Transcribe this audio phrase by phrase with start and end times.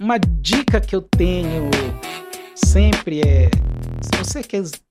[0.00, 1.70] uma dica que eu tenho
[2.54, 3.50] sempre é:
[4.00, 4.42] se você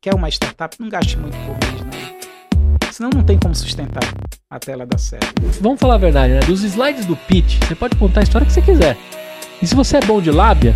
[0.02, 2.92] quer, uma startup, não gaste muito por mês, não.
[2.92, 4.04] Senão não tem como sustentar
[4.50, 5.34] até ela dar certo.
[5.62, 6.40] Vamos falar a verdade, né?
[6.42, 8.98] Dos slides do pitch, você pode contar a história que você quiser.
[9.62, 10.76] E se você é bom de lábia,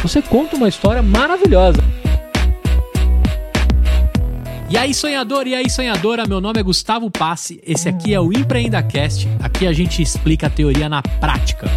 [0.00, 1.82] você conta uma história maravilhosa.
[4.68, 8.32] E aí, sonhador, e aí, sonhadora, meu nome é Gustavo Passe, esse aqui é o
[8.32, 11.68] EmpreendaCast, aqui a gente explica a teoria na prática.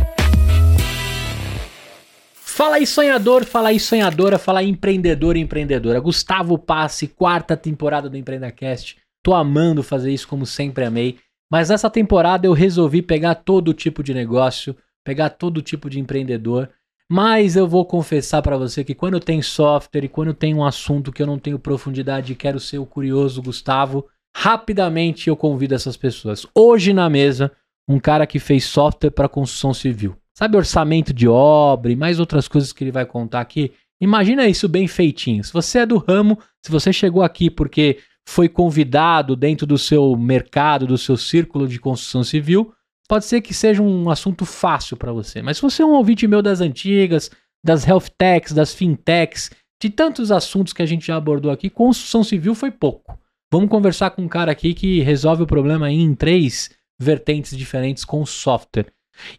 [2.60, 5.98] Fala aí, sonhador, fala aí, sonhadora, fala aí, empreendedor e empreendedora.
[6.02, 8.98] Gustavo Passe, quarta temporada do EmpreendaCast.
[9.24, 14.04] Tô amando fazer isso como sempre amei, mas nessa temporada eu resolvi pegar todo tipo
[14.04, 14.76] de negócio,
[15.06, 16.70] pegar todo tipo de empreendedor
[17.10, 21.14] mas eu vou confessar para você que quando tem software e quando tem um assunto
[21.14, 25.98] que eu não tenho profundidade e quero ser o curioso Gustavo, rapidamente eu convido essas
[25.98, 26.46] pessoas.
[26.54, 27.52] Hoje na mesa,
[27.88, 30.16] um cara que fez software para construção civil.
[30.40, 33.74] Sabe orçamento de obra e mais outras coisas que ele vai contar aqui?
[34.00, 35.44] Imagina isso bem feitinho.
[35.44, 40.16] Se você é do ramo, se você chegou aqui porque foi convidado dentro do seu
[40.16, 42.74] mercado, do seu círculo de construção civil,
[43.06, 45.42] pode ser que seja um assunto fácil para você.
[45.42, 47.30] Mas se você é um ouvinte meu das antigas,
[47.62, 52.24] das health techs, das fintechs, de tantos assuntos que a gente já abordou aqui, construção
[52.24, 53.20] civil foi pouco.
[53.52, 58.26] Vamos conversar com um cara aqui que resolve o problema em três vertentes diferentes com
[58.26, 58.86] software.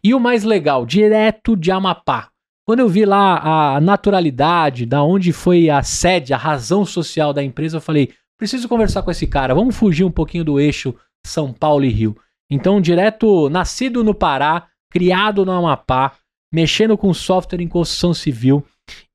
[0.03, 2.29] E o mais legal, direto de Amapá.
[2.65, 7.43] Quando eu vi lá a naturalidade, da onde foi a sede, a razão social da
[7.43, 11.51] empresa, eu falei: preciso conversar com esse cara, vamos fugir um pouquinho do eixo São
[11.51, 12.15] Paulo e Rio.
[12.49, 16.13] Então, direto nascido no Pará, criado no Amapá,
[16.53, 18.63] mexendo com software em construção civil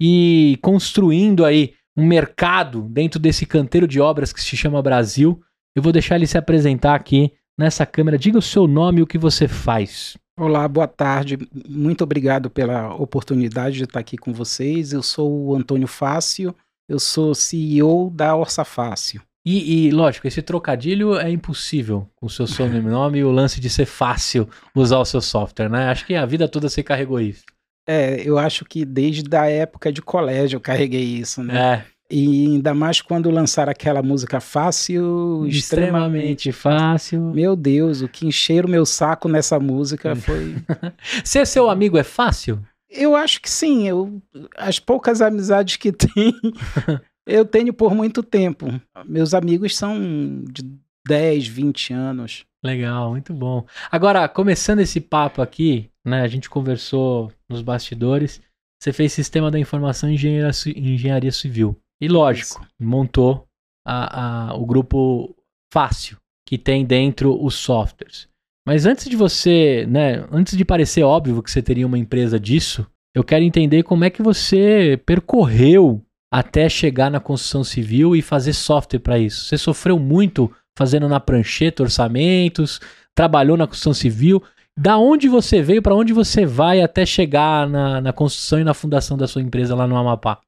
[0.01, 5.41] e construindo aí um mercado dentro desse canteiro de obras que se chama Brasil.
[5.75, 8.19] Eu vou deixar ele se apresentar aqui nessa câmera.
[8.19, 10.17] Diga o seu nome e o que você faz.
[10.39, 11.39] Olá, boa tarde.
[11.69, 14.93] Muito obrigado pela oportunidade de estar aqui com vocês.
[14.93, 16.55] Eu sou o Antônio Fácil,
[16.89, 19.23] eu sou CEO da Orça Fácil.
[19.47, 23.70] E, e, lógico, esse trocadilho é impossível com o seu sobrenome e o lance de
[23.70, 25.89] ser fácil usar o seu software, né?
[25.89, 27.45] Acho que a vida toda você carregou isso.
[27.89, 31.75] É, eu acho que desde a época de colégio eu carreguei isso, né?
[31.75, 31.95] É.
[32.11, 37.20] E ainda mais quando lançaram aquela música fácil, extremamente, extremamente fácil.
[37.33, 40.55] Meu Deus, o que encheram meu saco nessa música foi.
[41.24, 42.62] Ser seu amigo é fácil?
[42.89, 43.89] Eu acho que sim.
[43.89, 44.22] Eu,
[44.56, 46.33] as poucas amizades que tem
[47.27, 48.67] Eu tenho por muito tempo.
[49.05, 50.62] Meus amigos são de
[51.06, 52.44] 10, 20 anos.
[52.64, 53.67] Legal, muito bom.
[53.90, 56.23] Agora, começando esse papo aqui, né?
[56.23, 58.40] A gente conversou nos bastidores.
[58.80, 61.77] Você fez sistema da informação em engenharia, engenharia civil.
[62.01, 62.70] E lógico, Isso.
[62.79, 63.46] montou
[63.86, 65.34] a, a, o grupo
[65.73, 68.29] fácil que tem dentro os softwares.
[68.67, 72.86] Mas antes de você, né, antes de parecer óbvio que você teria uma empresa disso,
[73.14, 76.02] eu quero entender como é que você percorreu
[76.33, 79.45] até chegar na construção civil e fazer software para isso?
[79.45, 82.80] Você sofreu muito fazendo na prancheta orçamentos,
[83.14, 84.42] trabalhou na construção civil.
[84.79, 88.74] Da onde você veio, para onde você vai até chegar na, na construção e na
[88.74, 90.39] fundação da sua empresa lá no Amapá?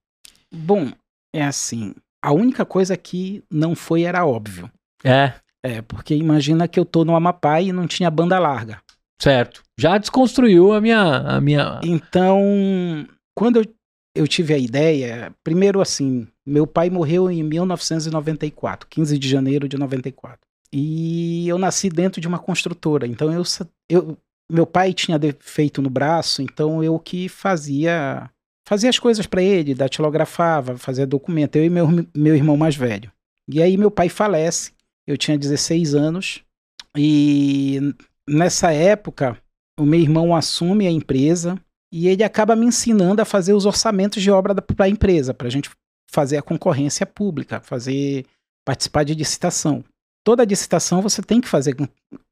[0.53, 0.91] Bom,
[1.34, 1.94] é assim.
[2.22, 4.71] A única coisa que não foi era óbvio.
[5.05, 5.34] É.
[5.62, 8.81] É, porque imagina que eu tô no Amapá e não tinha banda larga.
[9.21, 9.62] Certo.
[9.78, 11.00] Já desconstruiu a minha.
[11.00, 11.81] A minha...
[11.83, 12.41] Então,
[13.34, 13.65] quando eu
[14.19, 19.78] eu tive a ideia, primeiro assim, meu pai morreu em 1994, 15 de janeiro de
[19.78, 20.41] 94.
[20.72, 23.43] E eu nasci dentro de uma construtora, então eu,
[23.88, 24.19] eu
[24.50, 28.28] meu pai tinha defeito no braço, então eu que fazia
[28.69, 33.11] fazia as coisas para ele, datilografava, fazia documento, eu e meu, meu irmão mais velho.
[33.49, 34.73] E aí meu pai falece,
[35.06, 36.45] eu tinha 16 anos,
[36.95, 37.81] e
[38.29, 39.41] nessa época
[39.81, 41.59] o meu irmão assume a empresa,
[41.91, 45.47] e ele acaba me ensinando a fazer os orçamentos de obra para a empresa, para
[45.47, 45.71] a gente
[46.11, 48.27] fazer a concorrência pública, fazer
[48.67, 49.83] participar de licitação.
[50.23, 51.75] Toda licitação você tem que fazer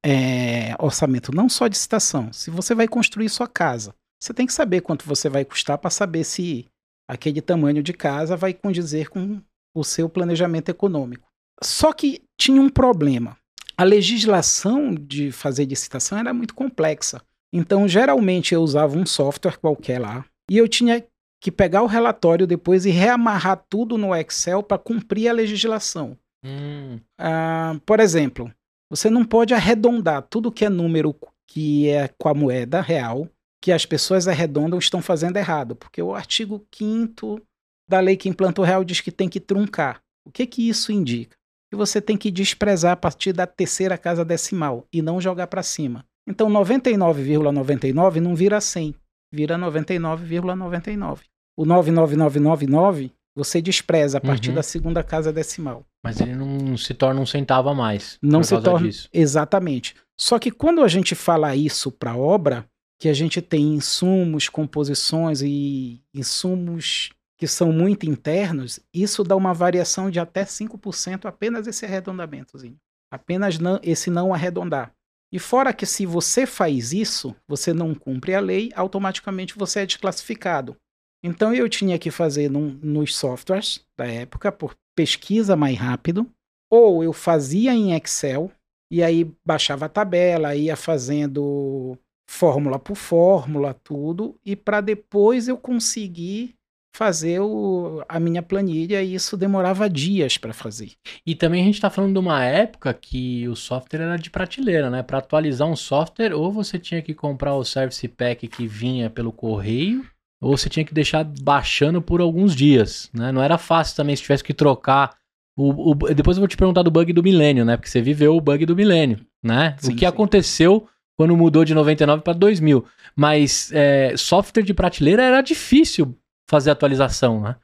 [0.05, 2.31] é, orçamento, não só de licitação.
[2.31, 5.91] Se você vai construir sua casa, você tem que saber quanto você vai custar para
[5.91, 6.67] saber se
[7.09, 9.41] aquele tamanho de casa vai condizer com
[9.75, 11.29] o seu planejamento econômico.
[11.63, 13.37] Só que tinha um problema.
[13.77, 17.21] A legislação de fazer licitação era muito complexa.
[17.53, 21.05] Então, geralmente eu usava um software qualquer lá e eu tinha
[21.41, 26.17] que pegar o relatório depois e reamarrar tudo no Excel para cumprir a legislação.
[26.45, 26.99] Hum.
[27.19, 28.53] Ah, por exemplo,
[28.91, 31.15] você não pode arredondar tudo que é número
[31.47, 33.29] que é com a moeda real,
[33.63, 37.41] que as pessoas arredondam estão fazendo errado, porque o artigo 5
[37.89, 40.01] da lei que implanta o real diz que tem que truncar.
[40.25, 41.37] O que que isso indica?
[41.71, 45.63] Que você tem que desprezar a partir da terceira casa decimal e não jogar para
[45.63, 46.05] cima.
[46.29, 48.95] Então 99,99 ,99 não vira 100,
[49.33, 51.21] vira 99,99.
[51.57, 54.55] O 99999 você despreza a partir Uhum.
[54.55, 55.85] da segunda casa decimal.
[56.03, 58.19] Mas ele não se torna um centavo a mais.
[58.23, 59.09] Não se torna disso.
[59.13, 59.95] exatamente.
[60.19, 62.65] Só que quando a gente fala isso para obra,
[62.99, 69.53] que a gente tem insumos, composições e insumos que são muito internos, isso dá uma
[69.53, 72.77] variação de até 5% apenas esse arredondamentozinho.
[73.13, 74.93] Apenas não- esse não arredondar.
[75.31, 79.87] E fora que se você faz isso, você não cumpre a lei, automaticamente você é
[79.87, 80.77] desclassificado.
[81.23, 86.27] Então eu tinha que fazer num- nos softwares da época, por pesquisa mais rápido,
[86.71, 88.51] ou eu fazia em Excel,
[88.91, 91.99] e aí baixava a tabela, ia fazendo
[92.29, 96.55] fórmula por fórmula, tudo, e para depois eu conseguir
[96.95, 100.93] fazer o- a minha planilha, e isso demorava dias para fazer.
[101.27, 104.89] E também a gente tá falando de uma época que o software era de prateleira,
[104.89, 105.03] né?
[105.03, 109.31] Para atualizar um software, ou você tinha que comprar o Service Pack que vinha pelo
[109.31, 110.07] correio,
[110.41, 113.31] ou você tinha que deixar baixando por alguns dias, né?
[113.31, 115.15] Não era fácil também se tivesse que trocar.
[115.55, 117.77] O, o- depois eu vou te perguntar do bug do milênio, né?
[117.77, 119.77] Porque você viveu o bug do milênio, né?
[119.81, 120.07] Sim, o que sim.
[120.07, 120.89] aconteceu
[121.19, 122.85] quando mudou de 99 para 2000.
[123.15, 126.17] Mas é, software de prateleira era difícil
[126.49, 127.57] fazer atualização, né?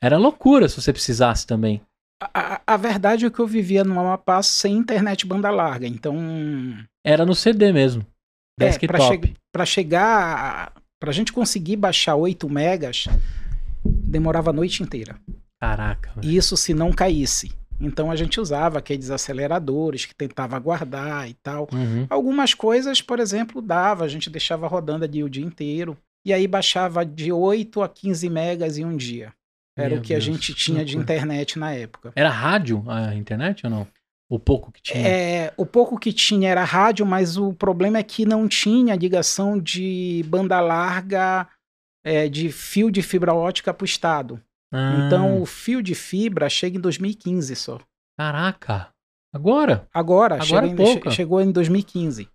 [0.00, 1.80] Era loucura se você precisasse também.
[2.22, 6.16] A, a- verdade é que eu vivia numa Amapá sem internet banda larga, então
[7.04, 8.04] Era no CD mesmo.
[8.60, 8.86] É, Desktop.
[8.88, 13.06] para che pra chegar, pra gente conseguir baixar 8 megas,
[13.84, 15.16] demorava a noite inteira.
[15.60, 16.12] Caraca.
[16.22, 17.52] E isso se não caísse.
[17.80, 21.68] Então a gente usava aqueles aceleradores que tentava guardar e tal.
[21.72, 22.06] Uhum.
[22.10, 25.96] Algumas coisas, por exemplo, dava, a gente deixava rodando ali o dia inteiro.
[26.24, 29.32] E aí baixava de 8 a 15 megas em um dia.
[29.76, 32.12] Era Meu o que a Deus, gente que tinha de internet na época.
[32.16, 33.86] Era rádio a internet ou não?
[34.28, 35.08] O pouco que tinha?
[35.08, 39.58] É, o pouco que tinha era rádio, mas o problema é que não tinha ligação
[39.58, 41.48] de banda larga
[42.04, 44.42] é, de fio de fibra ótica para o estado.
[44.72, 47.78] Ah, Então o fio de fibra chega em 2015 só.
[48.18, 48.88] Caraca.
[49.32, 49.86] Agora?
[49.92, 52.28] Agora, Agora chega é em- chegou em 2015.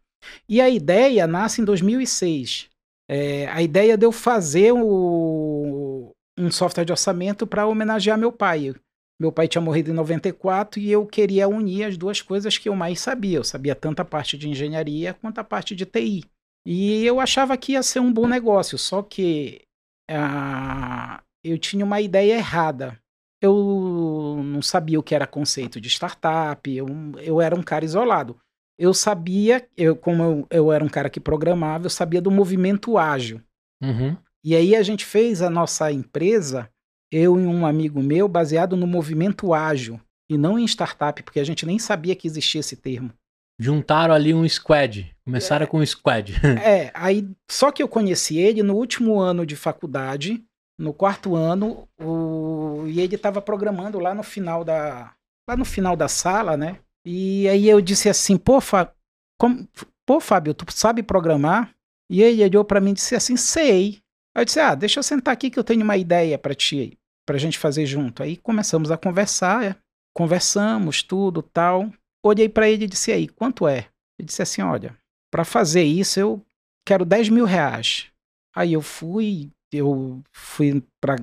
[0.47, 2.69] E a ideia nasce em 2006.
[3.09, 8.74] É, a ideia de eu fazer o- um software de orçamento para homenagear meu pai.
[9.19, 12.75] Meu pai tinha morrido em 94 e eu queria unir as duas coisas que eu
[12.75, 13.38] mais sabia.
[13.38, 16.24] Eu sabia tanto a parte de engenharia quanto a parte de TI.
[16.65, 19.62] E eu achava que ia ser um bom negócio, só que
[20.09, 23.00] ah, eu tinha uma ideia errada.
[23.42, 26.88] Eu não sabia o que era conceito de startup, eu,
[27.22, 28.38] eu era um cara isolado.
[28.78, 32.98] Eu sabia, eu, como eu, eu era um cara que programava, eu sabia do movimento
[32.98, 33.42] ágil.
[33.81, 34.16] Uhum.
[34.44, 36.69] E aí a gente fez a nossa empresa,
[37.12, 40.00] eu e um amigo meu, baseado no movimento ágil
[40.30, 43.12] e não em startup, porque a gente nem sabia que existia esse termo.
[43.60, 45.16] Juntaram ali um squad.
[45.24, 46.34] Começaram com um squad.
[46.63, 50.44] É, aí só que eu conheci ele no último ano de faculdade,
[50.80, 55.14] no quarto ano, o, e ele estava programando lá no final da
[55.50, 56.80] lá no final da sala, né?
[57.06, 58.92] E aí eu disse assim, pô, Fá-
[59.40, 59.68] como-
[60.06, 61.74] pô Fábio, tu sabe programar?
[62.10, 64.00] E ele olhou para mim e disse assim, sei.
[64.36, 66.98] Aí eu disse, ah, deixa eu sentar aqui que eu tenho uma ideia para ti,
[67.25, 68.24] pra gente fazer junto.
[68.24, 69.75] Aí começamos a conversar, é.
[70.16, 71.92] conversamos, tudo, tal.
[72.25, 73.90] Olhei para ele e disse, aí, quanto é?
[74.18, 74.98] Ele disse assim, olha,
[75.31, 76.46] para fazer isso eu
[76.86, 78.08] quero 10 mil reais.
[78.56, 81.18] Aí eu fui, eu fui para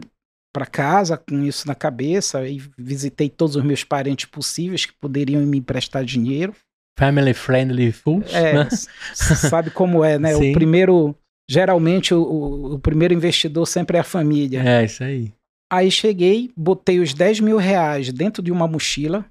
[0.53, 5.41] para casa com isso na cabeça e visitei todos os meus parentes possíveis que poderiam
[5.47, 6.55] me emprestar dinheiro.
[6.99, 8.33] Family friendly fools.
[8.35, 8.69] É, né?
[9.15, 10.35] sabe como é, né?
[10.37, 10.51] Sim.
[10.51, 11.17] O primeiro,
[11.49, 14.61] geralmente o, o, o primeiro investidor sempre é a família.
[14.61, 15.33] É, isso aí.
[15.73, 19.25] Aí cheguei, botei os 10 mil reais dentro de uma mochila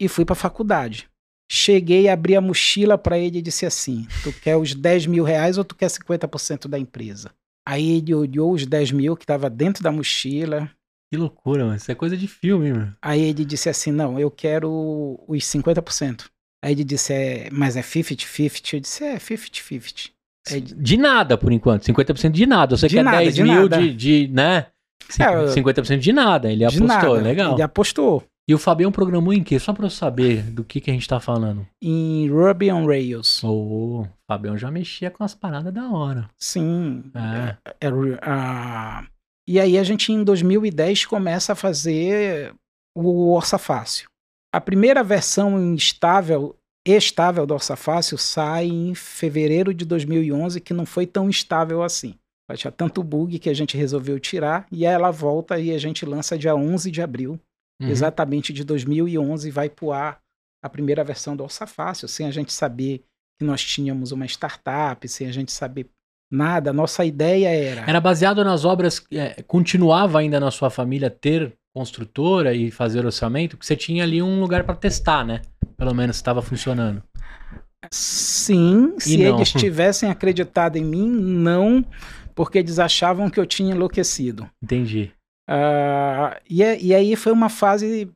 [0.00, 1.08] e fui para a faculdade.
[1.50, 5.58] Cheguei, abri a mochila para ele e disse assim: Tu quer os 10 mil reais
[5.58, 7.30] ou tu quer 50% da empresa?
[7.66, 10.68] Aí ele olhou os 10 mil que estava dentro da mochila.
[11.12, 11.76] Que loucura, mano.
[11.76, 12.96] Isso é coisa de filme, mano.
[13.02, 16.24] Aí ele disse assim: Não, eu quero os 50%.
[16.64, 18.74] Aí ele disse: é, Mas é 50-50?
[18.74, 20.10] Eu disse: É, 50-50.
[20.48, 21.84] Aí ele- De nada, por enquanto.
[21.84, 22.76] 50% de nada.
[22.76, 23.78] Você De quer nada, 10 de mil nada.
[23.80, 24.66] de, de, né?
[25.08, 26.50] Cin- É, eu- 50% de nada.
[26.50, 26.86] Ele apostou.
[26.88, 27.12] nada.
[27.12, 27.52] Legal.
[27.54, 29.58] Ele apostou E o Fabião programou em quê?
[29.58, 31.66] Só pra eu saber do que, que a gente tá falando.
[31.80, 33.42] em Ruby on Rails.
[33.44, 36.28] Ô, o Fabião já mexia com as paradas da hora.
[36.36, 37.04] Sim.
[37.14, 37.56] É.
[37.80, 39.06] É, ru- ah,
[39.48, 42.52] e aí a gente em 2010 começa a fazer
[42.96, 44.08] o Orça Fácil.
[44.52, 46.56] A primeira versão estável,
[46.86, 52.14] estável do Orça Fácil sai em fevereiro de 2011, que não foi tão estável assim.
[52.56, 56.04] Tinha tanto bug que a gente resolveu tirar e aí ela volta e a gente
[56.04, 57.40] lança dia 11 de abril,
[57.82, 57.88] Uhum.
[57.88, 60.20] exatamente de 2011, vai pro ar
[60.62, 63.04] a primeira versão do Orça Fácil, sem a gente saber
[63.38, 65.90] que nós tínhamos uma startup, sem a gente saber
[66.32, 66.72] Nada.
[66.72, 67.84] Nossa ideia era.
[67.86, 69.04] Era baseado nas obras.
[69.12, 73.56] é, continuava ainda na sua família ter construtora e fazer orçamento?
[73.56, 75.42] Porque você tinha ali um lugar para testar, né?
[75.76, 77.02] Pelo menos estava funcionando.
[77.90, 81.84] Sim, se eles tivessem acreditado em mim, não,
[82.34, 84.48] porque eles achavam que eu tinha enlouquecido.
[84.62, 85.12] Entendi.
[85.54, 88.10] Ah, e, é- e aí foi uma fase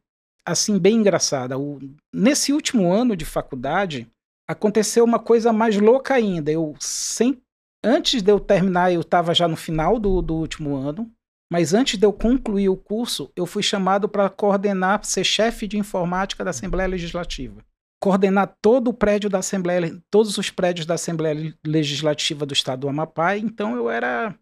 [0.44, 1.58] assim bem engraçada.
[1.58, 1.78] O-
[2.14, 4.06] nesse último ano de faculdade
[4.48, 6.50] aconteceu uma coisa mais louca ainda.
[6.50, 7.38] Eu sem,
[7.84, 11.10] antes de eu terminar, eu estava já no final do, do último ano.
[11.52, 15.78] Mas antes de eu concluir o curso, eu fui chamado para coordenar, ser chefe de
[15.78, 17.62] informática da Assembleia Legislativa.
[18.02, 22.88] Coordenar todo o prédio da Assembleia, todos os prédios da Assembleia Legislativa do Estado do
[22.88, 23.36] Amapá.
[23.36, 24.34] Então eu era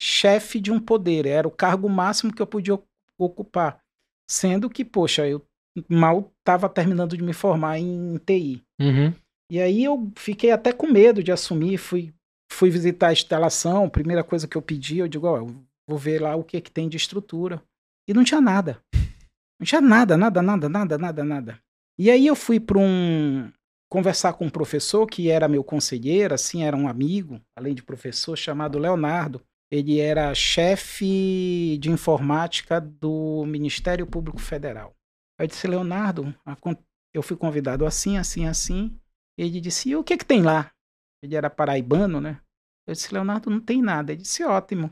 [0.00, 2.78] chefe de um poder, era o cargo máximo que eu podia
[3.18, 3.80] ocupar.
[4.28, 5.44] Sendo que, poxa, eu
[5.88, 8.62] mal estava terminando de me formar em TI.
[8.80, 9.12] Uhum.
[9.50, 12.14] E aí eu fiquei até com medo de assumir, fui,
[12.50, 15.54] fui visitar a instalação, primeira coisa que eu pedi, eu digo, ó, eu
[15.88, 17.62] vou ver lá o que, que tem de estrutura.
[18.08, 18.80] E não tinha nada.
[19.58, 21.58] Não tinha nada, nada, nada, nada, nada, nada.
[21.98, 23.52] E aí eu fui para um
[23.90, 28.36] conversar com um professor que era meu conselheiro, assim, era um amigo, além de professor,
[28.36, 29.42] chamado Leonardo.
[29.72, 34.96] Ele era chefe de informática do Ministério Público Federal.
[35.38, 36.34] Aí eu disse, Leonardo,
[37.14, 38.98] eu fui convidado assim, assim, assim.
[39.38, 40.72] Ele disse, e o que que tem lá?
[41.22, 42.40] Ele era paraibano, né?
[42.86, 44.12] Eu disse, Leonardo, não tem nada.
[44.12, 44.90] Ele disse, ótimo.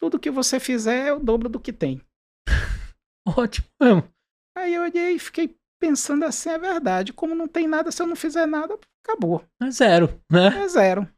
[0.00, 2.00] Tudo que você fizer é o dobro do que tem.
[3.26, 4.08] Ótimo mesmo.
[4.56, 7.12] Aí eu olhei e fiquei pensando assim, é verdade.
[7.12, 9.44] Como não tem nada, se eu não fizer nada, acabou.
[9.62, 10.48] É zero, né?
[10.64, 11.08] É zero.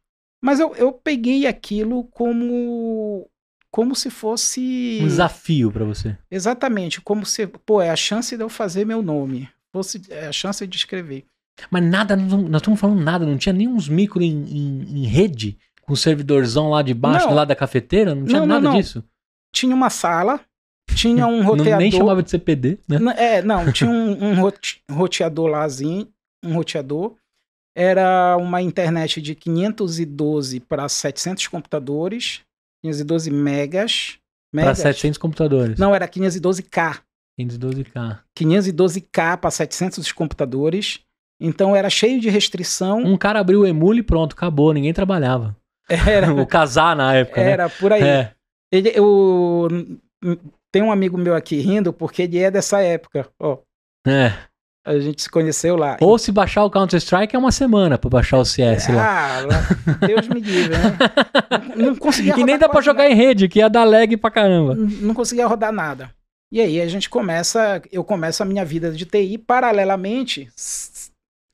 [0.42, 3.28] Mas eu, eu peguei aquilo como
[3.70, 6.16] como se fosse Um desafio para você.
[6.30, 10.32] exatamente como se pô é a chance de eu fazer meu nome fosse é a
[10.32, 11.24] chance de escrever
[11.70, 15.06] Mas nada, não- nós estamos falando nada, não tinha nem uns micro em, em- em
[15.06, 17.34] rede, com o servidorzão lá de baixo, Não.
[17.34, 18.76] lá da cafeteira, não tinha Não, nada não.
[18.76, 19.04] disso.
[19.54, 20.40] tinha uma sala
[20.94, 22.98] tinha um roteador nem chamava de CPD, né?
[23.18, 26.08] É, não, tinha um, um rote- roteador lázinho,
[26.42, 27.14] um roteador.
[27.80, 32.40] Era uma internet de 512 para 700 computadores,
[32.82, 34.18] 512 megas.
[34.52, 34.78] Para megas?
[34.78, 35.78] 700 computadores.
[35.78, 36.98] Não, era 512K.
[37.40, 38.18] 512K.
[38.36, 40.98] 512K para 700 computadores.
[41.40, 42.98] Então era cheio de restrição.
[42.98, 45.56] Um cara abriu o Emule e pronto, acabou, ninguém trabalhava.
[45.88, 48.02] Era, o casar na época, era por aí.
[48.02, 48.20] né?
[48.20, 48.34] É.
[48.70, 49.68] Ele, eu,
[50.70, 53.26] tem um amigo meu aqui rindo porque ele é dessa época.
[53.40, 53.58] Ó,
[54.06, 54.32] É.
[54.84, 55.96] a gente se conheceu lá.
[56.00, 59.38] Ou se baixar o Counter-Strike é uma semana pra baixar o CS lá.
[59.40, 60.96] Ah, Deus me livre, né?
[61.76, 64.30] Não, não conseguia E nem dá pra jogar em rede, que ia dar lag pra
[64.30, 64.74] caramba.
[64.74, 64.90] nada.
[65.00, 66.10] Não conseguia rodar nada.
[66.50, 70.48] E aí a gente começa, eu começo a minha vida de TI paralelamente,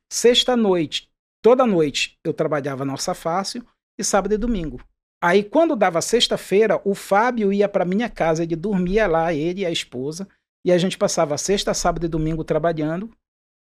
[0.09, 1.09] sexta noite,
[1.43, 3.65] toda noite eu trabalhava na Nossa Fácil
[3.99, 4.81] e sábado e domingo.
[5.21, 9.67] Aí quando dava sexta-feira, o Fábio ia para minha casa, ele dormia lá, ele e
[9.67, 10.29] a esposa,
[10.65, 13.11] e a gente passava sexta, sábado e domingo trabalhando.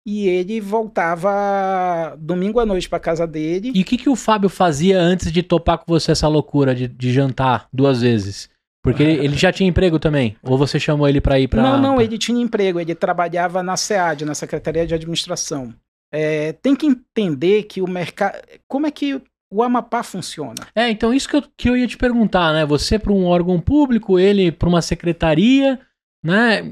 [0.07, 3.71] E ele voltava domingo à noite para casa dele.
[3.75, 6.89] E o que, que o Fábio fazia antes de topar com você essa loucura de,
[6.89, 8.49] de jantar duas vezes?
[8.83, 10.37] Porque ele, ele já tinha emprego também?
[10.43, 11.63] Ou você chamou ele pra ir pra.
[11.63, 15.75] Não, não, ele tinha emprego, ele trabalhava na SEAD, na Secretaria de Administração.
[16.11, 18.39] É, tem que entender que o mercado.
[18.67, 19.21] Como é que
[19.53, 20.67] o Amapá funciona?
[20.75, 22.65] É, então isso que eu, que eu ia te perguntar, né?
[22.65, 25.79] Você para um órgão público, ele para uma secretaria,
[26.23, 26.63] né?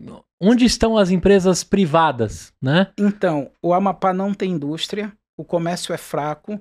[0.41, 2.93] Onde estão as empresas privadas, né?
[2.99, 6.61] Então, o Amapá não tem indústria, o comércio é fraco,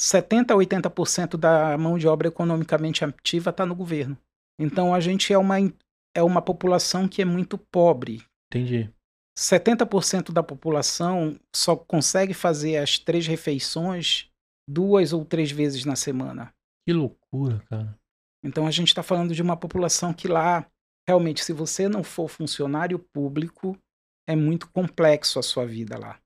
[0.00, 4.16] 70% a 80% da mão de obra economicamente ativa está no governo.
[4.58, 5.56] Então, a gente é uma,
[6.14, 8.22] é uma população que é muito pobre.
[8.50, 8.90] Entendi.
[9.38, 14.28] 70% da população só consegue fazer as três refeições
[14.68, 16.52] duas ou três vezes na semana.
[16.86, 17.98] Que loucura, cara.
[18.44, 20.66] Então a gente está falando de uma população que lá,
[21.08, 23.74] realmente, se você não for funcionário público,
[24.28, 26.18] é muito complexo a sua vida lá.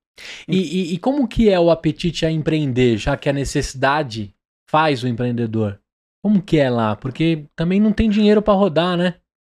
[0.48, 4.34] E, e- e como que é o apetite a empreender, já que a necessidade
[4.68, 5.80] faz o empreendedor?
[6.22, 6.96] Como que é lá?
[6.96, 9.14] Porque também não tem dinheiro pra rodar, né?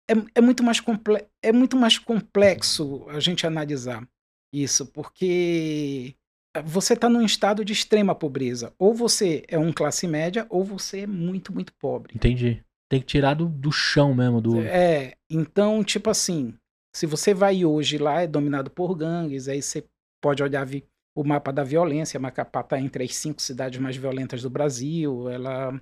[0.09, 4.07] É, é muito mais comple é muito mais complexo a gente analisar
[4.53, 6.15] isso, porque
[6.63, 8.73] você está num estado de extrema pobreza.
[8.77, 12.13] Ou você é um classe média, ou você é muito, muito pobre.
[12.15, 12.63] Entendi.
[12.89, 14.61] Tem que tirar do, do chão mesmo, do.
[14.61, 16.53] É, então, tipo assim,
[16.95, 19.85] se você vai hoje lá, é dominado por gangues, aí você
[20.21, 20.67] pode olhar
[21.15, 25.79] o mapa da violência, Macapá está entre as cinco cidades mais violentas do Brasil, ela...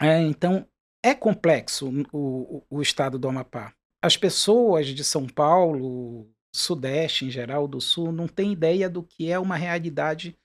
[0.00, 0.66] É, então,
[1.04, 3.72] é complexo o, o, o estado do Amapá.
[4.02, 9.30] As pessoas de São Paulo, Sudeste em geral, do Sul, não têm ideia do que
[9.30, 10.36] é uma realidade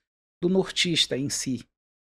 [0.42, 1.64] do nortista em si,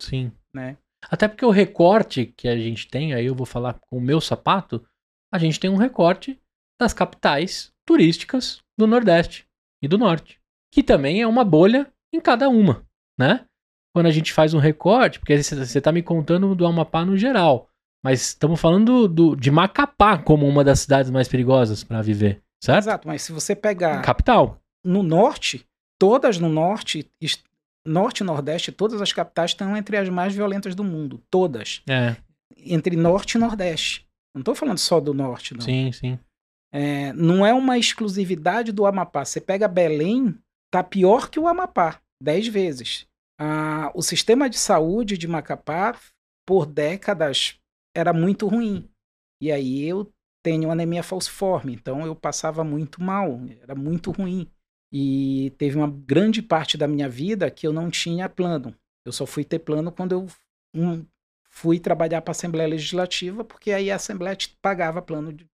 [0.01, 0.32] Sim.
[0.54, 0.77] né?
[1.10, 4.20] Até porque o recorte que a gente tem, aí eu vou falar com o meu
[4.20, 4.86] sapato,
[5.34, 6.40] a gente tem um recorte
[6.80, 9.48] das capitais turísticas do Nordeste
[9.82, 10.40] e do Norte,
[10.72, 12.86] que também é uma bolha em cada uma,
[13.18, 13.46] né?
[13.96, 17.70] Quando a gente faz um recorte, porque você está me contando do Amapá no geral,
[18.04, 22.84] mas estamos falando do, de Macapá como uma das cidades mais perigosas para viver, certo?
[22.84, 24.62] Exato, mas se você pegar Capital.
[24.86, 25.66] no norte,
[26.00, 27.10] todas no norte,
[27.88, 32.15] norte e nordeste, todas as capitais estão entre as mais violentas do mundo, todas, É,
[32.58, 34.06] entre norte e nordeste.
[34.36, 35.62] Não estou falando só do norte, não.
[35.62, 36.20] sim, sim.
[36.72, 39.24] É, não é uma exclusividade do Amapá.
[39.24, 40.38] Você pega Belém,
[40.70, 43.08] tá pior que o Amapá, dez vezes.
[43.39, 45.98] Ah, o sistema de saúde de Macapá,
[46.46, 47.58] por décadas,
[47.96, 48.89] era muito ruim.
[49.41, 50.12] E aí eu
[50.44, 54.50] tenho anemia falciforme, então eu passava muito mal, era muito ruim.
[54.91, 58.74] E teve uma grande parte da minha vida que eu não tinha plano.
[59.06, 60.27] Eu só fui ter plano quando eu
[60.75, 61.06] um,
[61.50, 65.46] fui trabalhar para a Assembleia Legislativa, porque aí a Assembleia te pagava plano de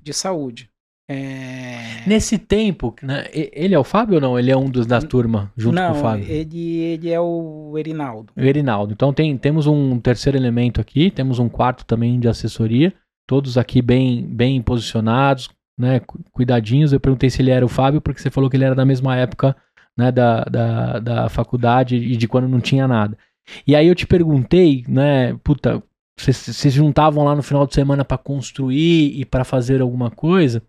[0.00, 0.70] de saúde.
[1.08, 2.02] É...
[2.06, 4.38] Nesse tempo, né, ele é o Fábio ou não?
[4.38, 6.28] Ele é um dos da turma, junto Não, com o Fábio?
[6.28, 8.32] Ele, ele é o Erinaldo.
[8.36, 8.92] O Erinaldo.
[8.92, 12.92] Então tem, temos um terceiro elemento aqui, temos um quarto também de assessoria,
[13.26, 16.92] todos aqui bem, bem posicionados, né, cu- cuidadinhos.
[16.92, 19.16] Eu perguntei se ele era o Fábio, porque você falou que ele era da mesma
[19.16, 19.56] época
[19.96, 23.16] né, da, da, da faculdade e de quando não tinha nada.
[23.66, 25.82] E aí eu te perguntei, né, puta,
[26.18, 30.62] vocês juntavam lá no final de semana para construir e para fazer alguma coisa,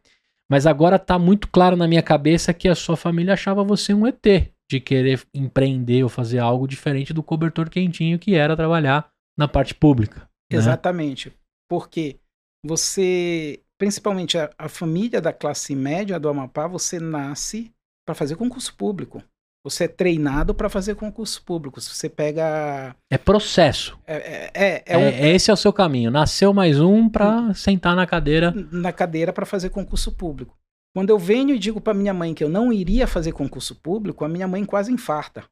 [0.50, 4.06] mas agora tá muito claro na minha cabeça que a sua família achava você um
[4.08, 4.24] ET
[4.70, 9.74] de querer empreender ou fazer algo diferente do cobertor quentinho que era trabalhar na parte
[9.74, 10.20] pública.
[10.22, 10.58] né?
[10.58, 11.34] Exatamente.
[11.70, 12.18] Porque
[12.66, 17.72] você, principalmente a, a família da classe média do Amapá, você nasce
[18.06, 19.24] para fazer concurso público.
[19.66, 21.82] Você é treinado para fazer concurso público.
[21.82, 22.96] Se você pega.
[23.12, 23.98] É processo.
[24.08, 26.10] É, é, é, é É, um- é esse é o seu caminho.
[26.10, 28.54] Nasceu mais um pra sentar na cadeira.
[28.72, 30.56] na cadeira para fazer concurso público.
[30.96, 34.24] Quando eu venho e digo para minha mãe que eu não iria fazer concurso público,
[34.24, 35.44] a minha mãe quase infarta.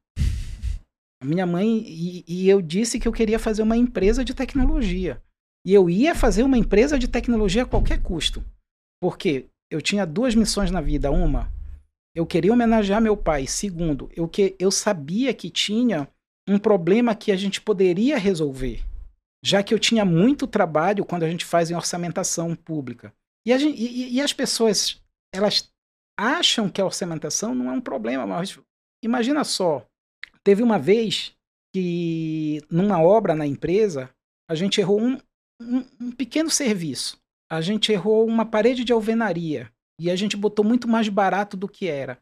[1.22, 5.22] A minha mãe e, e eu disse que eu queria fazer uma empresa de tecnologia.
[5.66, 8.44] E eu ia fazer uma empresa de tecnologia a qualquer custo.
[9.02, 11.12] Porque eu tinha duas missões na vida.
[11.12, 11.52] Uma,
[12.16, 13.48] eu queria homenagear meu pai.
[13.48, 16.08] Segundo, eu, que, eu sabia que tinha
[16.48, 18.84] um problema que a gente poderia resolver
[19.46, 23.14] já que eu tinha muito trabalho quando a gente faz em orçamentação pública.
[23.46, 25.00] E, gente- e- e as pessoas,
[25.32, 25.70] elas
[26.20, 28.60] acham que a orçamentação não é um problema, mas
[29.04, 29.86] imagina só,
[30.44, 31.36] teve uma vez
[31.72, 34.10] que numa obra na empresa,
[34.50, 35.20] a gente errou um,
[35.62, 37.18] um- um pequeno serviço.
[37.52, 41.68] A gente errou uma parede de alvenaria e a gente botou muito mais barato do
[41.68, 42.18] que era.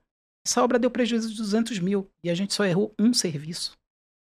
[0.46, 3.72] Essa obra deu prejuízo de 200 mil e a gente só errou um serviço.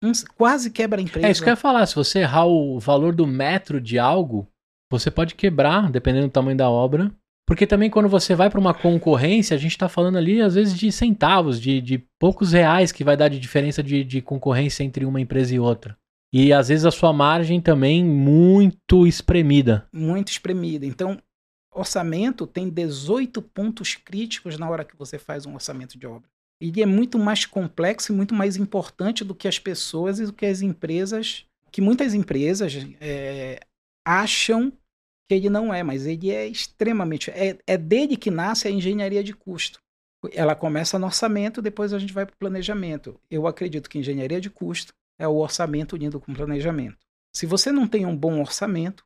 [0.03, 1.27] Um- quase quebra a empresa.
[1.27, 1.85] É isso que eu ia falar.
[1.85, 4.47] Se você errar o valor do metro de algo,
[4.91, 7.11] você pode quebrar, dependendo do tamanho da obra.
[7.47, 10.77] Porque também quando você vai para uma concorrência, a gente tá falando ali, às vezes,
[10.77, 15.03] de centavos, de, de poucos reais que vai dar de diferença de, de concorrência entre
[15.05, 15.97] uma empresa e outra.
[16.33, 19.87] E às vezes a sua margem também muito espremida.
[19.91, 20.85] muito espremida.
[20.85, 21.21] Então,
[21.73, 26.29] orçamento tem 18 pontos críticos na hora que você faz um orçamento de obra.
[26.61, 30.33] Ele é muito mais complexo e muito mais importante do que as pessoas e do
[30.33, 33.59] que as empresas, que muitas empresas é,
[34.05, 34.71] acham
[35.27, 37.31] que ele não é, mas ele é extremamente.
[37.31, 39.79] É, é dele que nasce a engenharia de custo.
[40.33, 43.19] Ela começa no orçamento, depois a gente vai para o planejamento.
[43.29, 46.97] Eu acredito que engenharia de custo é o orçamento unido com planejamento.
[47.35, 49.05] Se você não tem um bom orçamento,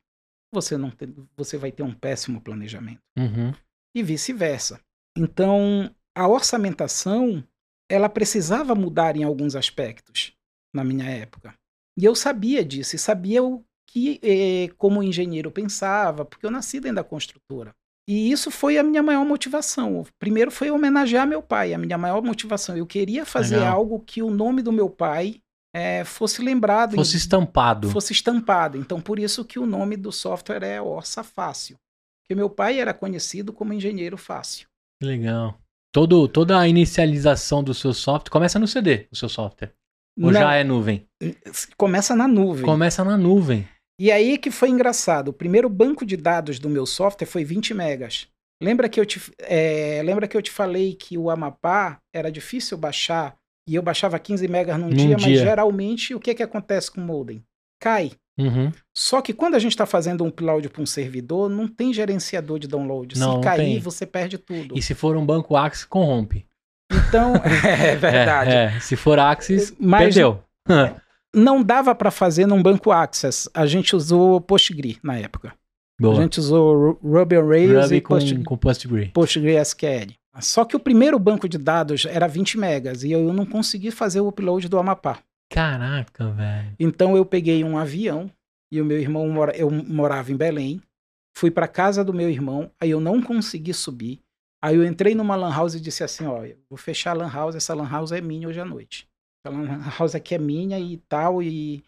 [0.52, 3.52] você não tem, você vai ter um péssimo planejamento Uhum.
[3.94, 4.80] e vice-versa.
[5.16, 7.44] Então, a orçamentação,
[7.90, 10.32] ela precisava mudar em alguns aspectos
[10.74, 11.54] na minha época.
[11.98, 16.50] E eu sabia disso, e sabia o que, eh, como engenheiro, eu pensava, porque eu
[16.50, 17.74] nasci dentro da construtora.
[18.08, 20.04] E isso foi a minha maior motivação.
[20.18, 22.76] Primeiro foi homenagear meu pai, a minha maior motivação.
[22.76, 23.74] Eu queria fazer Legal.
[23.74, 25.40] algo que o nome do meu pai
[25.76, 26.94] eh, fosse lembrado.
[26.94, 27.90] em- Fosse estampado.
[27.90, 28.78] fosse estampado.
[28.78, 31.76] Então, por isso que o nome do software é Orça Fácil.
[32.22, 34.66] Porque meu pai era conhecido como engenheiro fácil.
[35.02, 35.58] Legal.
[35.92, 39.72] Todo, toda a inicialização do seu software começa no CD, o seu software.
[40.18, 41.06] Ou Não, já é nuvem?
[41.76, 42.64] Começa na nuvem.
[42.64, 43.68] Começa na nuvem.
[44.00, 45.28] E aí que foi engraçado.
[45.28, 48.26] O primeiro banco de dados do meu software foi 20 megas.
[48.62, 52.76] Lembra que eu te, é, lembra que eu te falei que o Amapá era difícil
[52.78, 53.36] baixar
[53.66, 55.38] e eu baixava 15 megas num, Num dia, mas dia.
[55.38, 57.42] geralmente o que, que acontece com o modem?
[57.80, 58.12] Cai.
[58.38, 58.70] Uhum.
[58.94, 62.58] Só que quando a gente está fazendo um upload para um servidor, não tem gerenciador
[62.58, 63.18] de download.
[63.18, 63.78] Não, Se cair, tem.
[63.80, 64.76] você perde tudo.
[64.76, 66.46] E se for um banco Axis, corrompe.
[67.08, 68.50] Então, é verdade.
[68.50, 68.80] É, é.
[68.80, 70.42] Se for Axis, Mas- perdeu.
[71.34, 73.48] não dava para fazer num banco Access.
[73.54, 75.54] A gente usou PostgreSQL na época.
[75.98, 76.18] Boa.
[76.18, 79.12] A gente usou Ru- Ruby on Rails Ruby e com, com PostgreSQL.
[79.12, 80.12] PostgreSQL.
[80.40, 84.20] Só que o primeiro banco de dados era 20 megas e eu não consegui fazer
[84.20, 85.20] o upload do Amapá.
[85.50, 86.74] Caraca, velho.
[86.78, 88.30] Então eu peguei um avião
[88.70, 90.82] e o meu irmão mora, eu morava em Belém.
[91.36, 94.20] Fui para casa do meu irmão, aí eu não consegui subir.
[94.62, 97.54] Aí eu entrei numa lan house e disse assim, ó, vou fechar a lan house,
[97.54, 99.06] essa lan house é minha hoje à noite.
[99.44, 101.84] Essa lan house aqui é minha e tal e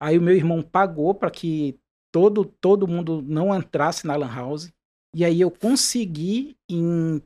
[0.00, 1.78] aí o meu irmão pagou para que
[2.12, 4.72] todo todo mundo não entrasse na lan house.
[5.14, 7.20] E aí eu consegui em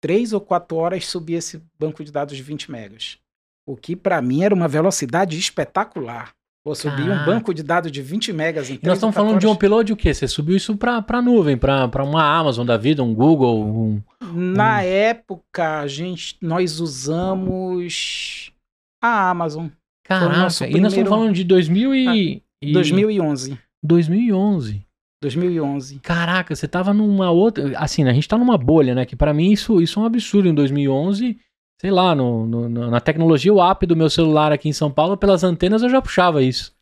[0.00, 3.18] três ou quatro horas subir esse banco de dados de 20 megas.
[3.66, 6.32] O que para mim era uma velocidade espetacular.
[6.64, 7.24] Vou subir um Caraca.
[7.30, 9.56] banco de dados de 20 megas em E nós ou estamos falando de um horas.
[9.56, 10.12] upload o quê?
[10.12, 14.02] Você subiu isso pra, pra nuvem, pra, pra uma Amazon da vida, um Google, um...
[14.32, 18.52] Na época, a gente, nós usamos
[19.02, 19.68] a Amazon,
[20.04, 22.42] Caraca, e nós estamos falando de 2000 e...
[22.62, 23.58] e- 2011.
[23.82, 24.84] 2011.
[25.22, 25.98] 2011.
[26.00, 27.78] Caraca, você tava numa outra...
[27.78, 29.04] Assim, a gente tá numa bolha, né?
[29.04, 30.48] Que pra mim isso, isso é um absurdo.
[30.48, 31.38] Em 2011,
[31.80, 35.16] sei lá, no, no- na tecnologia, o app do meu celular aqui em São Paulo,
[35.16, 36.72] pelas antenas eu já puxava isso.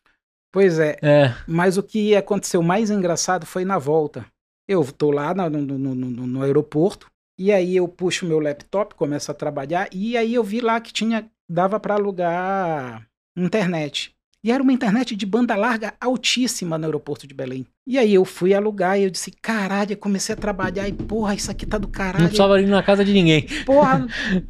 [0.53, 4.25] Pois é, É, mas o que aconteceu mais engraçado foi na volta.
[4.67, 5.95] Eu tô lá no- no-
[6.27, 7.07] no aeroporto,
[7.39, 10.93] e aí eu puxo meu laptop, começo a trabalhar, e aí eu vi lá que
[10.93, 14.16] tinha dava para alugar internet.
[14.47, 17.67] E era uma internet de banda larga altíssima no aeroporto de Belém.
[17.85, 21.35] E aí eu fui alugar e eu disse, caralho, eu comecei a trabalhar e porra,
[21.35, 22.21] isso aqui tá do caralho.
[22.21, 23.45] não precisava ir na casa de ninguém.
[23.65, 24.07] Porra,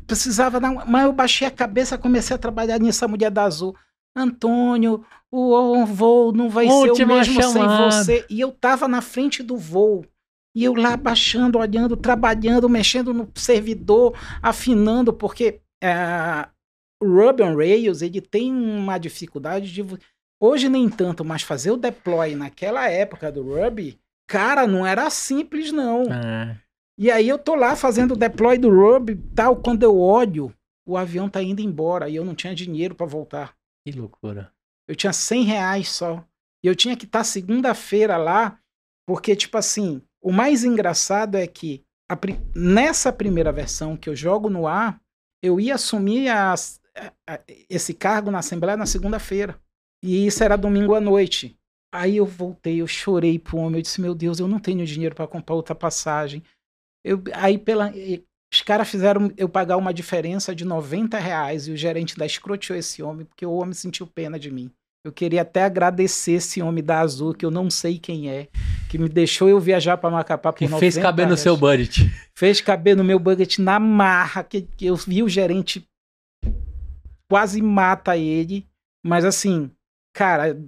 [0.06, 0.70] precisava dar.
[0.70, 3.74] um- Mas eu baixei a cabeça, comecei a trabalhar nessa mulher da azul.
[4.14, 7.90] Antônio, o, o voo não vai ser o Última mesmo chamada.
[7.92, 8.26] sem você.
[8.28, 10.04] E eu tava na frente do voo.
[10.54, 16.48] E eu lá baixando, olhando, trabalhando, mexendo no servidor, afinando, porque é,
[17.02, 19.84] Ruby on Rails ele tem uma dificuldade de.
[20.40, 25.72] Hoje nem tanto, mas fazer o deploy naquela época do Ruby, cara, não era simples,
[25.72, 26.04] não.
[26.10, 26.56] Ah,
[26.98, 30.52] E aí eu tô lá fazendo o deploy do Ruby tal, quando eu olho,
[30.86, 33.54] o avião tá indo embora e eu não tinha dinheiro para voltar.
[33.86, 34.52] que loucura.
[34.88, 36.24] Eu tinha 100 reais só.
[36.64, 38.58] E eu tinha que estar segunda-feira lá,
[39.06, 42.16] porque, tipo assim, o mais engraçado é que a
[42.54, 45.00] nessa primeira versão que eu jogo no ar,
[45.42, 46.85] eu ia assumir as- a- a-
[47.68, 49.58] esse cargo na Assembleia na segunda-feira.
[50.02, 51.56] E isso era domingo à noite.
[51.92, 55.14] Aí eu voltei, eu chorei pro homem, eu disse, meu Deus, eu não tenho dinheiro
[55.14, 56.42] para comprar outra passagem.
[57.04, 57.92] Eu, aí pela,
[58.52, 62.78] os caras fizeram eu pagar uma diferença de 90 reais e o gerente da escroteou
[62.78, 64.70] esse homem, porque o homem sentiu pena de mim.
[65.04, 68.48] Eu queria até agradecer esse homem da Azul, que eu não sei quem é,
[68.88, 71.40] que me deixou eu viajar para Macapá por Que 90 fez caber no reais.
[71.40, 72.10] seu budget.
[72.34, 75.86] Fez caber no meu budget na marra, que, que eu vi o gerente
[77.28, 78.66] quase mata ele,
[79.04, 79.70] mas assim,
[80.12, 80.58] cara,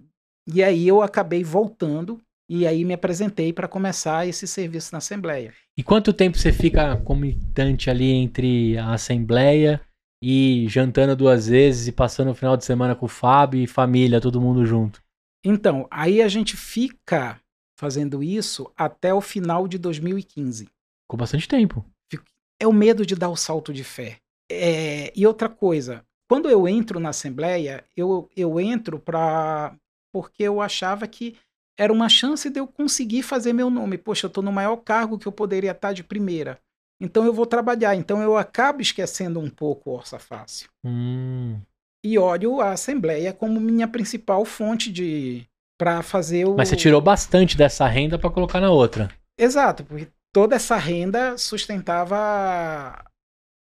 [0.47, 5.53] e aí eu acabei voltando e aí me apresentei para começar esse serviço na Assembleia.
[5.77, 9.81] E quanto tempo você fica comitante ali entre a assembleia
[10.23, 14.21] e jantando duas vezes e passando o final de semana com o Fábio e família,
[14.21, 15.03] todo mundo junto?
[15.45, 17.39] Então, aí a gente fica
[17.79, 20.69] fazendo isso até o final de 2015.
[21.07, 21.85] Com bastante tempo.
[22.59, 24.17] É o medo de dar o salto de fé.
[24.51, 29.75] É, e outra coisa, quando eu entro na Assembleia, eu, eu entro para.
[30.13, 31.37] porque eu achava que
[31.79, 33.97] era uma chance de eu conseguir fazer meu nome.
[33.97, 36.59] Poxa, eu estou no maior cargo que eu poderia estar de primeira.
[37.01, 37.95] Então eu vou trabalhar.
[37.95, 40.69] Então eu acabo esquecendo um pouco o Orça Fácil.
[40.85, 41.59] Hum.
[42.05, 45.47] E olho a Assembleia como minha principal fonte de.
[45.79, 46.57] para fazer o.
[46.57, 49.11] Mas você tirou bastante dessa renda pra colocar na outra.
[49.39, 52.17] Exato, porque toda essa renda sustentava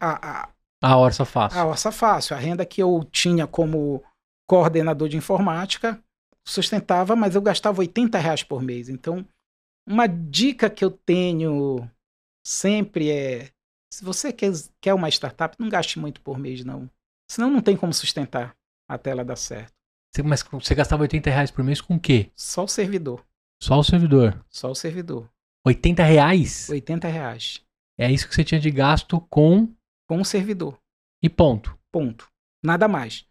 [0.00, 0.48] a, a,
[0.82, 1.58] A orça fácil.
[1.58, 2.36] a Orça Fácil.
[2.36, 4.02] A renda que eu tinha como
[4.48, 6.02] coordenador de informática
[6.46, 8.88] sustentava, mas eu gastava 80 reais por mês.
[8.88, 9.26] Então,
[9.86, 11.88] uma dica que eu tenho
[12.46, 13.50] sempre é:
[13.92, 16.88] se você quer, quer uma startup, não gaste muito por mês, não.
[17.30, 18.54] Senão não tem como sustentar
[18.88, 19.72] até ela dar certo.
[20.24, 22.30] Mas você gastava 80 reais por mês com o quê?
[22.34, 23.24] Só o servidor.
[23.62, 24.44] Só o servidor.
[24.48, 25.28] Só o servidor.
[25.66, 26.68] 80 reais?
[26.70, 27.62] 80 reais.
[27.96, 29.68] É isso que você tinha de gasto com
[30.08, 30.78] Com o servidor.
[31.22, 31.76] e ponto.
[31.92, 32.26] Ponto.
[32.64, 33.24] Nada mais.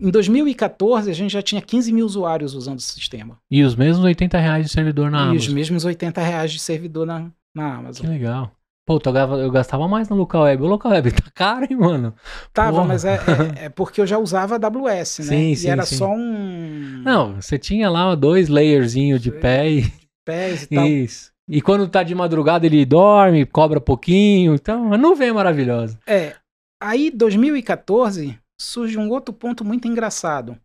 [0.00, 3.38] Em 2014, a gente já tinha 15 mil usuários usando o sistema.
[3.50, 5.54] E os mesmos 80 reais de servidor na e os Amazon.
[5.54, 7.20] mesmos 80 reais de servidor na,
[7.54, 8.06] na Que Amazon.
[8.08, 8.52] legal.
[8.86, 9.00] Pô,
[9.40, 10.62] eu gastava, mais no local web.
[10.62, 12.14] O local web tá caro, hein, mano?
[12.52, 12.84] Tava, Porra.
[12.88, 15.24] mas é, é- é porque eu já usava AWS, né?
[15.24, 15.96] Sim, e sim, era sim.
[15.96, 17.02] só um.
[17.04, 19.92] Não, você tinha lá dois layerzinho de pé e...
[20.24, 20.86] Pés e tal.
[20.86, 21.32] Isso.
[21.48, 24.54] E quando tá de madrugada ele dorme, cobra pouquinho.
[24.54, 25.98] Então, a nuvem é maravilhosa.
[26.06, 26.36] É.
[26.82, 30.58] Aí, 2014, surge um outro ponto muito engraçado.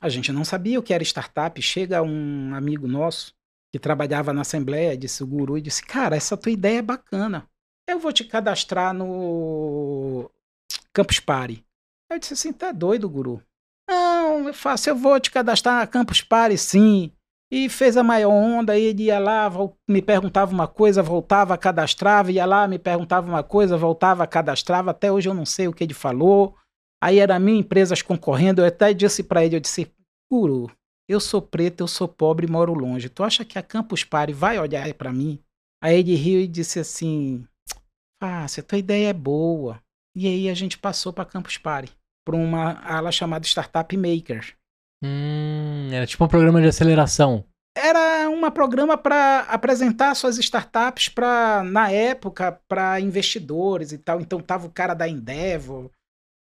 [0.00, 1.60] A gente não sabia o que era startup.
[1.60, 3.32] Chega um amigo nosso
[3.72, 7.48] que trabalhava na Assembleia, disse guru, e disse: Cara, essa tua ideia é bacana.
[7.88, 10.30] Eu vou te cadastrar no
[10.92, 11.64] Campus Party.
[12.10, 13.42] Eu disse assim: Tá doido, guru?
[13.88, 17.12] Não, eu faço, eu vou te cadastrar na Campus Party, sim.
[17.56, 19.48] E fez a maior onda, ele ia lá,
[19.88, 24.90] me perguntava uma coisa, voltava, cadastrava, ia lá, me perguntava uma coisa, voltava, cadastrava.
[24.90, 26.56] Até hoje eu não sei o que ele falou.
[27.00, 29.88] Aí era minha empresas concorrendo, eu até disse para ele, eu disse,
[30.28, 30.68] guru,
[31.08, 33.08] eu sou preto, eu sou pobre e moro longe.
[33.08, 35.38] Tu acha que a Campus Party vai olhar para mim?
[35.80, 37.46] Aí ele riu e disse assim,
[38.20, 39.80] fácil, tua ideia é boa.
[40.16, 41.92] E aí a gente passou para Campus Party,
[42.26, 44.56] para uma ala chamada Startup Maker.
[45.02, 47.44] Hum, era tipo um programa de aceleração.
[47.76, 54.20] Era um programa para apresentar suas startups para na época para investidores e tal.
[54.20, 55.90] Então tava o cara da Endeavor.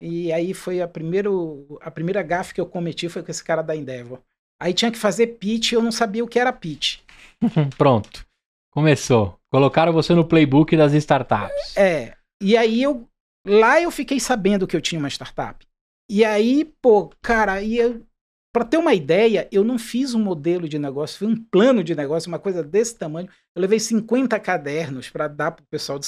[0.02, 3.62] E aí foi a primeiro a primeira gafe que eu cometi foi com esse cara
[3.62, 4.20] da Endeavor.
[4.60, 6.98] Aí tinha que fazer pitch, eu não sabia o que era pitch.
[7.78, 8.26] Pronto.
[8.72, 9.38] Começou.
[9.50, 11.76] Colocaram você no playbook das startups.
[11.76, 12.14] É.
[12.42, 13.06] E aí eu
[13.46, 15.66] lá eu fiquei sabendo que eu tinha uma startup.
[16.10, 18.04] E aí, pô, cara, aí eu
[18.52, 21.94] para ter uma ideia, eu não fiz um modelo de negócio, fiz um plano de
[21.94, 23.28] negócio, uma coisa desse tamanho.
[23.54, 26.06] Eu levei 50 cadernos para dar para o pessoal do,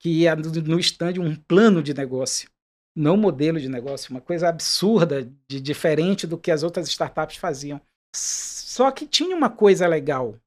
[0.00, 2.48] que ia no stand um plano de negócio,
[2.96, 7.36] não um modelo de negócio, uma coisa absurda, de diferente do que as outras startups
[7.36, 7.80] faziam.
[8.14, 10.38] Só que tinha uma coisa legal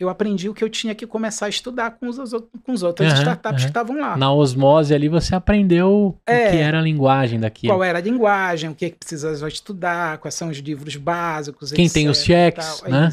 [0.00, 2.18] eu aprendi o que eu tinha que começar a estudar com os,
[2.62, 3.66] com os outros uhum, startups uhum.
[3.66, 4.16] que estavam lá.
[4.16, 7.72] Na osmose ali você aprendeu é, o que era a linguagem daquilo.
[7.72, 11.72] Qual era a linguagem, o que, é que precisava estudar, quais são os livros básicos,
[11.72, 13.10] Quem etc, tem os checks, é né?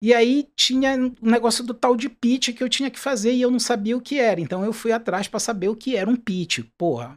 [0.00, 3.42] E aí tinha um negócio do tal de pitch que eu tinha que fazer e
[3.42, 4.40] eu não sabia o que era.
[4.40, 6.60] Então eu fui atrás para saber o que era um pitch.
[6.76, 7.16] Porra,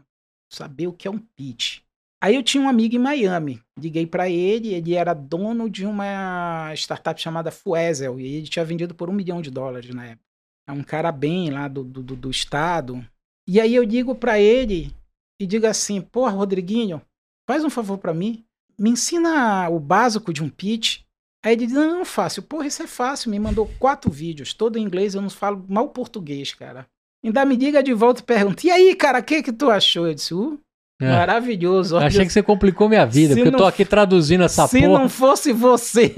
[0.51, 1.79] saber o que é um pitch.
[2.25, 6.73] Aí eu tinha um amigo em Miami, liguei para ele, ele era dono de uma
[6.73, 10.25] startup chamada Fuesel, e ele tinha vendido por um milhão de dólares na época.
[10.67, 13.07] É um cara bem lá do, do, do estado.
[13.47, 14.91] E aí eu ligo para ele
[15.39, 16.99] e digo assim, porra, Rodriguinho,
[17.47, 18.43] faz um favor para mim,
[18.75, 21.01] me ensina o básico de um pitch.
[21.45, 22.41] Aí ele diz, não, não, fácil.
[22.41, 23.29] Porra, isso é fácil.
[23.29, 26.87] Me mandou quatro vídeos, todo em inglês, eu não falo mal português, cara.
[27.23, 30.07] Ainda me liga de volta e pergunta, e aí, cara, o que que tu achou?
[30.07, 30.59] Eu disse, uh,
[31.01, 31.09] é.
[31.09, 31.95] Maravilhoso.
[31.95, 34.93] Olha, Achei que você complicou minha vida, porque eu tô aqui traduzindo essa se porra.
[34.93, 36.13] Se não fosse você,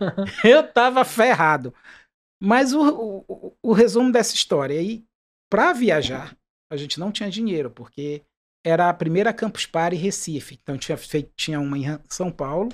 [0.44, 1.74] eu tava ferrado.
[2.40, 5.04] Mas o, o, o resumo dessa história aí,
[5.50, 6.36] para viajar,
[6.72, 8.22] a gente não tinha dinheiro, porque
[8.64, 10.58] era a primeira Campus Party Recife.
[10.62, 12.70] Então tinha feito, tinha uma em São Paulo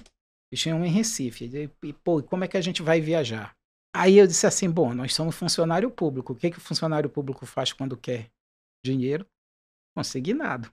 [0.53, 1.71] e tinha uma em Recife.
[1.83, 3.55] E, pô, como é que a gente vai viajar?
[3.97, 6.33] Aí eu disse assim, bom, nós somos funcionário público.
[6.33, 8.29] O que, que o funcionário público faz quando quer
[8.85, 9.27] dinheiro?
[9.97, 10.71] Consignado.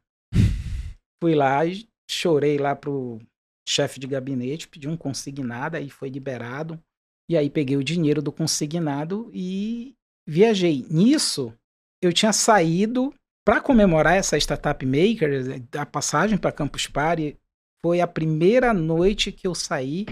[1.21, 3.19] Fui lá e chorei lá pro
[3.67, 6.81] chefe de gabinete, pedi um consignado, aí foi liberado.
[7.29, 9.95] E aí peguei o dinheiro do consignado e
[10.27, 10.85] viajei.
[10.89, 11.53] Nisso,
[12.01, 13.13] eu tinha saído
[13.45, 17.37] para comemorar essa Startup Maker, a passagem para Campus Party,
[17.83, 20.05] foi a primeira noite que eu saí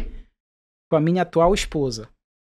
[0.89, 2.10] com a minha atual esposa,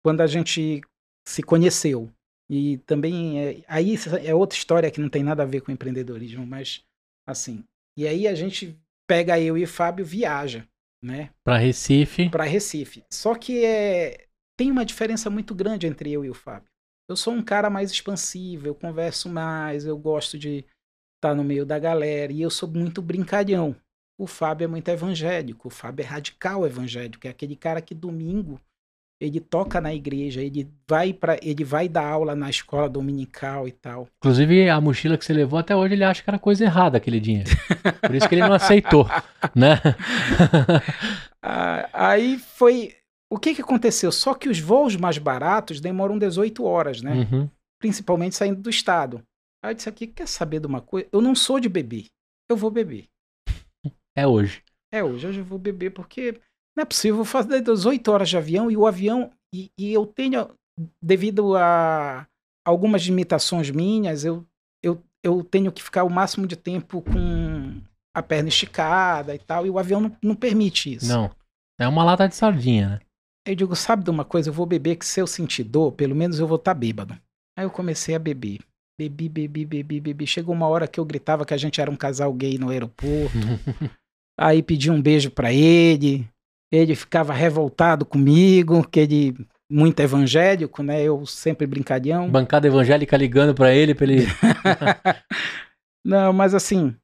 [0.05, 0.81] quando a gente
[1.27, 2.11] se conheceu.
[2.49, 6.47] E também, é, aí é outra história que não tem nada a ver com empreendedorismo,
[6.47, 6.85] mas
[7.27, 7.65] assim,
[7.97, 10.67] e aí a gente pega eu e o Fábio viaja,
[11.03, 11.31] né?
[11.45, 12.29] Para Recife.
[12.31, 13.05] Para Recife.
[13.11, 14.27] Só que é
[14.57, 16.69] tem uma diferença muito grande entre eu e o Fábio.
[17.09, 21.43] Eu sou um cara mais expansivo, eu converso mais, eu gosto de estar tá no
[21.43, 23.75] meio da galera e eu sou muito brincalhão.
[24.19, 28.61] O Fábio é muito evangélico, o Fábio é radical evangélico, é aquele cara que domingo
[29.21, 33.73] ele toca na igreja, ele vai para, ele vai dar aula na escola dominical e
[33.73, 34.09] tal.
[34.19, 37.21] Inclusive a mochila que você levou até hoje ele acha que era coisa errada aquele
[37.21, 37.51] dinheiro.
[38.01, 39.07] Por isso que ele não aceitou,
[39.55, 39.79] né?
[41.43, 42.95] Ah, aí foi
[43.31, 44.11] o que que aconteceu?
[44.11, 47.13] Só que os voos mais baratos demoram 18 horas, né?
[47.13, 47.49] Uhum.
[47.79, 49.23] Principalmente saindo do estado.
[49.63, 51.09] Aí eu disse aqui, quer saber de uma coisa?
[51.13, 52.07] Eu não sou de beber.
[52.49, 53.07] Eu vou beber.
[54.17, 54.63] É hoje.
[54.93, 56.41] É hoje, hoje eu vou beber porque
[56.77, 59.31] não é possível fazer 18 horas de avião e o avião.
[59.55, 60.51] E, e eu tenho,
[61.03, 62.27] devido a
[62.65, 64.47] algumas limitações minhas, eu,
[64.83, 67.81] eu, eu tenho que ficar o máximo de tempo com
[68.15, 71.07] a perna esticada e tal, e o avião não, não permite isso.
[71.07, 71.31] Não.
[71.79, 73.01] É uma lata de sardinha, né?
[73.47, 74.51] Eu digo, sabe de uma coisa?
[74.51, 77.19] Eu vou beber que se eu sentir dor, pelo menos eu vou estar tá bêbado.
[77.57, 78.61] Aí eu comecei a beber.
[79.01, 80.27] Bebi, bebi, bebi, bebi.
[80.27, 83.39] Chegou uma hora que eu gritava que a gente era um casal gay no aeroporto.
[84.39, 86.29] Aí pedi um beijo para ele.
[86.73, 89.37] Ele ficava revoltado comigo, que ele
[89.71, 91.03] muito evangélico, né?
[91.03, 92.29] Eu sempre brincalhão.
[92.29, 94.27] Bancada evangélica ligando para ele, para ele.
[96.05, 96.95] Não, mas assim,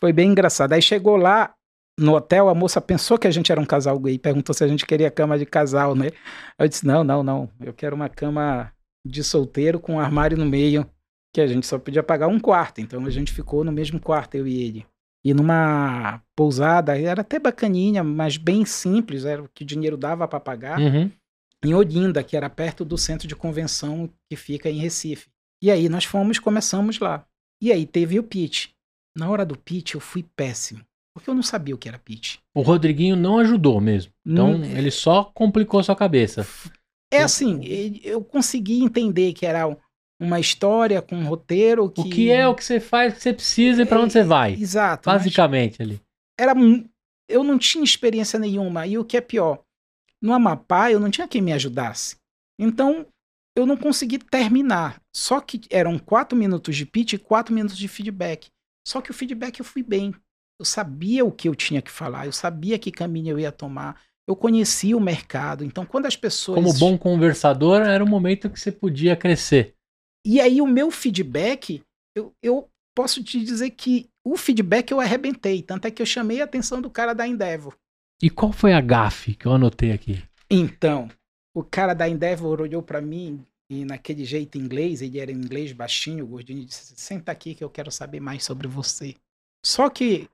[0.00, 0.72] foi bem engraçado.
[0.72, 1.54] Aí chegou lá,
[1.98, 4.68] no hotel, a moça pensou que a gente era um casal gay, perguntou se a
[4.68, 6.10] gente queria cama de casal, né?
[6.58, 8.72] Eu disse: não, não, não, eu quero uma cama
[9.06, 10.86] de solteiro com um armário no meio,
[11.32, 12.80] que a gente só podia pagar um quarto.
[12.80, 14.86] Então a gente ficou no mesmo quarto, eu e ele.
[15.26, 20.28] E numa pousada, era até bacaninha, mas bem simples, era o que o dinheiro dava
[20.28, 21.10] para pagar, Uhum.
[21.64, 25.26] em Olinda, que era perto do centro de convenção que fica em Recife.
[25.60, 27.26] E aí nós fomos, começamos lá.
[27.60, 28.68] E aí teve o pitch.
[29.16, 30.80] Na hora do pitch eu fui péssimo,
[31.12, 32.36] porque eu não sabia o que era pitch.
[32.54, 34.12] O Rodriguinho não ajudou mesmo.
[34.24, 36.46] Então, Hum, ele só complicou sua cabeça.
[37.12, 37.64] É assim,
[38.04, 39.66] eu consegui entender que era
[40.20, 42.00] uma história com um roteiro que...
[42.00, 44.22] O que é o que você faz, o que você precisa e pra onde você
[44.22, 44.54] vai.
[44.54, 45.08] Exato.
[45.10, 46.00] Basicamente ali.
[46.38, 46.54] era
[47.28, 49.60] eu não tinha experiência nenhuma e o que é pior
[50.22, 52.16] no Amapá eu não tinha quem me ajudasse
[52.58, 53.06] então
[53.56, 57.88] eu não consegui terminar só que eram quatro minutos de pitch e quatro minutos de
[57.88, 58.48] feedback
[58.86, 60.14] só que o feedback eu fui bem
[60.60, 64.00] eu sabia o que eu tinha que falar eu sabia que caminho eu ia tomar
[64.28, 68.58] eu conhecia o mercado então quando as pessoas Como bom conversador, era o momento que
[68.58, 69.75] você podia crescer.
[70.26, 71.82] E aí o meu feedback
[72.14, 76.40] eu, eu posso te dizer que o feedback eu arrebentei tanto é que eu chamei
[76.40, 77.76] a atenção do cara da Endeavor
[78.20, 80.22] E qual foi a gafe que eu anotei aqui?
[80.50, 81.08] Então,
[81.54, 85.72] o cara da Endeavor olhou pra mim e naquele jeito inglês, ele era em inglês
[85.72, 89.16] baixinho, gordinho, disse: Senta aqui que eu quero saber mais sobre você.
[89.64, 90.28] Só que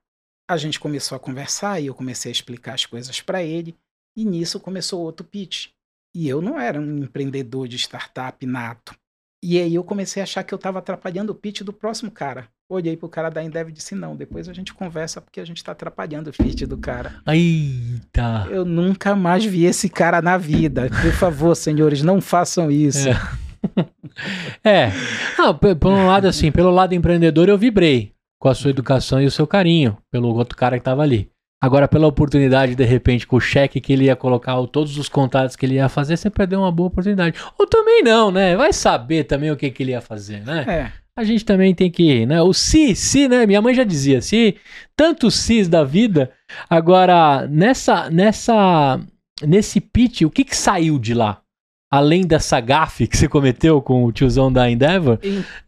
[0.49, 3.75] a gente começou a conversar e eu comecei a explicar as coisas pra ele,
[4.17, 5.69] e nisso começou outro pitch.
[6.15, 8.95] E eu não era um empreendedor de startup nato.
[9.43, 12.47] E aí eu comecei a achar que eu estava atrapalhando o pitch do próximo cara.
[12.69, 15.57] Olhei pro cara da Endeavor e disse: Não, depois a gente conversa porque a gente
[15.59, 17.15] está atrapalhando o pitch do cara.
[17.27, 18.47] Eita!
[18.51, 20.89] Eu nunca mais vi esse cara na vida.
[20.89, 23.09] Por favor, senhores, não façam isso.
[24.65, 24.91] É.
[25.39, 29.23] Ah, p- por um lado, assim, pelo lado empreendedor, eu vibrei com a sua educação
[29.23, 31.31] e o seu carinho pelo outro cara que tava ali.
[31.63, 35.09] Agora, pela oportunidade, de repente, com o cheque que ele ia colocar, ou todos os
[35.09, 37.39] contatos que ele ia fazer, você perdeu uma boa oportunidade.
[37.57, 38.57] Ou também não, né?
[38.57, 40.65] Vai saber também o que, que ele ia fazer, né?
[40.67, 42.43] É, A gente também tem que, né?
[42.43, 43.47] O si, si, né?
[43.47, 44.57] Minha mãe já dizia, se
[44.97, 46.33] tantos sis da vida.
[46.69, 48.99] Agora, nessa, nessa,
[49.41, 51.43] nesse pitch, o que que saiu de lá?
[51.89, 55.19] Além dessa gafe que você cometeu com o tiozão da Endeavor,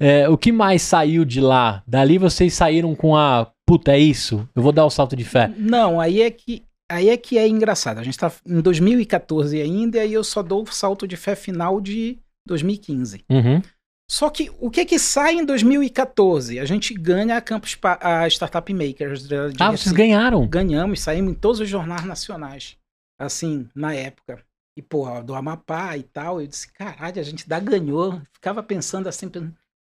[0.01, 1.85] é, o que mais saiu de lá?
[1.87, 4.49] Dali vocês saíram com a, puta, é isso?
[4.55, 5.49] Eu vou dar o salto de fé.
[5.57, 7.99] não, aí é que aí é que é engraçado.
[7.99, 11.35] A gente tá em 2014 ainda e aí eu só dou o salto de fé
[11.35, 13.25] final de 2015.
[13.31, 13.63] Uhum.
[14.11, 16.59] Só que o que que sai em 2014?
[16.61, 20.47] A gente ganha a Campus Pa- a Startup Makers de, de Ah, vocês ganharam.
[20.47, 22.77] ganhamos, saímos em todos os jornais nacionais,
[23.19, 24.45] assim, na época.
[24.77, 28.21] E, pô, do Amapá e tal, eu disse, caralho, a gente dá ganhou.
[28.33, 29.31] Ficava pensando assim,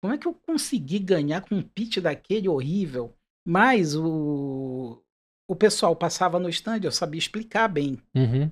[0.01, 3.13] como é que eu consegui ganhar com um pitch daquele horrível?
[3.47, 5.01] Mas o,
[5.47, 7.99] o pessoal passava no stand, eu sabia explicar bem.
[8.15, 8.51] Uhum.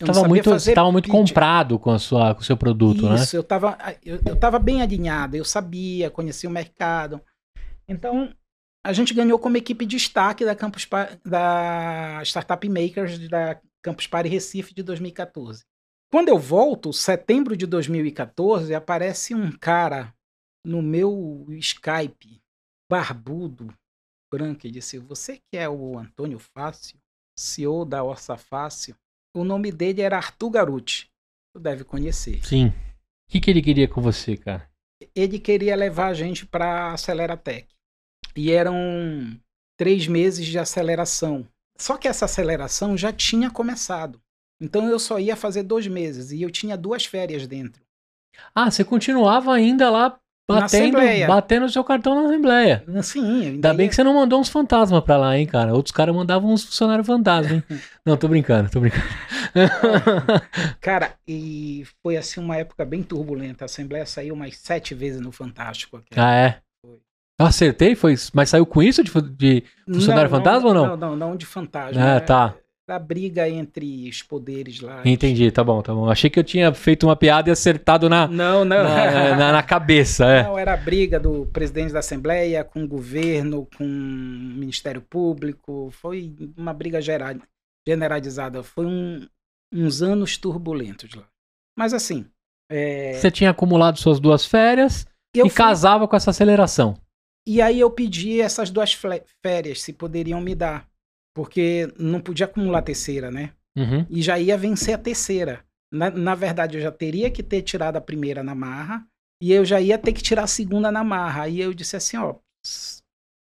[0.00, 1.12] Eu não Tava sabia muito, tava muito pitch.
[1.14, 3.16] comprado com, a sua, com o seu produto, né?
[3.16, 7.20] Isso, eu tava, eu, eu tava bem alinhado, eu sabia, conhecia o mercado.
[7.86, 8.34] Então,
[8.84, 14.06] a gente ganhou como equipe de destaque da Campus Pa- da Startup Makers da Campus
[14.06, 15.62] Party Recife de 2014.
[16.10, 20.12] Quando eu volto, setembro de 2014, aparece um cara
[20.64, 22.40] no meu Skype,
[22.90, 23.72] barbudo,
[24.32, 26.96] branco, e disse: Você que é o Antônio Fácil,
[27.38, 28.96] CEO da Orça Fácil?
[29.36, 31.10] O nome dele era Arthur Garuti.
[31.54, 32.44] Tu deve conhecer.
[32.44, 32.68] Sim.
[32.68, 34.68] O que, que ele queria com você, cara?
[35.14, 37.68] Ele queria levar a gente para Aceleratec.
[38.34, 38.74] E eram
[39.78, 41.46] três meses de aceleração.
[41.78, 44.20] Só que essa aceleração já tinha começado.
[44.60, 47.82] Então eu só ia fazer dois meses e eu tinha duas férias dentro.
[48.54, 52.84] Ah, você continuava ainda lá batendo, batendo o seu cartão na Assembleia.
[53.02, 55.72] Sim, eu ainda bem que você não mandou uns fantasmas pra lá, hein, cara.
[55.74, 57.62] Outros caras mandavam uns funcionários fantasma, hein.
[58.04, 59.04] Não, tô brincando, tô brincando.
[60.80, 63.64] Cara, e foi assim uma época bem turbulenta.
[63.64, 66.00] A Assembleia saiu umas sete vezes no Fantástico.
[66.16, 66.58] ah, é?
[66.84, 66.98] Foi.
[67.38, 67.94] Eu acertei?
[67.94, 70.86] Foi, mas saiu com isso de, de- funcionário fantasma ou não?
[70.88, 72.02] Não, não, não de fantasma.
[72.02, 72.54] Ah, É- tá.
[72.86, 75.02] Da briga entre os poderes lá.
[75.04, 76.10] Entendi, tá bom, tá bom.
[76.10, 78.82] Achei que eu tinha feito uma piada e acertado na, Não, não.
[78.82, 80.42] na, na- na cabeça, é.
[80.42, 85.90] Não, era a briga do presidente da Assembleia com o governo, com o Ministério Público.
[85.92, 87.38] Foi uma briga gera-
[87.86, 88.64] generalizada.
[88.64, 89.28] Foi um-
[89.72, 91.24] uns anos turbulentos lá.
[91.78, 92.26] Mas assim.
[92.70, 96.94] é, Você tinha acumulado suas duas férias eu e fui- casava com essa aceleração.
[97.46, 98.92] E aí eu pedi essas duas
[99.42, 100.86] férias, se poderiam me dar.
[101.34, 103.52] Porque não podia acumular a terceira, né?
[103.76, 104.06] Uhum.
[104.10, 105.64] E já ia vencer a terceira.
[105.92, 109.06] Na, na verdade, eu já teria que ter tirado a primeira na marra.
[109.42, 111.44] E eu já ia ter que tirar a segunda na marra.
[111.44, 112.36] Aí eu disse assim, ó,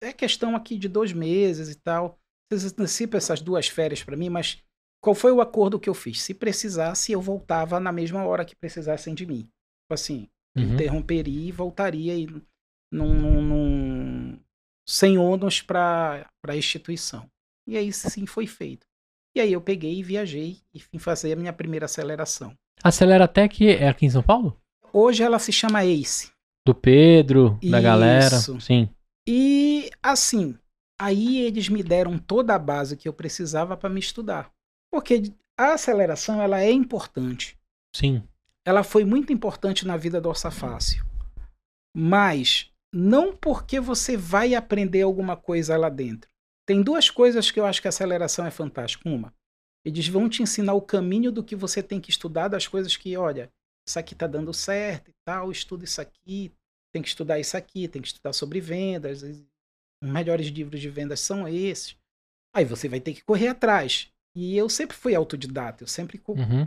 [0.02, 2.18] é questão aqui de dois meses e tal.
[2.52, 4.62] vocês antecipam essas duas férias para mim, mas
[5.02, 6.20] qual foi o acordo que eu fiz?
[6.22, 9.42] Se precisasse, eu voltava na mesma hora que precisassem de mim.
[9.42, 10.74] Tipo assim, Uhum.
[10.74, 12.26] interromperia e voltaria e
[12.90, 14.40] num, num, num-
[14.88, 17.28] sem ônus para a instituição.
[17.66, 18.86] E aí sim foi feito.
[19.34, 22.56] E aí eu peguei e viajei e fui fazer a minha primeira aceleração.
[22.82, 24.58] Aceleratec é aqui em São Paulo?
[24.92, 26.30] Hoje ela se chama ACE.
[26.66, 28.36] Do Pedro, da galera.
[28.36, 28.60] Isso.
[28.60, 28.88] Sim.
[29.28, 30.56] E assim,
[30.98, 34.50] aí eles me deram toda a base que eu precisava para me estudar.
[34.90, 37.58] Porque a aceleração ela é importante.
[37.94, 38.22] Sim.
[38.64, 41.04] Ela foi muito importante na vida do Orça Fácil.
[41.94, 46.30] Mas não porque você vai aprender alguma coisa lá dentro.
[46.66, 49.08] Tem duas coisas que eu acho que a aceleração é fantástica.
[49.08, 49.32] Uma,
[49.84, 53.16] eles vão te ensinar o caminho do que você tem que estudar, das coisas que,
[53.16, 53.50] olha,
[53.88, 56.52] isso aqui tá dando certo e tal, estuda isso aqui,
[56.92, 59.44] tem que estudar isso aqui, tem que estudar sobre vendas, os
[60.02, 61.96] melhores livros de vendas são esses.
[62.54, 64.10] Aí você vai ter que correr atrás.
[64.34, 66.66] E eu sempre fui autodidata, eu sempre, Uhum.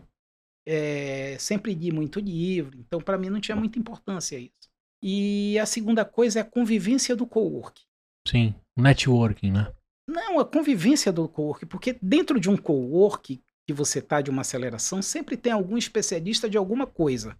[0.65, 4.69] é, sempre li muito livro, então para mim não tinha muita importância isso.
[5.03, 7.83] E a segunda coisa é a convivência do cowork.
[8.27, 8.55] Sim.
[8.77, 9.73] Networking, né?
[10.09, 14.41] Não, a convivência do cowork, porque dentro de um cowork que você tá de uma
[14.41, 17.37] aceleração, sempre tem algum especialista de alguma coisa.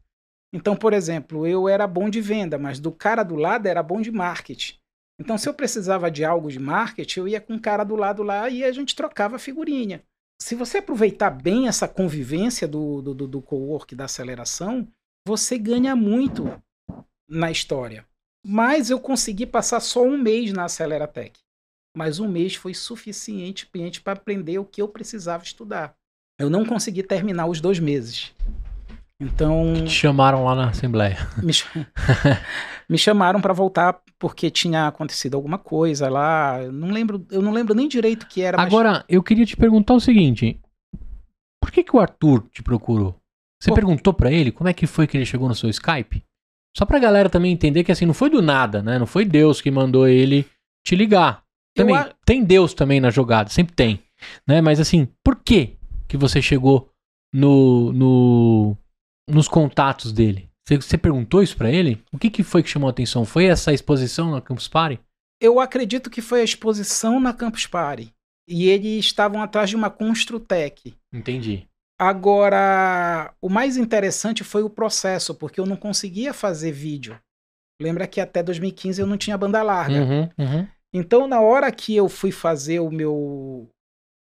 [0.53, 3.99] Então, por exemplo, eu era bom de venda, mas do cara do lado era bom
[3.99, 4.75] de marketing.
[5.19, 8.21] Então, se eu precisava de algo de marketing, eu ia com o cara do lado
[8.21, 10.03] lá e a gente trocava figurinha.
[10.39, 14.87] Se você aproveitar bem essa convivência do, do, do, do cowork, da aceleração,
[15.27, 16.61] você ganha muito
[17.27, 18.05] na história.
[18.45, 21.39] Mas eu consegui passar só um mês na Aceleratec.
[21.99, 23.67] Mas um mês foi suficiente
[24.01, 25.93] para aprender o que eu precisava estudar.
[26.39, 28.33] Eu não consegui terminar os dois meses.
[29.21, 31.17] Então, Te chamaram lá na Assembleia.
[31.43, 31.51] me,
[32.89, 36.63] me chamaram para voltar porque tinha acontecido alguma coisa lá.
[36.63, 38.55] Eu não lembro, eu não lembro nem direito o que era.
[38.55, 40.57] mas- Agora, eu queria te perguntar o seguinte:
[41.61, 43.13] por que, que o Arthur te procurou?
[43.61, 43.75] Você Pô.
[43.75, 46.23] perguntou pra ele como é que foi que ele chegou no seu Skype?
[46.77, 48.97] Só pra galera também entender que assim, não foi do nada, né?
[48.97, 50.45] Não foi Deus que mandou ele
[50.87, 51.43] te ligar.
[51.75, 54.03] Também a- tem Deus também na jogada, sempre tem,
[54.47, 54.61] né?
[54.61, 56.89] Mas assim, por que que você chegou
[57.33, 58.77] no, no
[59.29, 60.49] nos contatos dele?
[60.67, 62.03] Você, você perguntou isso pra ele?
[62.11, 63.25] O que que foi que chamou a atenção?
[63.25, 64.99] Foi essa exposição na Campus Party?
[65.41, 68.13] Eu acredito que foi a exposição na Campus Party.
[68.47, 70.93] E eles estavam atrás de uma Construtec.
[71.13, 71.67] Entendi.
[71.99, 77.19] Agora, o mais interessante foi o processo, porque eu não conseguia fazer vídeo.
[77.81, 80.01] Lembra que até 2015 eu não tinha banda larga.
[80.03, 80.67] Uhum, uhum.
[80.93, 83.69] Então, na hora que eu fui fazer o meu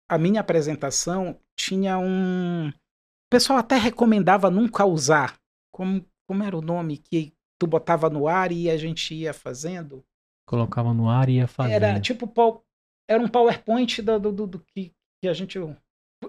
[0.10, 5.38] a minha apresentação, tinha um o pessoal até recomendava nunca usar.
[5.74, 10.04] Como como era o nome que tu botava no ar e a gente ia fazendo?
[10.48, 11.74] Colocava no ar e ia fazer.
[11.74, 12.64] Era tipo pau-
[13.10, 15.58] era um PowerPoint do, do, do- do que, que a gente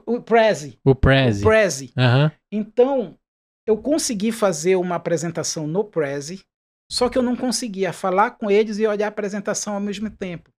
[0.07, 1.43] o Prezi, O o Prezi.
[1.45, 1.93] Prezi.
[1.97, 2.30] Aham.
[2.53, 3.18] Então,
[3.66, 6.45] eu consegui fazer uma apresentação no Prezi,
[6.91, 10.51] só que eu não conseguia falar com eles e olhar a apresentação ao mesmo tempo.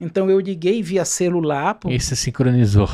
[0.00, 1.78] Então eu liguei via celular.
[1.90, 2.88] Esse sincronizou.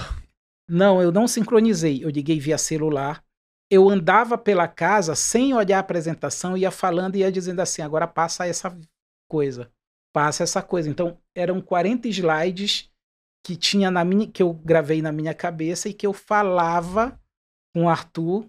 [0.68, 2.04] Não, eu não sincronizei.
[2.04, 3.22] Eu liguei via celular.
[3.70, 8.06] Eu andava pela casa sem olhar a apresentação, ia falando e ia dizendo assim: agora
[8.06, 8.78] passa essa
[9.28, 9.70] coisa,
[10.14, 10.88] passa essa coisa.
[10.90, 12.90] Então eram 40 slides
[13.44, 17.18] que tinha na minha, que eu gravei na minha cabeça e que eu falava
[17.74, 18.46] com o Arthur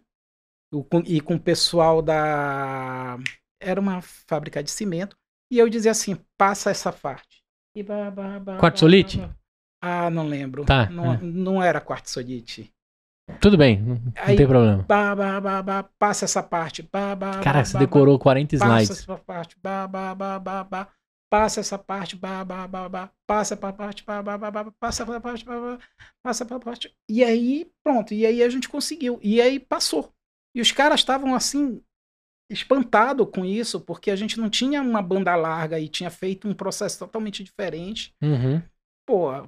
[0.72, 3.18] o- com- e com o pessoal da
[3.64, 5.16] era uma fábrica de cimento
[5.52, 7.42] e eu dizia assim: passa essa parte.
[7.76, 7.84] E
[8.60, 9.22] Quartzolite?
[9.82, 10.64] Ah, não lembro.
[10.64, 11.20] Tá, Não, é.
[11.22, 12.72] não era quartzolite.
[13.40, 14.84] Tudo bem, não, não Aí- tem problema.
[14.88, 16.84] Ba, ba, ba, ba, passa essa parte.
[16.84, 19.00] Ba, ba, Cara, ba, você decorou 40 ba, passa slides.
[19.02, 19.58] essa parte.
[19.62, 20.88] Ba, ba, ba, ba, ba,
[21.32, 22.16] passa essa parte.
[22.16, 24.04] Ba, ba, ba, ba, passa pra parte.
[24.06, 25.46] Ba, ba, ba, ba, passa pra parte.
[25.46, 25.80] Ba, ba,
[26.22, 26.94] passa pra parte.
[27.10, 28.14] E aí, pronto.
[28.14, 29.20] E aí a gente conseguiu.
[29.24, 30.14] E aí passou.
[30.56, 31.82] E os caras estavam assim
[32.50, 36.54] espantados com isso, porque a gente não tinha uma banda larga e tinha feito um
[36.54, 38.14] processo totalmente diferente.
[38.22, 38.62] Uhum.
[39.08, 39.48] Pô,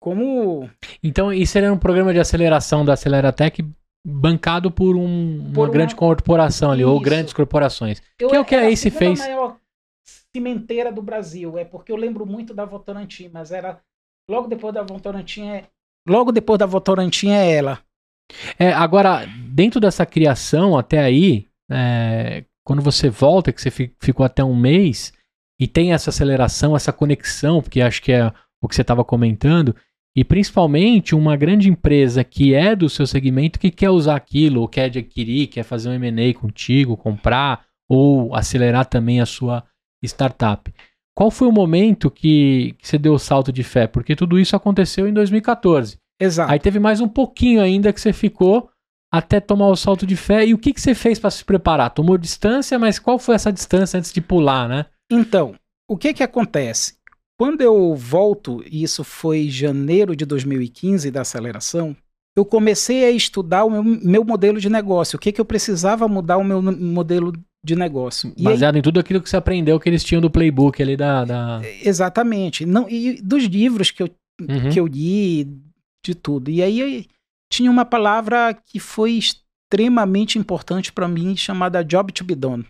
[0.00, 0.70] como
[1.02, 3.64] Então, isso era um programa de aceleração da Aceleratec
[4.06, 7.04] bancado por, um- Por uma grande uma- corporação ali, ou Isso.
[7.04, 8.00] grandes corporações.
[8.18, 9.18] Eu Que é o que era a Ace fez.
[9.18, 9.56] maior
[10.34, 11.58] cimenteira do Brasil.
[11.58, 13.80] É porque eu lembro muito da Votorantim, mas era
[14.30, 15.64] logo depois da Votorantim é
[16.08, 17.80] logo depois da Votorantim é ela.
[18.58, 24.24] É, agora, dentro dessa criação até aí, é, quando você volta, que você fi- ficou
[24.24, 25.12] até um mês,
[25.60, 29.74] e tem essa aceleração, essa conexão, porque acho que é o que você estava comentando,
[30.14, 34.68] e principalmente uma grande empresa que é do seu segmento que quer usar aquilo, ou
[34.68, 39.64] quer adquirir, quer fazer um M&A contigo, comprar, ou acelerar também a sua
[40.04, 40.72] startup.
[41.14, 43.86] qual foi o momento que, que você deu o salto de fé?
[43.86, 45.98] Porque tudo isso aconteceu em 2014.
[46.20, 46.52] Exato.
[46.52, 48.70] Aí teve mais um pouquinho ainda que você ficou
[49.18, 50.46] até tomar o salto de fé.
[50.46, 51.90] E o que, que você fez para se preparar?
[51.90, 54.86] Tomou distância, mas qual foi essa distância antes de pular, né?
[55.10, 55.54] Então,
[55.88, 56.94] o que que acontece?
[57.38, 61.94] Quando eu volto, e isso foi janeiro de 2015 da aceleração,
[62.36, 65.16] eu comecei a estudar o meu, meu modelo de negócio.
[65.16, 67.32] O que que eu precisava mudar o meu modelo
[67.64, 68.32] de negócio.
[68.36, 70.96] E aí- Baseado em tudo aquilo que você aprendeu que eles tinham do playbook ali
[70.96, 71.24] da.
[71.24, 71.60] da...
[71.82, 72.64] exatamente.
[72.64, 74.68] Não, e dos livros que eu Uhum.
[74.70, 75.48] que eu li,
[76.04, 76.50] de tudo.
[76.50, 77.06] E aí
[77.50, 82.66] tinha uma palavra que foi extremamente importante para mim, chamada job to be done.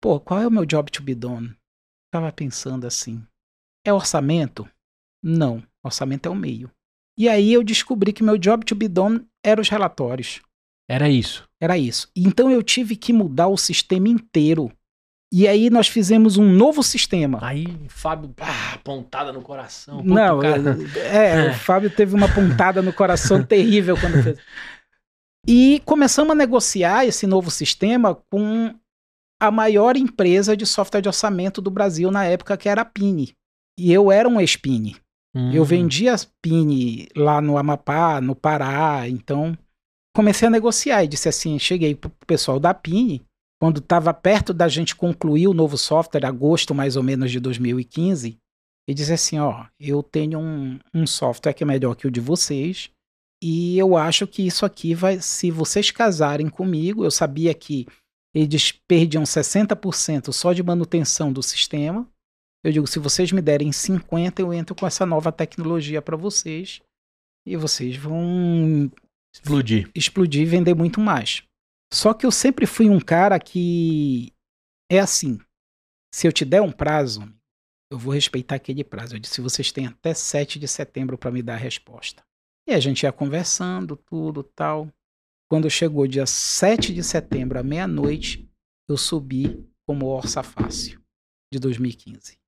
[0.00, 1.54] Pô, qual é o meu job to be done?
[2.12, 3.24] Tava pensando assim.
[3.84, 4.68] É orçamento?
[5.22, 6.70] Não, orçamento é o meio.
[7.16, 10.42] E aí eu descobri que meu job to be done era os relatórios.
[10.88, 11.48] Era isso.
[11.60, 12.10] Era isso.
[12.14, 14.70] Então eu tive que mudar o sistema inteiro.
[15.36, 17.40] E aí nós fizemos um novo sistema.
[17.42, 20.00] Aí, Fábio, pá, pontada no coração.
[20.04, 21.50] Não, é, É.
[21.50, 24.38] o Fábio teve uma pontada no coração terrível quando fez.
[25.44, 28.72] E começamos a negociar esse novo sistema com
[29.42, 33.34] a maior empresa de software de orçamento do Brasil na época, que era a Pini.
[33.76, 34.96] E eu era um ex-Pini.
[35.52, 35.66] Eu Hum.
[35.66, 39.58] vendia Pini lá no Amapá, no Pará, então
[40.14, 43.20] comecei a negociar e disse assim, cheguei pro pessoal da Pini,
[43.60, 48.38] quando estava perto da gente concluir o novo software, agosto mais ou menos de 2015,
[48.86, 52.20] e disse assim, ó, eu tenho um, um software que é melhor que o de
[52.20, 52.90] vocês,
[53.42, 57.86] e eu acho que isso aqui vai, se vocês casarem comigo, eu sabia que
[58.34, 62.08] eles perdiam 60% só de manutenção do sistema,
[62.64, 66.80] eu digo, se vocês me derem 50, eu entro com essa nova tecnologia para vocês
[67.46, 68.90] e vocês vão
[69.34, 69.90] Explodir.
[69.94, 71.42] explodir e vender muito mais.
[71.94, 74.32] Só que eu sempre fui um cara que
[74.90, 75.38] é assim.
[76.12, 77.22] Se eu te der um prazo,
[77.90, 79.14] eu vou respeitar aquele prazo.
[79.14, 82.22] Eu disse, vocês têm até 7 de setembro para me dar a resposta.
[82.68, 84.88] E a gente ia conversando, tudo tal.
[85.48, 88.50] Quando chegou dia 7 de setembro, à meia-noite,
[88.88, 91.00] eu subi como Orça Fácil,
[91.52, 92.38] de 2015.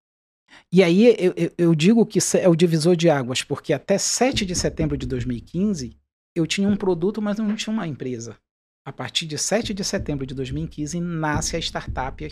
[0.73, 4.45] E aí eu, eu- eu digo que é o divisor de águas, porque até 7
[4.47, 5.97] de setembro de 2015,
[6.35, 8.37] eu tinha um produto, mas não tinha uma empresa.
[8.87, 12.25] A partir de 7 de setembro de 2015, nasce a startup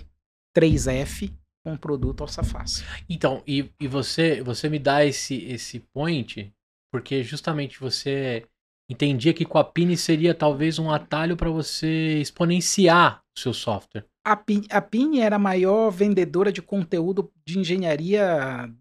[0.56, 1.34] 3F
[1.64, 2.86] com o produto Orça Fácil.
[3.08, 6.54] Então, e, e você, você me dá esse, esse point,
[6.92, 8.46] porque justamente você
[8.88, 14.06] entendia que com a Pini seria talvez um atalho para você exponenciar o seu software.
[14.24, 18.72] A Pin, a Pini era a maior vendedora de conteúdo de engenharia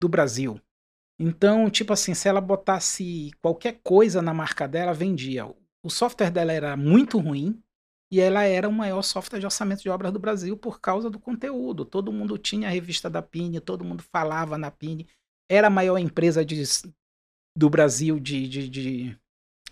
[0.00, 0.60] do Brasil.
[1.18, 5.52] Então, tipo assim, se ela botasse qualquer coisa na marca dela, vendia.
[5.86, 7.62] O software dela era muito ruim
[8.10, 11.20] e ela era o maior software de orçamento de obras do Brasil por causa do
[11.20, 11.84] conteúdo.
[11.84, 15.06] Todo mundo tinha a revista da Pini, todo mundo falava na Pini.
[15.48, 16.60] Era a maior empresa de,
[17.56, 19.20] do Brasil de, de, de,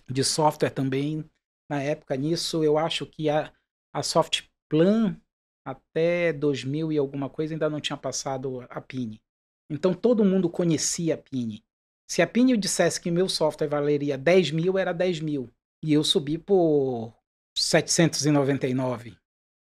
[0.08, 1.28] de software também.
[1.68, 3.52] Na época nisso, eu acho que a,
[3.92, 5.20] a Softplan
[5.66, 9.20] até 2000 e alguma coisa ainda não tinha passado a Pini.
[9.68, 11.64] Então todo mundo conhecia a Pini.
[12.08, 15.52] Se a Pini dissesse que meu software valeria 10 mil, era 10 mil.
[15.84, 17.12] E eu subi por
[17.56, 19.16] 799.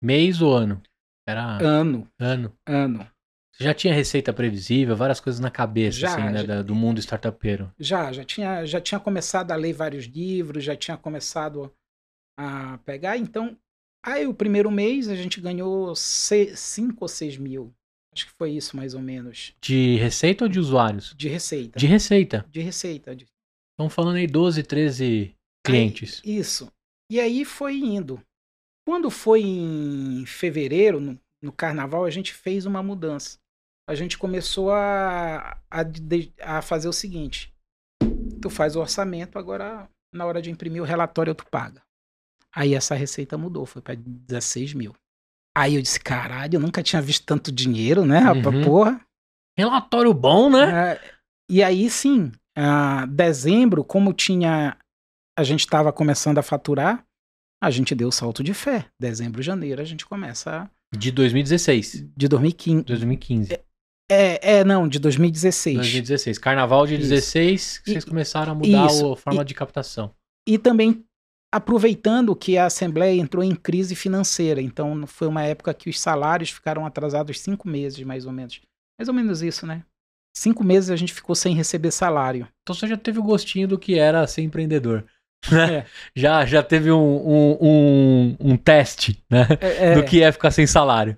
[0.04, 0.82] Mês ou ano?
[1.28, 2.56] Era Ano, ano.
[2.66, 3.08] ano.
[3.54, 6.62] Você já tinha receita previsível, várias coisas na cabeça, Já, assim, né, já.
[6.62, 7.72] do mundo startupeiro.
[7.80, 11.72] Já, já tinha, já tinha começado a ler vários livros, já tinha começado
[12.38, 13.18] a pegar.
[13.18, 13.58] Então,
[14.04, 17.74] aí o primeiro mês a gente ganhou 5 ou 6 mil.
[18.14, 19.54] Acho que foi isso mais ou menos.
[19.62, 21.14] De receita ou de usuários?
[21.16, 21.78] De receita.
[21.80, 22.46] De receita.
[22.50, 23.16] De receita.
[23.16, 23.26] de-
[23.74, 25.36] Estamos falando aí 12, 13
[25.66, 26.22] clientes.
[26.26, 26.72] Aí, isso.
[27.12, 28.22] E aí foi indo.
[28.88, 33.38] Quando foi em fevereiro, no, no carnaval, a gente fez uma mudança.
[33.88, 35.82] A gente começou a, a,
[36.58, 37.54] a fazer o seguinte:
[38.42, 41.82] tu faz o orçamento, agora na hora de imprimir o relatório tu paga.
[42.54, 44.94] Aí essa receita mudou, foi para 16 mil.
[45.56, 48.56] Aí eu disse: caralho, eu nunca tinha visto tanto dinheiro, né, rapaz?
[48.56, 48.64] Uhum.
[48.64, 49.02] Porra.
[49.58, 50.94] Relatório bom, né?
[50.94, 51.14] É,
[51.50, 54.78] e aí sim, a dezembro, como tinha
[55.42, 57.06] a gente estava começando a faturar,
[57.62, 58.86] a gente deu o salto de fé.
[59.00, 62.08] Dezembro, janeiro, a gente começa a- De 2016.
[62.16, 62.84] de 2015.
[62.86, 63.60] 2015.
[64.10, 65.78] É, é, não, de 2016.
[65.78, 66.38] 2016.
[66.38, 67.04] Carnaval de Isso.
[67.10, 69.14] 16, que E- vocês começaram a mudar isso.
[69.14, 70.14] a forma E- de captação.
[70.48, 71.04] E também
[71.54, 74.62] aproveitando que a Assembleia entrou em crise financeira.
[74.62, 78.62] Então foi uma época que os salários ficaram atrasados cinco meses, mais ou menos.
[79.00, 79.84] Mais ou menos isso, né?
[80.36, 82.48] Cinco meses a gente ficou sem receber salário.
[82.64, 85.06] Então você já teve o gostinho do que era ser empreendedor.
[85.52, 85.86] É.
[86.16, 89.48] Já, já teve um, um, um, um teste, né?
[89.60, 91.18] É, Do que é ficar sem salário.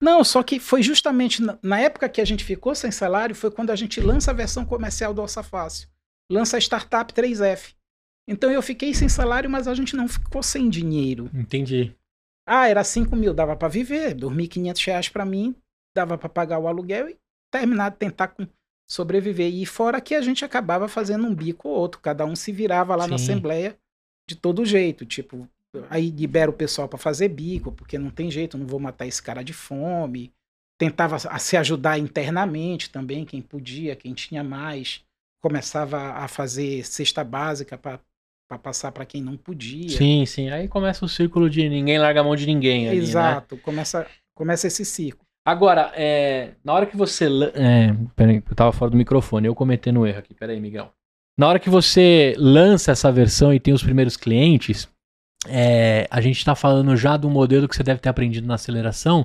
[0.00, 3.50] Não, só que foi justamente na, na época que a gente ficou sem salário, foi
[3.50, 5.88] quando a gente lança a versão comercial do Alça Fácil.
[6.30, 7.74] Lança a startup 3F.
[8.28, 11.30] Então eu fiquei sem salário, mas a gente não ficou sem dinheiro.
[11.34, 11.94] Entendi.
[12.46, 15.54] Ah, era 5 mil, dava para viver, 2.500 reais para mim,
[15.94, 17.18] dava para pagar o aluguel e
[17.50, 18.46] terminar de tentar com,
[18.88, 19.52] sobreviver.
[19.52, 22.96] E fora que a gente acabava fazendo um bico ou outro, cada um se virava
[22.96, 23.24] lá na Sim.
[23.24, 23.76] assembleia
[24.26, 25.48] de todo jeito, tipo,
[25.88, 29.22] aí libera o pessoal para fazer bico, porque não tem jeito, não vou matar esse
[29.22, 30.32] cara de fome.
[30.78, 35.02] Tentava se ajudar internamente também, quem podia, quem tinha mais,
[35.40, 38.00] começava a fazer cesta básica para
[38.62, 39.96] passar para quem não podia.
[39.96, 40.50] Sim, sim.
[40.50, 43.02] Aí começa o círculo de ninguém larga a mão de ninguém ali, né?
[43.02, 45.26] Exato, começa, começa esse ciclo.
[45.48, 47.26] Agora, é, na hora que você.
[47.54, 50.34] É, peraí, eu tava fora do microfone, eu cometendo um erro aqui.
[50.34, 50.92] Peraí, Miguel.
[51.38, 54.86] Na hora que você lança essa versão e tem os primeiros clientes,
[55.48, 59.24] é, a gente tá falando já do modelo que você deve ter aprendido na aceleração,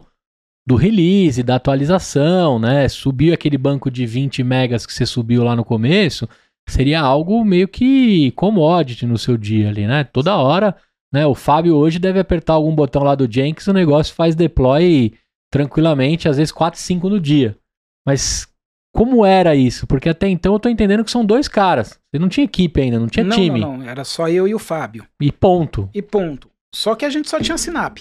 [0.66, 2.88] do release, da atualização, né?
[2.88, 6.26] Subir aquele banco de 20 megas que você subiu lá no começo,
[6.70, 10.06] seria algo meio que commodity no seu dia ali, né?
[10.06, 10.74] Toda hora,
[11.12, 11.28] né?
[11.28, 15.12] O Fábio hoje deve apertar algum botão lá do Jenkins, o negócio faz deploy
[15.54, 17.56] tranquilamente, às vezes 4, 5 no dia.
[18.04, 18.48] Mas
[18.92, 19.86] como era isso?
[19.86, 22.00] Porque até então eu tô entendendo que são dois caras.
[22.10, 23.60] Você não tinha equipe ainda, não tinha não, time.
[23.60, 25.06] não, não, era só eu e o Fábio.
[25.22, 25.88] E ponto.
[25.94, 26.50] E ponto.
[26.74, 28.00] Só que a gente só tinha Sinap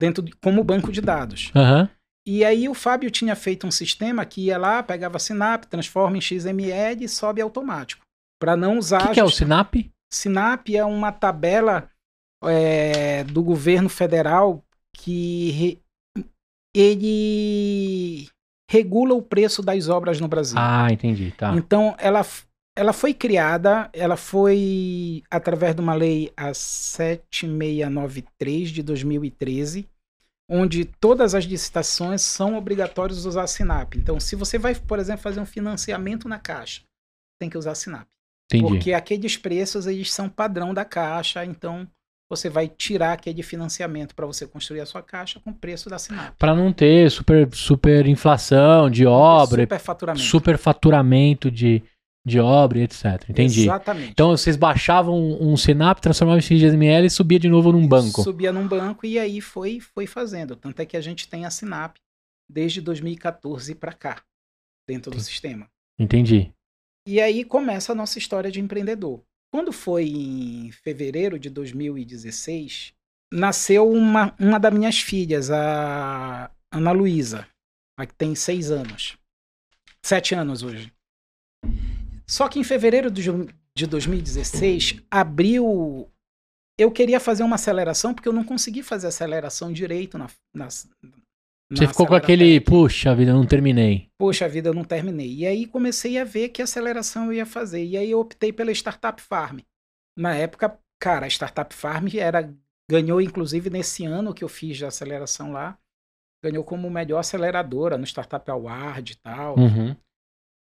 [0.00, 1.50] dentro de, como banco de dados.
[1.52, 1.90] Aham.
[2.24, 6.20] E aí o Fábio tinha feito um sistema que ia lá, pegava Sinap, transforma em
[6.20, 8.04] XML e sobe automático.
[8.40, 9.08] Para não O usar.
[9.08, 9.74] que, que é o Sinap?
[10.12, 11.88] Sinap é uma tabela
[12.44, 14.64] é, do governo federal
[14.96, 15.80] que
[16.74, 18.28] ele
[18.68, 20.58] regula o preço das obras no Brasil.
[20.58, 21.30] Ah, entendi.
[21.32, 21.54] Tá.
[21.54, 22.26] Então, ela,
[22.76, 29.88] ela foi criada, ela foi através de uma lei, a 7693 de 2013,
[30.50, 33.94] onde todas as licitações são obrigatórias usar Sinap.
[33.94, 36.82] Então, se você vai, por exemplo, fazer um financiamento na Caixa,
[37.40, 38.06] tem que usar Sinap.
[38.52, 38.66] Entendi.
[38.66, 41.88] Porque aqueles preços, eles são padrão da Caixa, então
[42.30, 45.98] você vai tirar aquele financiamento para você construir a sua caixa com o preço da
[45.98, 46.34] Sinap.
[46.38, 50.24] Pra não ter super, super inflação de obra, Superfaturamento.
[50.24, 51.82] super faturamento de,
[52.26, 53.28] de obra, etc.
[53.28, 53.62] Entendi.
[53.62, 54.10] Exatamente.
[54.10, 58.22] Então vocês baixavam um Sinap, transformavam em XML e subia de novo num banco.
[58.22, 60.56] Subia num banco e aí foi, foi fazendo.
[60.56, 61.96] Tanto é que a gente tem a Sinap
[62.50, 64.22] desde 2014 para cá,
[64.88, 65.68] dentro do sistema.
[65.98, 66.52] Entendi.
[67.06, 69.22] E aí começa a nossa história de empreendedor.
[69.54, 72.92] Quando foi em fevereiro de 2016,
[73.32, 77.46] nasceu uma, uma das minhas filhas, a Ana Luísa,
[77.96, 79.16] a que tem seis anos.
[80.04, 80.92] Sete anos hoje.
[82.26, 83.46] Só que em fevereiro de ju-
[83.76, 86.10] de 2016, abriu.
[86.76, 90.28] Eu queria fazer uma aceleração, porque eu não consegui fazer aceleração direito na.
[90.52, 90.90] nas-
[91.76, 94.08] Você ficou com aquele, puxa vida, não terminei.
[94.18, 95.32] Poxa vida, eu não terminei.
[95.34, 97.84] E aí comecei a ver que aceleração eu ia fazer.
[97.84, 99.60] E aí eu optei pela Startup Farm.
[100.16, 102.54] Na época, cara, a Startup Farm era
[102.90, 105.78] ganhou inclusive nesse ano que eu fiz de aceleração lá,
[106.44, 109.58] ganhou como melhor aceleradora no Startup Award e tal.
[109.58, 109.96] Uhum.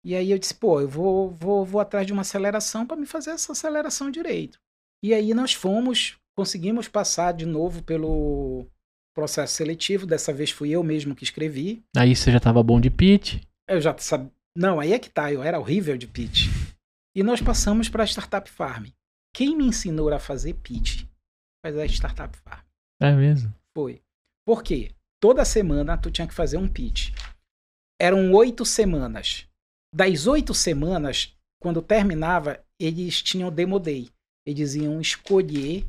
[0.04, 3.06] E aí eu disse, pô, eu vou, vou, vou atrás de uma aceleração para me
[3.06, 4.58] fazer essa aceleração direito.
[5.02, 8.66] E aí nós fomos, conseguimos passar de novo pelo
[9.14, 10.06] processo seletivo.
[10.06, 11.82] Dessa vez fui eu mesmo que escrevi.
[11.96, 13.42] Aí você já tava bom de pitch.
[13.68, 14.30] Eu já sabia.
[14.56, 16.48] Não, aí é que tá, eu era horrível de pitch.
[17.16, 18.86] E nós passamos para a Startup Farm.
[19.34, 21.04] Quem me ensinou a fazer pitch
[21.64, 22.64] foi a Startup Farm.
[23.00, 23.54] É mesmo.
[23.74, 24.02] Foi.
[24.46, 24.90] Por quê?
[25.20, 27.12] Toda semana tu tinha que fazer um pitch.
[28.00, 29.46] Eram oito semanas.
[29.94, 34.10] Das oito semanas, quando terminava, eles tinham demo day.
[34.46, 35.86] Eles iam escolher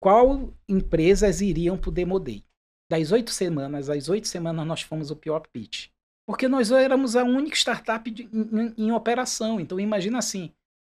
[0.00, 2.44] qual empresas iriam pro demo day.
[2.90, 5.86] Das oito semanas, às oito semanas nós fomos o pior pitch.
[6.26, 9.60] Porque nós éramos a única startup de- em, em operação.
[9.60, 10.50] Então imagina assim,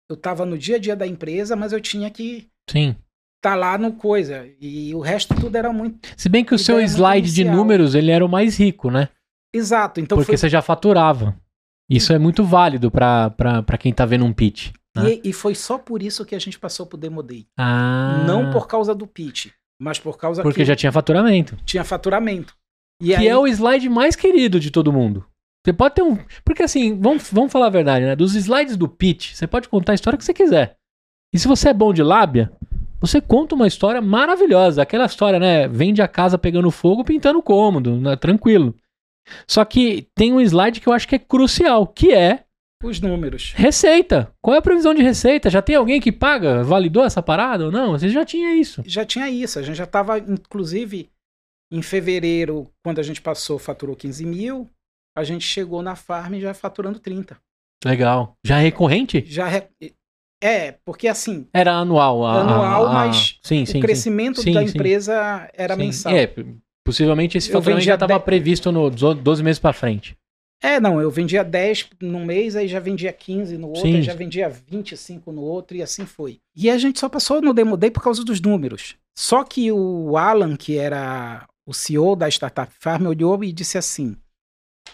[0.10, 2.96] eu estava no dia a dia da empresa, mas eu tinha que Sim.
[3.38, 4.48] estar lá no coisa.
[4.62, 8.12] E o resto tudo era muito Se bem que o seu slide de números, ele
[8.12, 9.10] era o mais rico, né?
[9.54, 10.00] Exato.
[10.00, 11.38] Então Porque foi, você já faturava.
[11.90, 14.72] Isso é muito válido pra quem tá vendo um pitch.
[14.96, 15.16] né?
[15.24, 17.48] e, e foi só por isso que a gente passou pro Demo Day.
[17.58, 19.48] Ah, Não por causa do pitch,
[19.80, 21.58] mas por causa Porque que já tinha faturamento.
[21.66, 22.56] tinha faturamento.
[23.02, 25.26] E que aí, é o slide mais querido de todo mundo.
[25.66, 26.18] Você pode ter um.
[26.44, 28.16] Porque assim, vamos, vamos falar a verdade, né?
[28.16, 30.76] Dos slides do pitch, você pode contar a história que você quiser.
[31.34, 32.52] E se você é bom de lábia,
[33.00, 34.82] você conta uma história maravilhosa.
[34.82, 35.68] Aquela história, né?
[35.68, 38.16] Vende a casa pegando fogo, pintando cômodo, né?
[38.16, 38.76] tranquilo.
[39.48, 42.46] Só que tem um slide que eu acho que é crucial, que é
[42.88, 43.54] os números.
[43.56, 44.32] receita.
[44.42, 45.50] Qual é a previsão de receita?
[45.50, 46.64] Já tem alguém que paga?
[46.64, 47.92] Validou essa parada ou não?
[47.92, 48.82] Você já tinha isso.
[48.86, 49.60] Já tinha isso.
[49.60, 51.10] A gente já estava, inclusive,
[51.72, 54.68] Em fevereiro, quando a gente passou, faturou 15 mil.
[55.16, 57.38] A gente chegou na farm já faturando 30.
[57.86, 58.36] Legal.
[58.44, 59.24] Já é recorrente?
[59.28, 59.64] Já re...
[60.42, 61.48] É, porque assim.
[61.54, 62.26] Era anual.
[62.26, 64.54] A, anual, a, a, mas sim, o sim, crescimento sim.
[64.54, 66.14] da empresa era mensal.
[66.14, 66.34] É,
[66.84, 70.18] possivelmente esse faturamento já estava de- previsto no 12 meses pra frente.
[70.62, 73.96] É, não, eu vendia 10 num mês, aí já vendia 15 no outro, Sim.
[73.96, 76.40] aí já vendia 25 no outro, e assim foi.
[76.54, 78.98] E a gente só passou no Demo Day por causa dos números.
[79.18, 84.18] Só que o Alan, que era o CEO da Startup Farm, olhou e disse assim: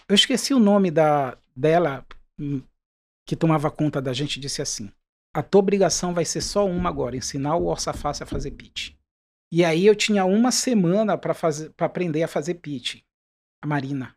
[0.08, 2.06] Eu esqueci o nome da, dela,
[2.38, 2.62] hum,
[3.26, 4.90] que tomava conta da gente, disse assim:
[5.34, 8.92] A tua obrigação vai ser só uma agora, ensinar o Orça Fácil a fazer pitch.
[9.52, 11.34] E aí eu tinha uma semana para
[11.78, 13.00] aprender a fazer pitch.
[13.62, 14.14] A Marina.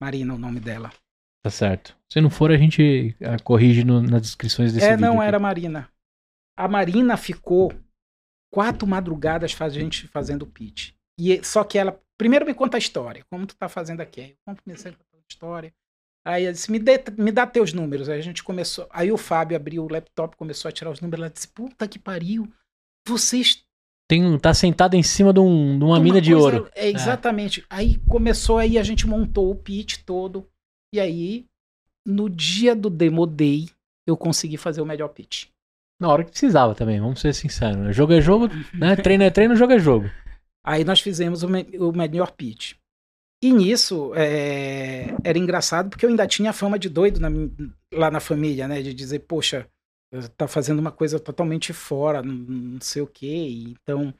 [0.00, 0.90] Marina, o nome dela.
[1.44, 1.96] Tá certo.
[2.10, 5.00] Se não for, a gente ah, corrige no- nas descrições desse é, vídeo.
[5.06, 5.28] não aqui.
[5.28, 5.88] era a Marina.
[6.56, 7.72] A Marina ficou
[8.52, 10.92] quatro madrugadas faz a gente fazendo pitch.
[11.18, 14.20] E só que ela primeiro me conta a história, como tu tá fazendo aqui.
[14.20, 15.74] Aí eu comecei a contar a história.
[16.26, 18.08] Aí ela disse: "Me dê, me dá teus números".
[18.08, 21.22] Aí a gente começou, aí o Fábio abriu o laptop, começou a tirar os números,
[21.22, 22.52] ela disse: "Puta que pariu.
[23.06, 23.64] Vocês
[24.08, 26.68] Tem, um- tá sentado em cima de, um- de uma Uma mina de ouro.
[26.74, 27.64] É, exatamente.
[27.68, 30.46] Aí começou aí, a gente montou o pitch todo.
[30.94, 31.44] E aí,
[32.06, 33.68] no dia do Demo Day,
[34.06, 35.46] eu consegui fazer o melhor pitch.
[36.00, 37.76] Na hora que precisava também, vamos ser sinceros.
[37.76, 37.92] Né?
[37.92, 38.96] Jogo é jogo, né?
[38.96, 40.10] Treino é treino, jogo é jogo.
[40.64, 42.74] Aí nós fizemos o, me- o melhor pitch.
[43.42, 47.28] E nisso, é, era engraçado porque eu ainda tinha fama de doido na
[47.92, 48.80] lá na família, né?
[48.82, 49.66] De dizer, poxa,
[50.36, 53.64] tá fazendo uma coisa totalmente fora, não, sei o quê.
[53.68, 54.12] Então,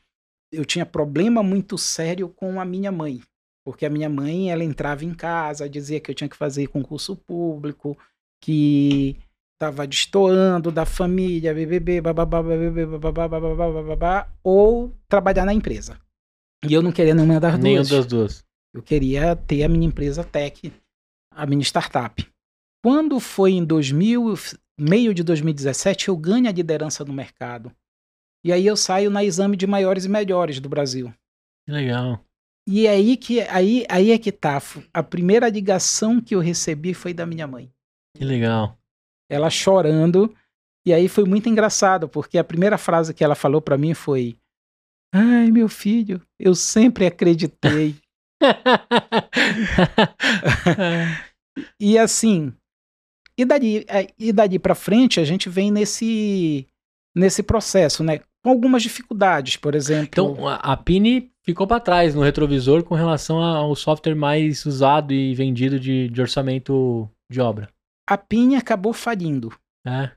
[0.52, 3.20] eu tinha problema muito sério com a minha mãe.
[3.64, 7.14] Porque a minha mãe, ela entrava em casa, dizia que eu tinha que fazer concurso
[7.14, 7.98] público,
[8.42, 9.16] que
[9.54, 15.98] estava destoando da família, BBB, bababá, BBB, bababá, bababá, bababá, ou trabalhar na empresa.
[16.64, 17.88] E eu não queria nenhuma das duas.
[17.88, 18.44] das duas.
[18.74, 20.72] Eu queria ter a minha empresa tech,
[21.32, 22.26] a minha startup.
[22.82, 24.34] Quando foi em 2000,
[24.78, 27.72] meio de 2017, eu ganho a liderança no mercado.
[28.44, 31.12] E aí eu saio na exame de maiores e melhores do Brasil.
[31.66, 32.24] Que legal.
[32.66, 34.62] E é aí que aí, aí é que tá.
[34.92, 37.72] A primeira ligação que eu recebi foi da minha mãe.
[38.16, 38.78] Que legal.
[39.28, 40.34] Ela chorando.
[40.86, 44.38] E aí foi muito engraçado, porque a primeira frase que ela falou pra mim foi:
[45.12, 47.96] Ai, meu filho, eu sempre acreditei.
[51.80, 52.52] E assim,
[53.38, 56.66] e dali, é, e dali para frente a gente vem nesse
[57.16, 58.20] nesse processo, né?
[58.42, 60.08] Com algumas dificuldades, por exemplo.
[60.10, 65.34] então, a, Pini ficou pra trás no retrovisor com relação ao software mais usado e
[65.34, 67.68] vendido de, de orçamento de obra.
[68.08, 69.52] a PIN acabou falindo.
[69.84, 70.12] né?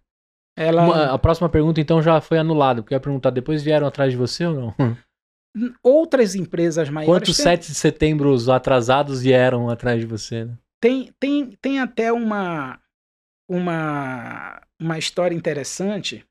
[0.56, 2.82] Ela a próxima pergunta, então, já foi anulada.
[2.82, 4.98] Porque eu ia perguntar, depois vieram atrás de você ou não?
[5.84, 10.46] outras empresas maiores Quantos têm, 7 de setembro atrasados vieram atrás de você?
[10.46, 10.54] Né?
[10.82, 12.80] tem, tem, tem até uma
[13.52, 16.26] uma uma história interessante,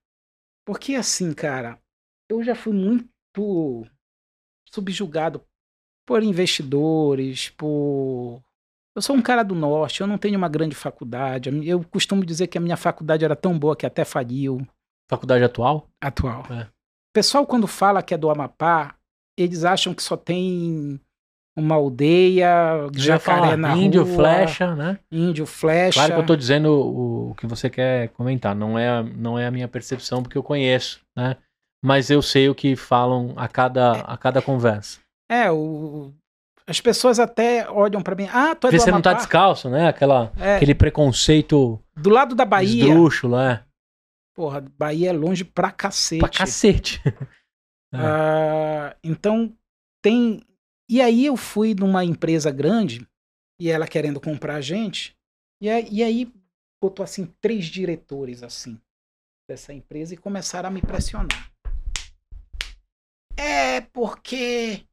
[0.67, 1.79] porque assim, cara,
[2.29, 3.87] eu já fui muito
[4.69, 5.45] subjugado
[6.07, 8.43] por investidores, por
[8.97, 11.49] eu sou um cara do norte, eu não tenho uma grande faculdade.
[11.65, 14.67] Eu costumo dizer que a minha faculdade era tão boa que até faliu.
[15.09, 15.89] Faculdade atual?
[16.01, 16.45] atual.
[16.51, 16.63] É.
[16.63, 18.97] O pessoal, quando fala que é do Amapá,
[19.39, 21.01] eles acham que só tem
[21.57, 24.99] uma aldeia, jacaré na Índio, rua, flecha, né?
[25.11, 25.95] índio, flecha.
[25.99, 29.39] Claro que eu tô dizendo o, o que você quer comentar, não é, a- não
[29.39, 31.37] é a minha percepção, porque eu conheço, né?
[31.85, 35.01] Mas eu sei o que falam a cada, a cada conversa.
[35.31, 36.13] É, o...
[36.67, 39.23] as pessoas até olham pra mim, ah, tu é Vê do você não tá Amapá?
[39.23, 39.89] descalço, né?
[39.89, 42.85] Aquela, É, Aquele preconceito do lado da Bahia.
[42.85, 43.65] esdrúxulo, é.
[44.37, 46.21] Porra, Bahia é longe pra cacete.
[46.21, 47.03] Pra cacete.
[47.93, 47.99] É.
[47.99, 49.53] Ah, então
[50.01, 50.41] tem.
[50.91, 53.07] E aí eu fui numa empresa grande
[53.61, 55.17] e ela querendo comprar a gente.
[55.63, 56.35] E aí, e aí
[56.83, 58.77] botou assim três diretores assim
[59.49, 61.53] dessa empresa e começaram a me pressionar.
[63.37, 64.85] É porque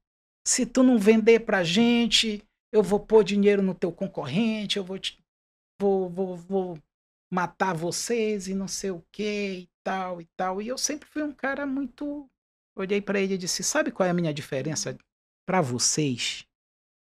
[0.45, 4.99] se tu não vender pra gente, eu vou pôr dinheiro no teu concorrente, eu vou
[4.99, 5.17] te,
[5.81, 6.79] vou, vou, vou
[7.33, 10.61] matar vocês e não sei o que e tal e tal.
[10.61, 12.29] E eu sempre fui um cara muito
[12.77, 14.95] Olhei pra ele e disse: Sabe qual é a minha diferença
[15.47, 16.45] pra vocês?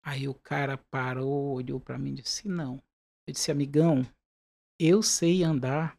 [0.05, 2.81] Aí o cara parou, olhou pra mim e disse: Não.
[3.27, 4.07] Eu disse: Amigão,
[4.79, 5.97] eu sei andar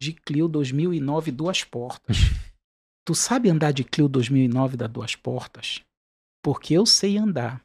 [0.00, 2.16] de Clio 2009 duas portas.
[3.06, 5.84] tu sabe andar de Clio 2009 da duas portas?
[6.42, 7.62] Porque eu sei andar.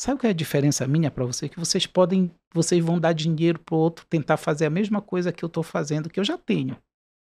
[0.00, 1.48] Sabe qual é a diferença minha pra você?
[1.48, 5.44] Que vocês podem, vocês vão dar dinheiro pro outro tentar fazer a mesma coisa que
[5.44, 6.80] eu tô fazendo, que eu já tenho.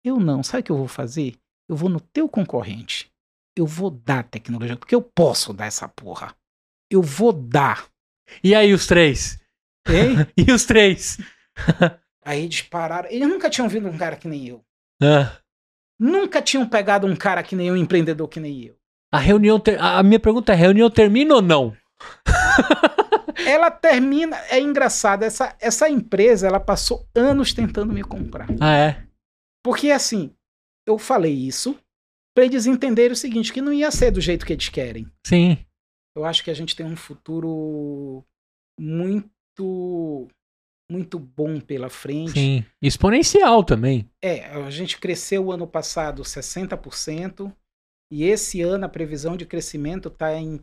[0.05, 0.43] Eu não.
[0.43, 1.37] Sabe o que eu vou fazer?
[1.69, 3.12] Eu vou no teu concorrente
[3.57, 6.35] eu vou dar tecnologia, porque eu posso dar essa porra.
[6.91, 7.87] eu vou dar.
[8.43, 9.39] E aí os três?
[9.89, 10.17] Hein?
[10.37, 11.19] E os três?
[12.25, 13.11] Aí eles pararam.
[13.11, 14.65] Eles nunca tinham vindo um cara que nem eu.
[15.03, 15.37] Ah,
[15.99, 18.77] Nunca tinham pegado um cara que nem eu, um empreendedor que nem eu.
[19.13, 19.59] a reunião.
[19.59, 21.77] ter- A a minha pergunta é: a reunião termina ou não?
[23.47, 24.37] Ela termina.
[24.51, 25.25] É engraçado.
[25.25, 28.47] Essa, essa empresa, ela passou anos tentando me comprar.
[28.61, 29.03] Ah, é?
[29.65, 30.33] Porque assim,
[30.87, 31.77] eu falei isso
[32.35, 35.07] pra eles entenderem o seguinte: que não ia ser do jeito que eles querem.
[35.27, 35.59] Sim.
[36.17, 38.25] Eu acho que a gente tem um futuro
[38.79, 40.29] muito.
[40.91, 42.33] Muito bom pela frente.
[42.33, 42.65] Sim.
[42.83, 44.11] Exponencial também.
[44.21, 47.51] É, a gente cresceu ano passado 60%,
[48.13, 50.61] e esse ano a previsão de crescimento está em,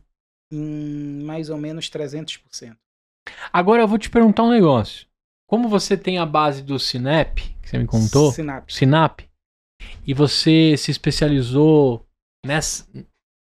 [0.54, 2.78] em mais ou menos 300%.
[3.52, 5.08] Agora eu vou te perguntar um negócio.
[5.48, 8.70] Como você tem a base do Sinep, que você me contou, Sinap.
[8.70, 9.22] Sinap,
[10.06, 12.06] e você se especializou
[12.46, 12.88] nessa,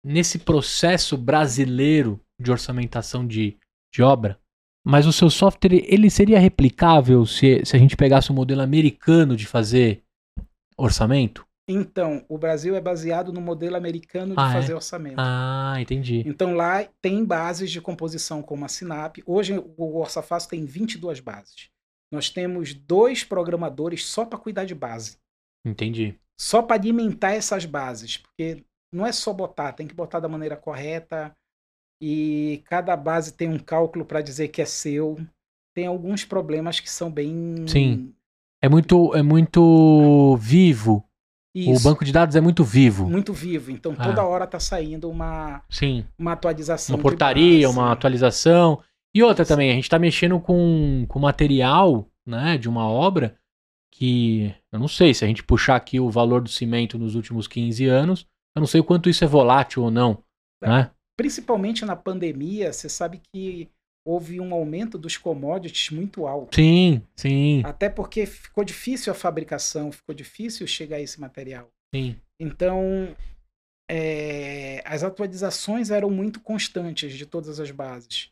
[0.04, 3.56] nesse processo brasileiro de orçamentação de,
[3.94, 4.38] de obra,
[4.86, 9.36] mas o seu software ele seria replicável se, se a gente pegasse o modelo americano
[9.36, 10.02] de fazer
[10.76, 11.46] orçamento?
[11.70, 14.52] Então, o Brasil é baseado no modelo americano de Ah, é?
[14.54, 15.16] fazer orçamento.
[15.18, 16.22] Ah, entendi.
[16.26, 19.18] Então lá tem bases de composição como a Sinap.
[19.26, 21.68] Hoje o Orçafácil tem 22 bases.
[22.10, 25.18] Nós temos dois programadores só para cuidar de base.
[25.66, 26.18] Entendi.
[26.40, 28.16] Só para alimentar essas bases.
[28.16, 31.34] Porque não é só botar, tem que botar da maneira correta.
[32.00, 35.18] E cada base tem um cálculo para dizer que é seu.
[35.74, 37.66] Tem alguns problemas que são bem.
[37.66, 38.12] Sim.
[38.62, 41.04] É muito, é muito vivo.
[41.56, 43.08] O Isso, banco de dados é muito vivo.
[43.08, 43.70] muito vivo.
[43.70, 44.04] Então Ah.
[44.04, 46.04] toda hora tá saindo uma, Sim.
[46.16, 46.94] uma atualização.
[46.96, 48.80] Uma portaria, uma atualização.
[49.14, 49.48] E outra Sim.
[49.54, 53.36] também, a gente tá mexendo com, com material, né, de uma obra
[53.92, 57.46] que eu não sei se a gente puxar aqui o valor do cimento nos últimos
[57.48, 58.26] 15 anos,
[58.56, 60.22] eu não sei o quanto isso é volátil ou não,
[60.62, 60.90] né?
[61.16, 63.68] principalmente na pandemia, você sabe que
[64.06, 66.54] houve um aumento dos commodities muito alto.
[66.54, 71.68] Sim, sim, Até porque ficou difícil a fabricação, ficou difícil chegar a esse material.
[71.94, 72.16] sim.
[72.40, 73.14] Então,
[73.90, 78.30] é, as atualizações eram muito constantes de todas as bases.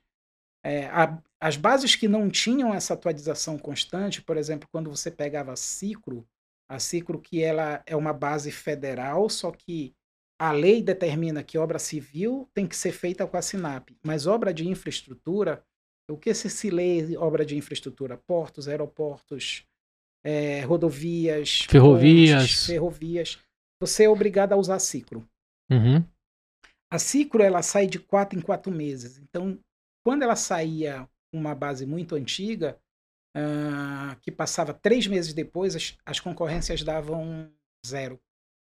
[0.64, 5.53] É, a- as bases que não tinham essa atualização constante, por exemplo, quando você pegava
[5.53, 6.26] a Cicro,
[6.68, 9.95] a Cicro que ela é uma base federal, só que
[10.39, 14.53] a lei determina que obra civil tem que ser feita com a SINAP, mas obra
[14.53, 15.64] de infraestrutura,
[16.11, 18.16] o que se, se lê obra de infraestrutura?
[18.16, 19.64] Portos, aeroportos,
[20.24, 22.43] é, rodovias, Ferrovias.
[22.43, 23.39] pontes, ferrovias.
[23.80, 25.28] Você é obrigado a usar a Cicro.
[25.70, 26.05] Uhum.
[26.91, 29.18] A Cicro ela sai de quatro em quatro meses.
[29.18, 29.59] Então,
[30.05, 32.79] quando ela saía uma base muito antiga,
[33.37, 37.51] ah, que passava três meses depois, as, as concorrências davam
[37.87, 38.18] zero,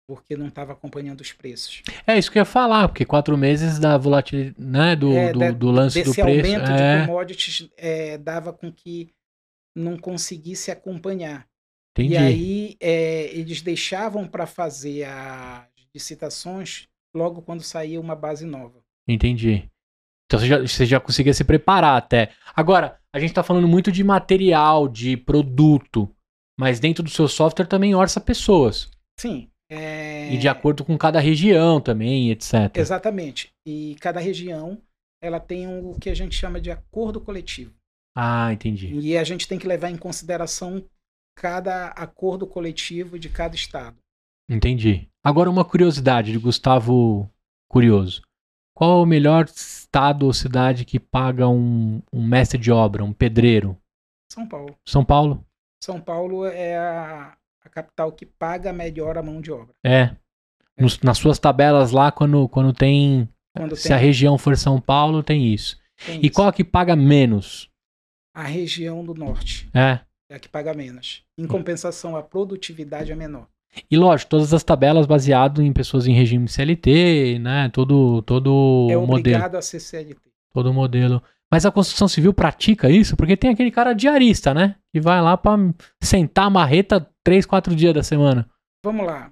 [0.09, 1.83] porque não estava acompanhando os preços.
[2.07, 5.39] É isso que eu ia falar, porque quatro meses da volatilidade, né, do, É, do,
[5.39, 6.21] da- do lance do preço.
[6.23, 9.11] aumento é, de commodities eh, dava com que
[9.77, 11.47] não conseguisse acompanhar.
[11.93, 12.15] entendi.
[12.15, 18.83] E aí eh, eles deixavam para fazer as licitações logo quando saía uma base nova.
[19.07, 19.71] Entendi.
[20.33, 22.31] Então você já, você já conseguia se preparar até.
[22.57, 26.09] Agora, a gente tá falando muito de material, de produto,
[26.59, 28.91] mas dentro do seu software também orça pessoas.
[29.21, 29.51] Sim.
[29.71, 32.75] eh, E de acordo com cada região também, etc.
[32.75, 33.51] Exatamente.
[33.67, 34.81] E cada região
[35.23, 37.75] ela tem o que a gente chama de acordo coletivo.
[38.17, 38.89] Ah, entendi.
[38.95, 40.83] E a gente tem que levar em consideração
[41.37, 43.99] cada acordo coletivo de cada estado.
[44.51, 45.09] Entendi.
[45.23, 47.31] Agora uma curiosidade de Gustavo
[47.71, 48.23] Curioso.
[48.75, 53.13] Qual é o melhor estado ou cidade que paga um, um mestre de obra, um
[53.13, 53.77] pedreiro?
[54.33, 54.77] São Paulo.
[54.87, 55.45] São Paulo?
[55.83, 59.75] São Paulo é a, a capital que paga melhor a mão de obra.
[59.85, 60.17] É.
[60.79, 63.29] Nos- nas suas tabelas lá, quando, quando tem.
[63.55, 65.79] Quando se tem, a região for São Paulo, tem isso.
[66.07, 66.35] tem E isso.
[66.35, 67.69] qual é que paga menos?
[68.35, 70.01] A região do norte É.
[70.31, 71.23] é a que paga menos.
[71.37, 73.47] Em compensação, a produtividade é menor.
[73.91, 77.69] E lógico, todas as tabelas baseado em pessoas em regime CLT, né?
[77.71, 79.13] Todo, todo É modelo.
[79.19, 80.21] obrigado a ser CLT.
[80.53, 81.23] Todo modelo.
[81.51, 83.17] Mas a construção civil pratica isso?
[83.17, 84.77] Porque tem aquele cara diarista, né?
[84.93, 85.57] Que vai lá pra
[86.03, 88.49] sentar a marreta três, quatro dias da semana.
[88.85, 89.31] Vamos lá.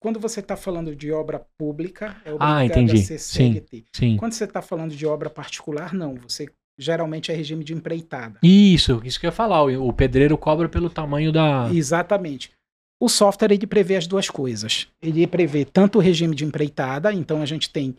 [0.00, 2.92] Quando você está falando de obra pública, é Ah, obrigado entendi.
[3.00, 3.52] a ser Sim.
[3.54, 3.84] CLT.
[3.92, 4.16] Sim.
[4.16, 6.14] Quando você está falando de obra particular, não.
[6.28, 6.46] Você
[6.78, 8.38] geralmente é regime de empreitada.
[8.42, 9.62] Isso, isso que eu ia falar.
[9.64, 11.68] O, o pedreiro cobra pelo tamanho da.
[11.72, 12.50] Exatamente.
[13.00, 14.88] O software ele prevê as duas coisas.
[15.02, 17.94] Ele prevê tanto o regime de empreitada, então a gente tem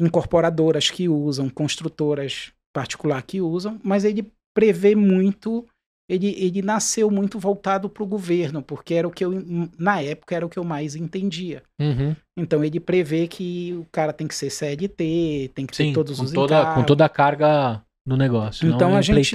[0.00, 5.66] incorporadoras que usam, construtoras particular que usam, mas ele prevê muito
[6.10, 9.30] ele, ele nasceu muito voltado para o governo, porque era o que eu,
[9.78, 11.62] na época, era o que eu mais entendia.
[11.78, 12.16] Uhum.
[12.34, 16.18] Então ele prevê que o cara tem que ser CLT, tem que Sim, ter todos
[16.18, 16.74] os toda, encargos.
[16.76, 18.66] com toda a carga do negócio.
[18.66, 19.34] Então não a gente-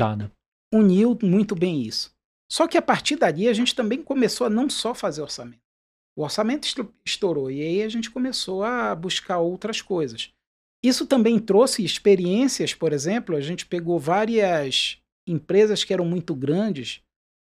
[0.74, 2.12] uniu muito bem isso.
[2.52, 5.62] Só que a partir dali a gente também começou a não só fazer orçamento.
[6.16, 6.68] O orçamento
[7.06, 10.32] estourou e aí a gente começou a buscar outras coisas.
[10.84, 17.02] Isso também trouxe experiências, por exemplo, a gente pegou várias empresas que eram muito grandes,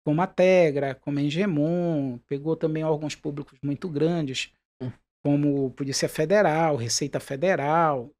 [0.04, 4.90] como a Tegra, como a Engemon, pegou também órgãos públicos muito grandes, Hum.
[5.22, 8.10] como Polícia Federal, Receita Federal.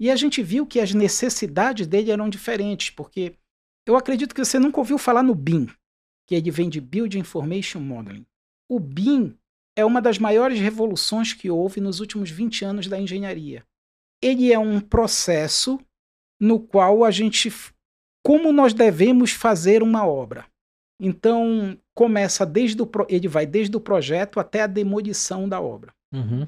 [0.00, 3.34] E a gente viu que as necessidades dele eram diferentes, porque
[3.86, 5.68] eu acredito que você nunca ouviu falar no BIM,
[6.28, 8.26] que ele vem de Build Information Modeling.
[8.68, 9.34] O BIM
[9.74, 13.64] é uma das maiores revoluções que houve nos últimos 20 anos da engenharia.
[14.22, 15.80] Ele é um processo
[16.38, 17.50] no qual a gente.
[18.22, 20.44] Como nós devemos fazer uma obra.
[21.00, 22.90] Então, começa desde o.
[23.08, 25.94] Ele vai desde o projeto até a demolição da obra.
[26.12, 26.46] Uhum.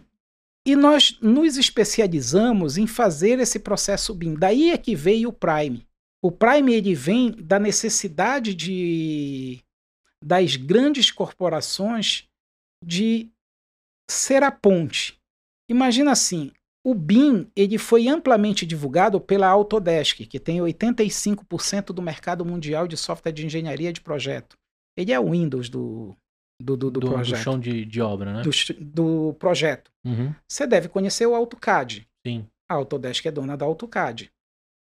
[0.67, 4.35] E nós nos especializamos em fazer esse processo BIM.
[4.35, 5.87] Daí é que veio o Prime.
[6.23, 9.63] O Prime ele vem da necessidade de
[10.23, 12.29] das grandes corporações
[12.85, 13.29] de
[14.11, 15.19] ser a ponte.
[15.69, 16.51] Imagina assim,
[16.85, 22.97] o BIM ele foi amplamente divulgado pela Autodesk, que tem 85% do mercado mundial de
[22.97, 24.57] software de engenharia de projeto.
[24.97, 26.17] Ele é o Windows do,
[26.61, 27.39] do, do, do Do, do projeto.
[27.43, 28.43] chão de, de obra, né?
[28.43, 28.51] do
[28.81, 29.91] do projeto.
[30.05, 30.35] Uhum.
[30.49, 32.07] Você deve conhecer o AutoCAD.
[32.27, 32.47] Sim.
[32.69, 34.31] A Autodesk é dona da AutoCAD.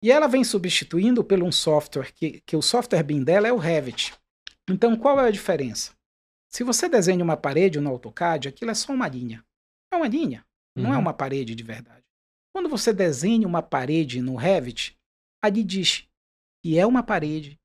[0.03, 3.57] E ela vem substituindo por um software que, que o software BIM dela é o
[3.57, 4.15] Revit.
[4.69, 5.95] Então, qual é a diferença?
[6.53, 9.45] Se você desenha uma parede no AutoCAD, aquilo é só uma linha.
[9.93, 10.45] É uma linha,
[10.77, 11.03] não é Uhum.
[11.03, 12.05] uma parede de verdade.
[12.55, 14.97] Quando você desenha uma parede no Revit,
[15.43, 16.09] ali diz
[16.65, 17.59] que é uma parede,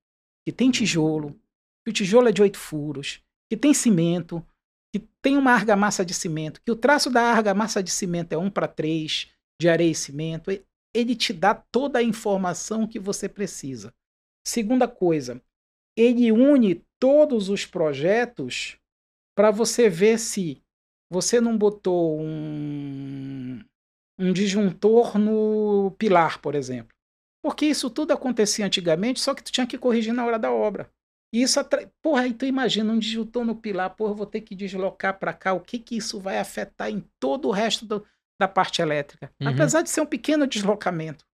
[0.46, 1.40] que tem tijolo,
[1.84, 4.46] que o tijolo é de oito furos, que tem cimento,
[4.94, 8.50] que tem uma argamassa de cimento, que o traço da argamassa de cimento é 1
[8.50, 10.52] para 3, de areia e cimento.
[10.94, 13.94] Ele te dá toda a informação que você precisa.
[14.46, 15.42] Segunda coisa,
[15.98, 18.78] ele une todos os projetos
[19.36, 20.62] para você ver se
[21.12, 23.60] você não botou um,
[24.20, 26.96] um disjuntor no pilar, por exemplo.
[27.44, 30.92] Porque isso tudo acontecia antigamente, só que tu tinha que corrigir na hora da obra.
[31.34, 31.92] E isso atra...
[32.04, 35.34] Porra, aí tu imagina um disjuntor no pilar, porra, eu vou ter que deslocar para
[35.34, 38.06] cá, o que que isso vai afetar em todo o resto do-
[38.40, 39.34] da parte elétrica?
[39.42, 39.48] Uhum.
[39.48, 41.26] Apesar de ser um pequeno deslocamento,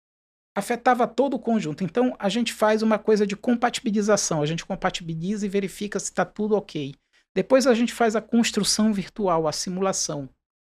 [0.57, 1.83] afetava todo o conjunto.
[1.83, 6.25] Então a gente faz uma coisa de compatibilização, a gente compatibiliza e verifica se está
[6.25, 6.95] tudo ok.
[7.35, 10.27] Depois a gente faz a construção virtual, a simulação.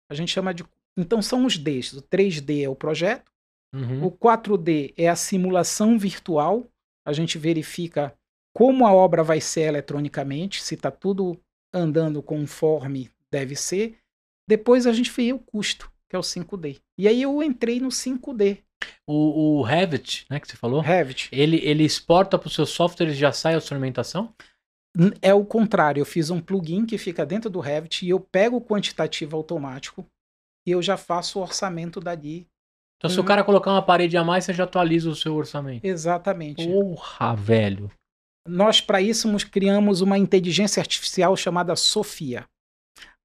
[0.08, 0.64] A gente chama de.
[0.96, 1.94] Então são os Ds.
[1.94, 3.32] O 3D é o projeto,
[3.74, 4.04] Uhum.
[4.04, 6.64] o 4D é a simulação virtual.
[7.04, 8.14] A gente verifica
[8.54, 11.40] como a obra vai ser eletronicamente, se está tudo
[11.74, 13.96] andando conforme deve ser.
[14.46, 16.80] Depois a gente vê o custo, que é o 5D.
[16.98, 18.58] E aí eu entrei no 5D,
[19.06, 21.28] O, o Revit, né, que você falou, Revit.
[21.32, 24.32] ele, ele exporta para os seus softwares e já sai a instrumentação?
[25.22, 28.56] É o contrário, eu fiz um plugin que fica dentro do Revit e eu pego
[28.56, 30.06] o quantitativo automático
[30.66, 32.46] e eu já faço o orçamento dali.
[32.98, 35.84] Então, se o cara colocar uma parede a mais, você já atualiza o seu orçamento.
[35.84, 36.64] Exatamente.
[36.64, 37.90] Porra, velho.
[38.46, 42.44] Nós, para isso, criamos uma inteligência artificial chamada Sofia.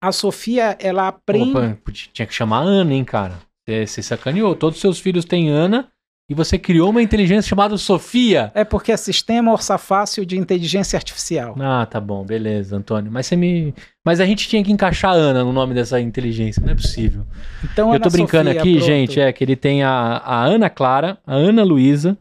[0.01, 1.51] A Sofia, ela aprende.
[1.51, 3.39] Opa, tinha que chamar Ana, hein, cara?
[3.67, 4.55] Você, sacaneou.
[4.55, 5.89] Todos os seus filhos têm Ana
[6.29, 8.51] e você criou uma inteligência chamada Sofia.
[8.55, 11.55] É porque é sistema orçafácil de inteligência artificial.
[11.59, 13.11] Ah, tá bom, beleza, Antônio.
[13.11, 13.73] Mas você me.
[14.05, 17.25] Mas a gente tinha que encaixar Ana no nome dessa inteligência, não é possível.
[17.63, 18.85] Então, Eu tô Ana brincando Sofia, aqui, pronto.
[18.85, 22.17] gente, é que ele tem a, a Ana Clara, a Ana Luísa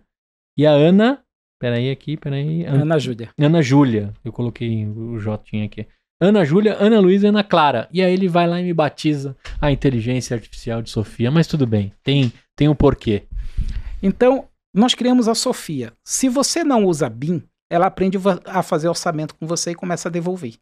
[0.58, 1.20] e a Ana.
[1.58, 2.66] Peraí, aqui, peraí.
[2.66, 3.30] An- Ana Júlia.
[3.40, 4.12] Ana Júlia.
[4.24, 5.86] Eu coloquei o J aqui.
[6.20, 7.88] Ana Júlia, Ana Luísa e Ana Clara.
[7.92, 11.30] E aí ele vai lá e me batiza a inteligência artificial de Sofia.
[11.30, 13.24] Mas tudo bem, tem, tem um porquê.
[14.02, 15.92] Então, nós criamos a Sofia.
[16.04, 20.12] Se você não usa BIM, ela aprende a fazer orçamento com você e começa a
[20.12, 20.54] devolver.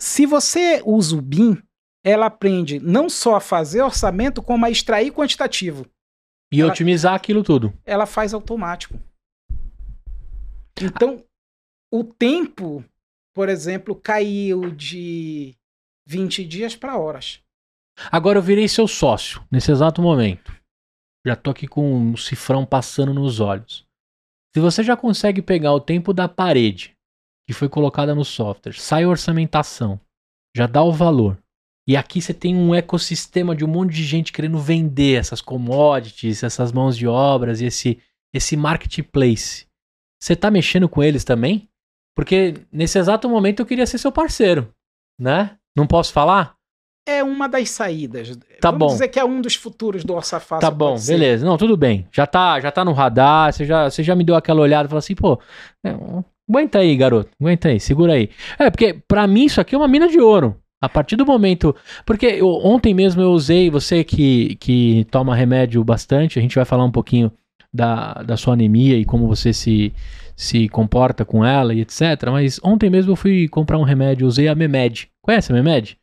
[0.00, 1.60] Se você usa o BIM,
[2.04, 5.86] ela aprende não só a fazer orçamento, como a extrair quantitativo.
[6.52, 7.72] E Ela- otimizar aquilo tudo.
[7.84, 8.98] Ela faz automático.
[10.80, 11.24] Então,
[11.92, 12.84] o tempo,
[13.34, 15.54] por exemplo, caiu de
[16.06, 17.40] 20 dias para horas.
[18.10, 20.52] Agora eu virei seu sócio, nesse exato momento.
[21.26, 23.86] Já tô aqui com um cifrão passando nos olhos.
[24.54, 26.96] Se você já consegue pegar o tempo da parede
[27.46, 30.00] que foi colocada no software, sai a orçamentação,
[30.56, 31.38] já dá o valor.
[31.86, 36.42] E aqui você tem um ecossistema de um monte de gente querendo vender essas commodities,
[36.42, 38.00] essas mãos de obras e esse,
[38.32, 39.66] esse marketplace.
[40.22, 41.68] Você tá mexendo com eles também?
[42.14, 44.68] Porque nesse exato momento eu queria ser seu parceiro,
[45.20, 45.52] né?
[45.76, 46.54] Não posso falar?
[47.08, 48.36] É uma das saídas.
[48.60, 48.92] Tá Vamos bom.
[48.92, 50.60] dizer que é um dos futuros do Orça Fácil.
[50.60, 51.44] Tá bom, beleza.
[51.44, 52.06] Não, tudo bem.
[52.12, 54.88] Já tá, já tá no radar, você já, você já me deu aquela olhada e
[54.88, 55.40] falou assim, pô,
[55.84, 55.96] é,
[56.48, 58.30] aguenta aí, garoto, aguenta aí, segura aí.
[58.58, 60.56] É, porque pra mim isso aqui é uma mina de ouro.
[60.80, 61.74] A partir do momento.
[62.04, 66.64] Porque eu- ontem mesmo eu usei, você que, que toma remédio bastante, a gente vai
[66.64, 67.32] falar um pouquinho
[67.72, 69.92] da, da sua anemia e como você se,
[70.42, 72.00] se comporta com ela e etc.
[72.30, 75.08] Mas ontem mesmo eu fui comprar um remédio, usei a Memed.
[75.22, 75.96] Conhece a Memed?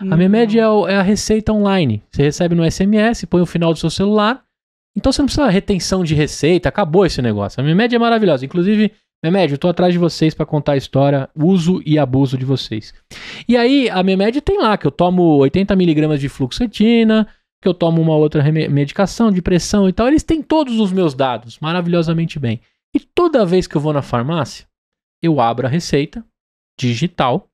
[0.00, 2.02] A Memed é, o- é a receita online.
[2.12, 4.42] Você recebe no SMS, põe o final do seu celular.
[4.96, 6.68] Então você não precisa de retenção de receita.
[6.68, 7.60] Acabou esse negócio.
[7.60, 8.44] A Memed é maravilhosa.
[8.44, 8.92] Inclusive,
[9.24, 12.92] Memed, eu tô atrás de vocês para contar a história, uso e abuso de vocês.
[13.48, 17.26] E aí, a Memed tem lá que eu tomo 80mg de fluoxetina,
[17.62, 20.08] que eu tomo uma outra medicação de pressão e tal.
[20.08, 22.60] Eles têm todos os meus dados maravilhosamente bem.
[22.94, 24.66] E toda vez que eu vou na farmácia,
[25.22, 26.24] eu abro a receita
[26.78, 27.48] digital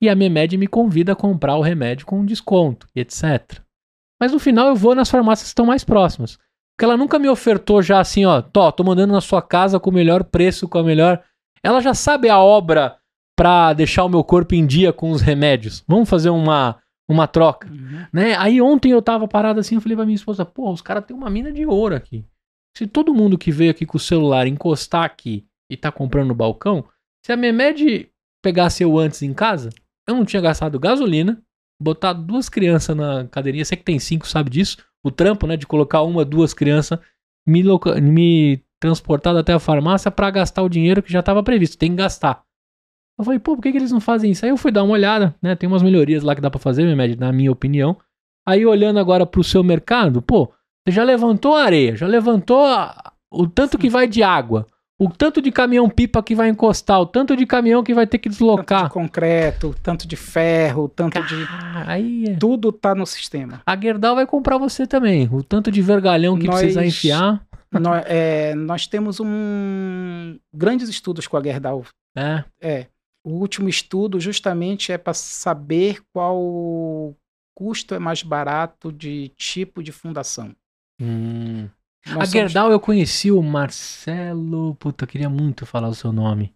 [0.00, 3.60] e a Memed me convida a comprar o remédio com desconto, etc.
[4.20, 6.36] Mas no final eu vou nas farmácias que estão mais próximas.
[6.74, 9.90] Porque ela nunca me ofertou já assim, ó, tô, tô mandando na sua casa com
[9.90, 11.22] o melhor preço, com a melhor.
[11.62, 12.96] Ela já sabe a obra
[13.36, 15.84] pra deixar o meu corpo em dia com os remédios.
[15.86, 18.06] Vamos fazer uma, uma troca, Uhum.
[18.12, 18.34] né?
[18.36, 21.16] Aí ontem eu tava parado assim, eu falei pra minha esposa, pô, os caras têm
[21.16, 22.24] uma mina de ouro aqui.
[22.76, 26.34] Se todo mundo que veio aqui com o celular encostar aqui e tá comprando no
[26.34, 26.84] balcão,
[27.24, 28.08] se a Memed
[28.42, 29.70] pegasse eu antes em casa,
[30.08, 31.42] eu não tinha gastado gasolina,
[31.80, 35.66] botado duas crianças na cadeirinha, você que tem cinco sabe disso, o trampo, né, de
[35.66, 36.98] colocar uma, duas crianças,
[37.46, 41.76] me, loca- me transportado até a farmácia pra gastar o dinheiro que já tava previsto,
[41.78, 42.42] tem que gastar.
[43.18, 44.44] Eu falei, pô, por que, que eles não fazem isso?
[44.44, 46.84] Aí eu fui dar uma olhada, né, tem umas melhorias lá que dá pra fazer,
[46.84, 47.96] Memed, na minha opinião.
[48.46, 50.52] Aí olhando agora pro seu mercado, pô,
[50.86, 54.66] você já levantou a areia, já levantou a- o tanto que vai de água,
[55.00, 58.18] o tanto de caminhão pipa que vai encostar, o tanto de caminhão que vai ter
[58.18, 58.84] que Tanto deslocar.
[58.84, 61.34] de concreto, tanto de ferro, tanto de.
[61.50, 62.36] Ah, aí é.
[62.36, 63.62] Tudo tá no sistema.
[63.66, 65.28] a Gerdau vai comprar você também.
[65.32, 67.42] O tanto de vergalhão que Nós- precisar enfiar.
[67.72, 71.84] nós, é, nós temos um grandes estudos com a Gerdau.
[72.16, 72.44] É.
[72.60, 72.86] É.
[73.24, 77.14] O último estudo justamente é para saber qual
[77.56, 80.52] custo é mais barato de tipo de fundação.
[81.00, 81.68] Hum.
[82.06, 84.74] Nós A somos- Gerdau eu conheci o Marcelo.
[84.76, 86.52] Puta, eu queria muito falar o seu nome.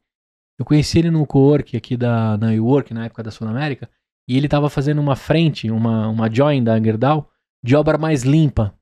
[0.59, 3.89] Eu conheci ele no co-work aqui da na WeWork, na época da Sul América.
[4.29, 7.31] E ele tava fazendo uma frente, uma, uma join da Gerdau,
[7.65, 8.75] de obra mais limpa.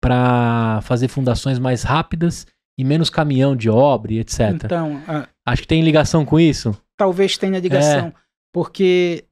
[0.00, 2.44] Pra fazer fundações mais rápidas
[2.78, 4.50] e menos caminhão de obra e etc.
[4.64, 6.76] Então, a- Acho que tem ligação com isso.
[6.96, 8.12] talvez tenha ligação, É.
[8.52, 9.24] porque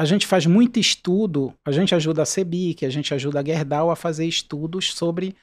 [0.00, 3.90] a gente faz muito estudo, a gente ajuda a CEBIC, a gente ajuda a Gerdau
[3.90, 5.34] a fazer estudos sobre,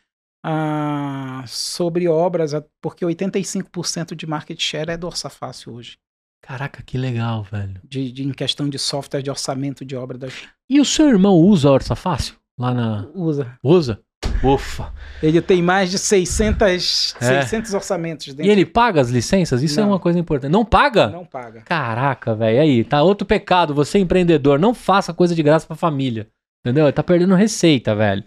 [0.44, 5.98] ah, sobre obras, a- porque 85% de market share é do Orça Fácil hoje,
[6.42, 7.80] Caraca, que legal, velho.
[7.84, 10.18] de, de- em questão de software de orçamento de obra.
[10.18, 10.34] Das,
[10.70, 12.36] E o seu irmão usa a Orça Fácil?
[12.60, 13.08] Lá na.
[13.14, 13.58] usa.
[13.64, 14.02] Usa?
[14.44, 14.92] Ufa.
[15.22, 17.42] Ele tem mais de 600, É.
[17.42, 18.46] 600 orçamentos dentro.
[18.46, 19.64] E ele paga as licenças?
[19.64, 19.90] Isso é Não.
[19.92, 20.52] uma coisa importante.
[20.52, 21.08] Não paga?
[21.08, 21.62] não paga.
[21.66, 22.62] Caraca, velho.
[22.62, 23.74] Aí, tá outro pecado.
[23.74, 26.28] Você é empreendedor, não faça coisa de graça pra família.
[26.66, 26.92] Entendeu?
[26.94, 28.24] Tá perdendo receita, velho.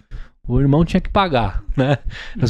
[0.49, 1.99] O irmão tinha que pagar, né?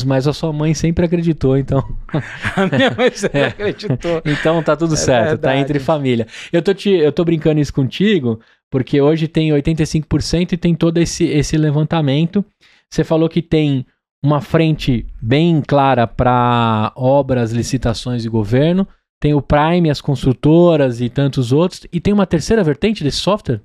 [0.06, 1.84] Mas- a sua mãe sempre acreditou, então.
[2.56, 3.46] A minha mãe sempre É.
[3.48, 4.22] acreditou.
[4.24, 5.58] Então tá tudo É certo, tá verdade.
[5.60, 6.26] entre família.
[6.50, 8.40] Eu tô, te, eu tô brincando isso contigo,
[8.70, 12.42] porque hoje tem 85% e tem todo esse, esse levantamento.
[12.92, 13.86] Você falou que tem
[14.22, 18.86] uma frente bem clara para obras, licitações e governo.
[19.20, 21.86] Tem o Prime, as construtoras e tantos outros.
[21.92, 23.62] E tem uma terceira vertente desse software?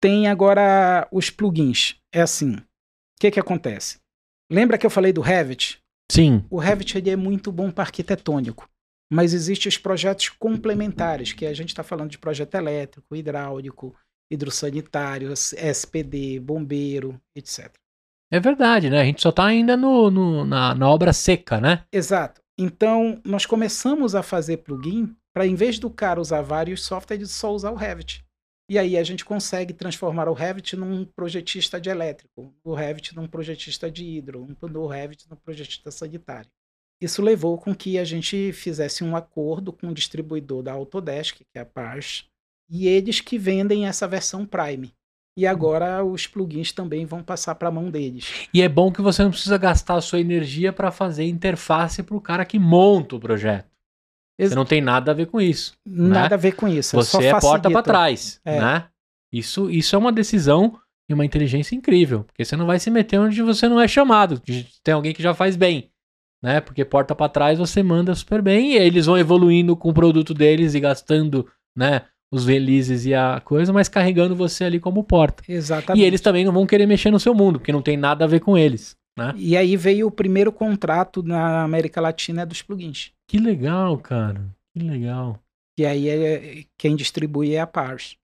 [0.00, 1.96] Tem agora os plugins.
[2.12, 2.54] É assim.
[2.54, 3.98] O que que acontece?
[4.50, 5.80] Lembra que eu falei do Revit?
[6.10, 6.44] Sim.
[6.50, 8.68] O Revit ele é muito bom para arquitetônico,
[9.12, 13.94] mas existem os projetos complementares, que a gente está falando de projeto elétrico, hidráulico,
[14.30, 17.70] hidrossanitário, SPD, bombeiro, etc.
[18.30, 19.00] É verdade, né?
[19.00, 21.84] A gente só tá ainda no, no- na, na obra seca, né?
[21.92, 22.42] Exato.
[22.58, 27.52] Então, nós começamos a fazer plugin para, em vez do cara usar vários softwares, só
[27.54, 28.24] usar o Revit.
[28.70, 33.26] E aí a gente consegue transformar o Revit num projetista de elétrico, o Revit num
[33.26, 36.50] projetista de hidro, o Revit num projetista sanitário.
[37.00, 41.44] Isso levou com que a gente fizesse um acordo com o distribuidor da Autodesk, que
[41.56, 42.26] é a Pars,
[42.68, 44.92] e eles que vendem essa versão Prime.
[45.38, 48.48] E agora os plugins também vão passar para a mão deles.
[48.52, 52.20] E é bom que você não precisa gastar a sua energia para fazer interface pro
[52.20, 53.68] cara que monta o projeto.
[54.36, 55.74] Ex- Você não tem nada a ver com isso.
[55.86, 56.96] Nada a ver com isso.
[56.96, 58.60] Você só é porta para trás, É.
[58.60, 58.84] né?
[59.32, 60.76] Isso, isso é uma decisão
[61.08, 64.42] e uma inteligência incrível, porque você não vai se meter onde você não é chamado.
[64.82, 65.88] Tem alguém que já faz bem.
[66.42, 66.60] né?
[66.60, 70.32] Porque porta para trás você manda super bem e eles vão evoluindo com o produto
[70.34, 72.02] deles e gastando, né?
[72.30, 75.42] Os releases e a coisa, mas carregando você ali como porta.
[75.48, 76.02] Exatamente.
[76.02, 78.28] E eles também não vão querer mexer no seu mundo, porque não tem nada a
[78.28, 79.32] ver com eles, né?
[79.36, 83.12] E aí veio o primeiro contrato na América Latina dos plugins.
[83.26, 84.44] Que legal, cara.
[84.74, 85.40] Que legal.
[85.78, 88.16] E aí é, quem distribui é a Pars.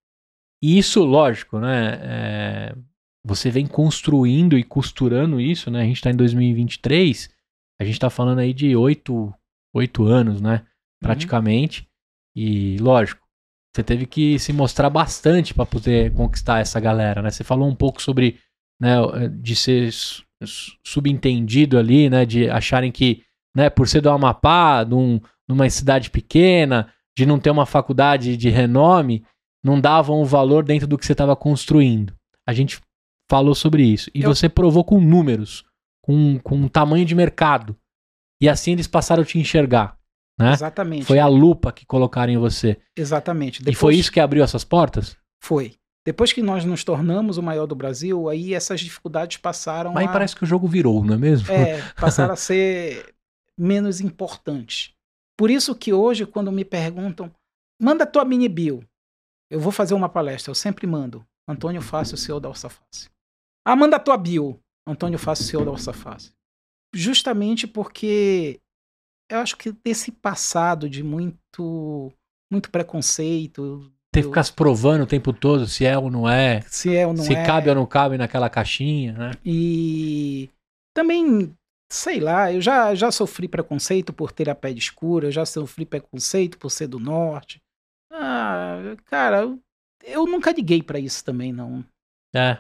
[0.62, 2.01] E isso, lógico, né?
[2.02, 2.74] É,
[3.24, 5.82] você vem construindo e costurando isso, né?
[5.82, 7.31] A gente está em 2023,
[7.81, 9.32] a gente está falando aí de oito,
[9.74, 10.66] oito anos, né?
[11.01, 11.82] Praticamente.
[11.82, 11.86] Uhum.
[12.36, 13.23] E, lógico,
[13.74, 17.30] você teve que se mostrar bastante para poder conquistar essa galera, né?
[17.30, 18.38] Você falou um pouco sobre,
[18.80, 18.96] né,
[19.40, 19.90] de ser
[20.86, 22.24] subentendido ali, né?
[22.24, 23.24] De acharem que,
[23.55, 28.48] né, por ser do Amapá, num, numa cidade pequena, de não ter uma faculdade de
[28.48, 29.24] renome,
[29.62, 32.14] não davam o valor dentro do que você estava construindo.
[32.46, 32.80] A gente
[33.28, 34.09] falou sobre isso.
[34.14, 34.32] E Eu...
[34.32, 35.64] você provou com números,
[36.01, 37.76] com, com um tamanho de mercado.
[38.40, 39.98] E assim eles passaram a te enxergar.
[40.39, 40.52] Né?
[40.52, 41.05] Exatamente.
[41.05, 42.78] Foi a lupa que colocaram em você.
[42.97, 43.61] Exatamente.
[43.61, 43.77] Depois...
[43.77, 45.16] E foi isso que abriu essas portas?
[45.43, 45.77] Foi.
[46.06, 50.12] Depois que nós nos tornamos o maior do Brasil, aí essas dificuldades passaram Mas a...
[50.12, 51.51] parece que o jogo virou, não é mesmo?
[51.51, 53.15] É, passaram a ser
[53.59, 54.93] menos importantes.
[55.36, 57.32] Por isso que hoje, quando me perguntam,
[57.81, 58.85] manda tua mini bio.
[59.51, 61.24] Eu vou fazer uma palestra, eu sempre mando.
[61.48, 63.11] Antônio Fácil, CEO da Orça Fácil.
[63.65, 64.61] Ah, manda tua bio.
[64.86, 66.32] Antônio Fácil, CEO da Orça Fácil.
[66.94, 68.61] Justamente porque
[69.30, 72.12] eu acho que desse passado de muito
[72.51, 73.90] muito preconceito.
[74.12, 76.60] Tem que ficar se provando o tempo todo se é ou não é.
[76.68, 77.40] Se é ou não se é.
[77.40, 79.30] Se cabe ou não cabe naquela caixinha, né?
[79.44, 80.48] E
[80.94, 81.52] também,
[81.90, 85.84] sei lá, eu já, já sofri preconceito por ter a pele escura, eu já sofri
[85.84, 87.60] preconceito por ser do norte.
[88.12, 89.52] Ah, cara,
[90.05, 91.84] eu nunca liguei para isso também, não.
[92.32, 92.59] É.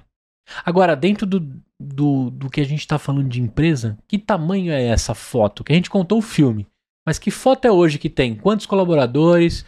[0.64, 1.40] Agora, dentro do,
[1.84, 5.62] do, do que a gente está falando de empresa, que tamanho é essa foto?
[5.62, 6.66] Que a gente contou o filme,
[7.06, 8.34] mas que foto é hoje que tem?
[8.34, 9.64] Quantos colaboradores?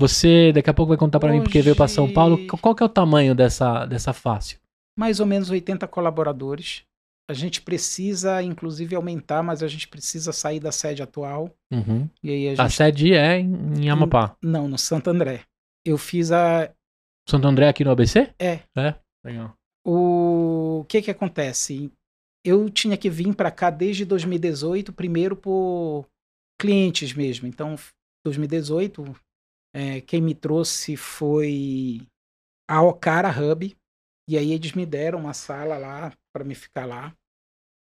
[0.00, 1.38] Você daqui a pouco vai contar para hoje...
[1.38, 2.38] mim porque veio para São Paulo.
[2.46, 4.58] Qual que é o tamanho dessa, dessa fácil?
[4.96, 6.84] Mais ou menos 80 colaboradores.
[7.30, 11.54] A gente precisa, inclusive, aumentar, mas a gente precisa sair da sede atual.
[11.70, 12.08] Uhum.
[12.22, 12.60] E aí a, gente...
[12.60, 14.34] a sede é em Amapá?
[14.42, 15.42] Não, no Santo André.
[15.84, 16.70] Eu fiz a.
[17.28, 18.30] Santo André aqui no ABC?
[18.38, 18.60] É.
[18.74, 19.52] É, legal.
[19.84, 20.47] O
[20.84, 21.90] que que acontece?
[22.44, 26.06] Eu tinha que vir para cá desde 2018, primeiro por
[26.60, 27.46] clientes mesmo.
[27.46, 27.76] Então,
[28.24, 29.04] 2018,
[29.74, 32.02] é, quem me trouxe foi
[32.68, 33.76] a Ocara Hub.
[34.28, 37.14] E aí eles me deram uma sala lá para me ficar lá.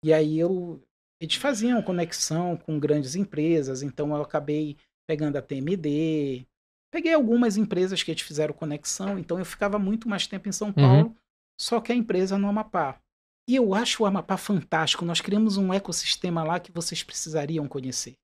[0.03, 0.81] E aí eu
[1.19, 4.75] eles faziam conexão com grandes empresas, então eu acabei
[5.07, 6.45] pegando a TMD,
[6.91, 10.67] peguei algumas empresas que eles fizeram conexão, então eu ficava muito mais tempo em São
[10.67, 10.73] uhum.
[10.73, 11.07] Paulo.
[11.07, 11.15] Uhum
[11.59, 12.99] só que a empresa no Amapá.
[13.47, 15.05] E eu acho o Amapá fantástico.
[15.05, 18.15] Nós criamos um ecossistema lá que vocês precisariam conhecer.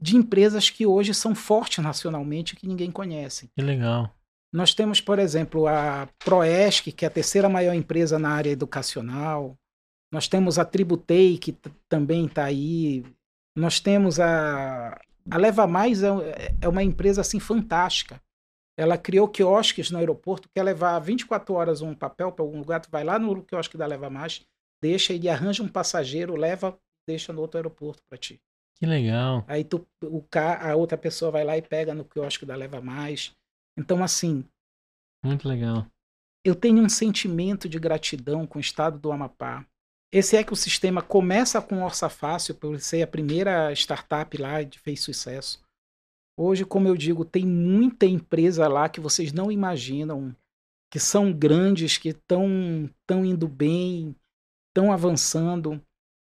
[0.00, 3.50] De empresas que hoje são fortes nacionalmente que ninguém conhece.
[3.54, 4.14] Que legal.
[4.52, 9.56] Nós temos, por exemplo, a Proesc, que é a terceira maior empresa na área educacional.
[10.12, 11.52] Nós temos a Tributei, que
[11.88, 13.04] também está aí.
[13.56, 14.98] Nós temos a.
[15.30, 16.08] A Leva Mais é,
[16.60, 18.20] é uma empresa assim fantástica.
[18.80, 22.90] Ela criou quiosques no aeroporto, quer levar 24 horas um papel para algum lugar, tu
[22.90, 24.40] vai lá no quiosque da Leva Mais,
[24.82, 28.40] deixa, ele arranja um passageiro, leva, deixa no outro aeroporto para ti.
[28.78, 29.44] Que legal.
[29.46, 33.36] Aí tu, o, a outra pessoa vai lá e pega no quiosque da Leva Mais.
[33.76, 34.42] Então, assim.
[35.22, 35.86] Muito legal.
[36.42, 39.66] Eu tenho um sentimento de gratidão com o estado do Amapá.
[40.10, 45.62] Esse ecossistema começa com Orça Fácil, por ser a primeira startup lá que fez sucesso.
[46.36, 50.34] Hoje, como eu digo, tem muita empresa lá que vocês não imaginam,
[50.90, 54.16] que são grandes, que estão tão indo bem,
[54.68, 55.80] estão avançando.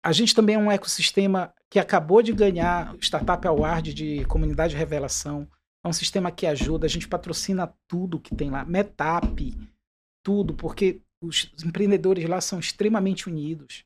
[0.04, 4.72] A gente também é um ecossistema que acabou de ganhar o Startup Award de Comunidade
[4.74, 5.48] de Revelação.
[5.86, 9.56] É um sistema que ajuda, a gente patrocina tudo que tem lá, Metap,
[10.24, 13.86] tudo, porque os empreendedores lá são extremamente unidos.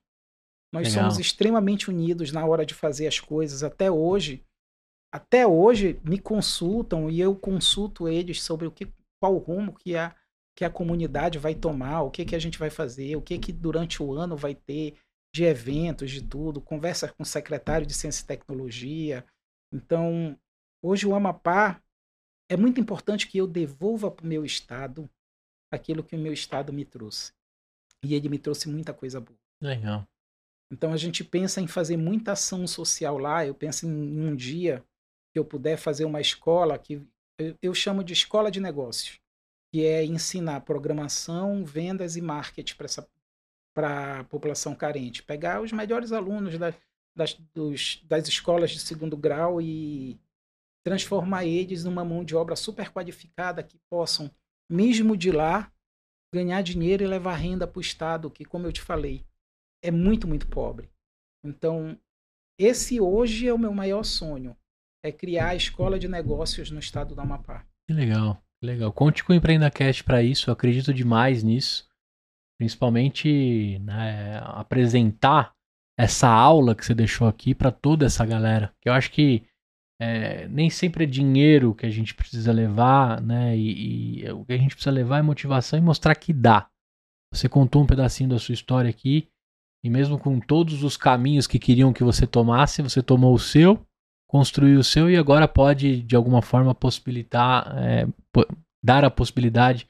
[0.73, 1.03] Nós Legal.
[1.03, 3.63] somos extremamente unidos na hora de fazer as coisas.
[3.63, 4.43] Até hoje,
[5.15, 10.13] até hoje me consultam e eu consulto eles sobre o que, qual rumo que a,
[10.53, 13.53] que a comunidade vai tomar, o que, que a gente vai fazer, o que, que
[13.53, 14.97] durante o ano vai ter
[15.33, 19.25] de eventos, de tudo, conversa com o secretário de Ciência e Tecnologia.
[19.73, 20.37] Então,
[20.83, 21.81] hoje o Amapá
[22.49, 25.09] é muito importante que eu devolva para o meu estado
[25.71, 27.31] aquilo que o meu estado me trouxe.
[28.03, 29.39] E ele me trouxe muita coisa boa.
[29.61, 30.05] Legal.
[30.69, 33.45] Então a gente pensa em fazer muita ação social lá.
[33.45, 34.83] Eu penso em um dia
[35.35, 37.05] que eu puder fazer uma escola que
[37.37, 39.19] eu, eu chamo de escola de negócios,
[39.69, 43.09] que é ensinar programação, vendas e marketing para essa
[43.75, 46.73] para a população carente, pegar os melhores alunos da,
[47.13, 50.17] das, dos, das escolas de segundo grau e
[50.81, 54.31] transformar eles numa mão de obra super qualificada que possam,
[54.69, 55.69] mesmo de lá,
[56.33, 59.25] ganhar dinheiro e levar renda para o Estado, que, como eu te falei,
[59.83, 60.89] é muito, muito pobre.
[61.43, 61.99] Então,
[62.57, 64.55] esse hoje é o meu maior sonho,
[65.05, 67.63] é criar a escola de negócios no estado do Amapá.
[67.87, 68.91] Que legal, que legal.
[68.91, 71.87] Conte com o EmpreendaCast para isso, eu acredito demais nisso.
[72.57, 75.53] Principalmente né, apresentar
[75.97, 78.73] essa aula que você deixou aqui para toda essa galera.
[78.81, 79.45] Que eu acho que
[80.01, 83.55] é, nem sempre é dinheiro que a gente precisa levar, né?
[83.55, 86.67] E, e, o que a gente precisa levar é motivação e mostrar que dá.
[87.31, 89.27] Você contou um pedacinho da sua história aqui,
[89.83, 93.85] e mesmo com todos os caminhos que queriam que você tomasse, você tomou o seu,
[94.35, 98.07] construiu o seu e agora pode, de alguma forma, possibilitar, é,
[98.83, 99.87] dar a possibilidade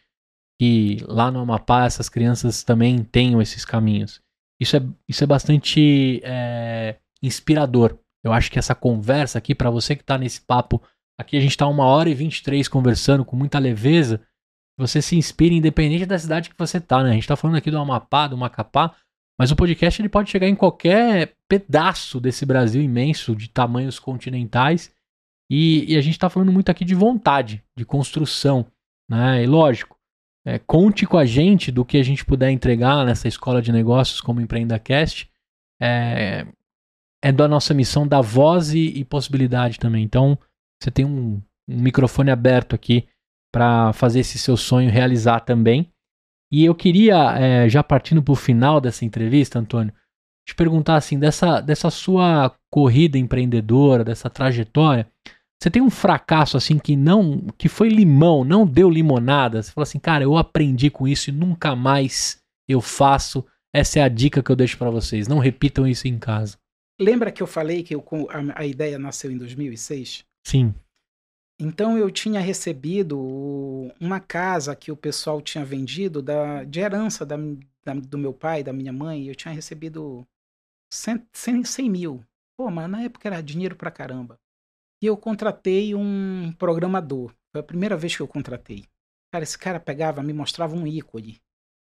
[0.60, 4.22] que lá no Amapá essas crianças também tenham esses caminhos.
[4.60, 9.96] Isso é, isso é bastante é, inspirador eu acho que essa conversa aqui, para você
[9.96, 10.82] que está nesse papo,
[11.16, 14.20] aqui a gente está uma hora e 23 conversando com muita leveza,
[14.76, 17.12] você se inspira independente da cidade que você está, né?
[17.12, 18.96] A gente está falando aqui do Amapá, do Macapá,
[19.40, 24.94] mas o podcast ele pode chegar em qualquer pedaço desse Brasil imenso, de tamanhos continentais,
[25.50, 28.66] e, e a gente está falando muito aqui de vontade, de construção,
[29.10, 29.44] né?
[29.44, 29.96] E lógico,
[30.46, 34.22] é, conte com a gente do que a gente puder entregar nessa escola de negócios
[34.22, 35.30] como EmpreendaCast.
[35.82, 36.46] É,
[37.24, 40.04] é da nossa missão dar voz e, e possibilidade também.
[40.04, 40.38] Então,
[40.82, 43.08] você tem um, um microfone aberto aqui
[43.52, 45.92] para fazer esse seu sonho realizar também.
[46.52, 49.94] E eu queria, é, já partindo para o final dessa entrevista, Antônio,
[50.48, 55.08] te perguntar assim, dessa, dessa sua corrida empreendedora, dessa trajetória,
[55.62, 59.64] você tem um fracasso assim que não, que foi limão, não deu limonada.
[59.64, 63.44] Você fala assim, cara, eu aprendi com isso e nunca mais eu faço.
[63.74, 65.28] Essa é a dica que eu deixo para vocês.
[65.28, 66.58] Não repitam isso em casa.
[67.00, 70.24] Lembra que eu falei que eu, a, a ideia nasceu em 2006?
[70.46, 70.74] Sim.
[71.60, 73.18] Então eu tinha recebido
[74.00, 77.38] uma casa que o pessoal tinha vendido da, de herança da,
[77.84, 79.28] da, do meu pai, da minha mãe.
[79.28, 80.28] Eu tinha recebido
[80.92, 82.26] 100, 100, 100 mil.
[82.58, 84.38] Pô, mas na época era dinheiro pra caramba.
[85.02, 87.34] E eu contratei um programador.
[87.52, 88.86] Foi a primeira vez que eu contratei.
[89.32, 91.42] Cara, esse cara pegava, me mostrava um ícone.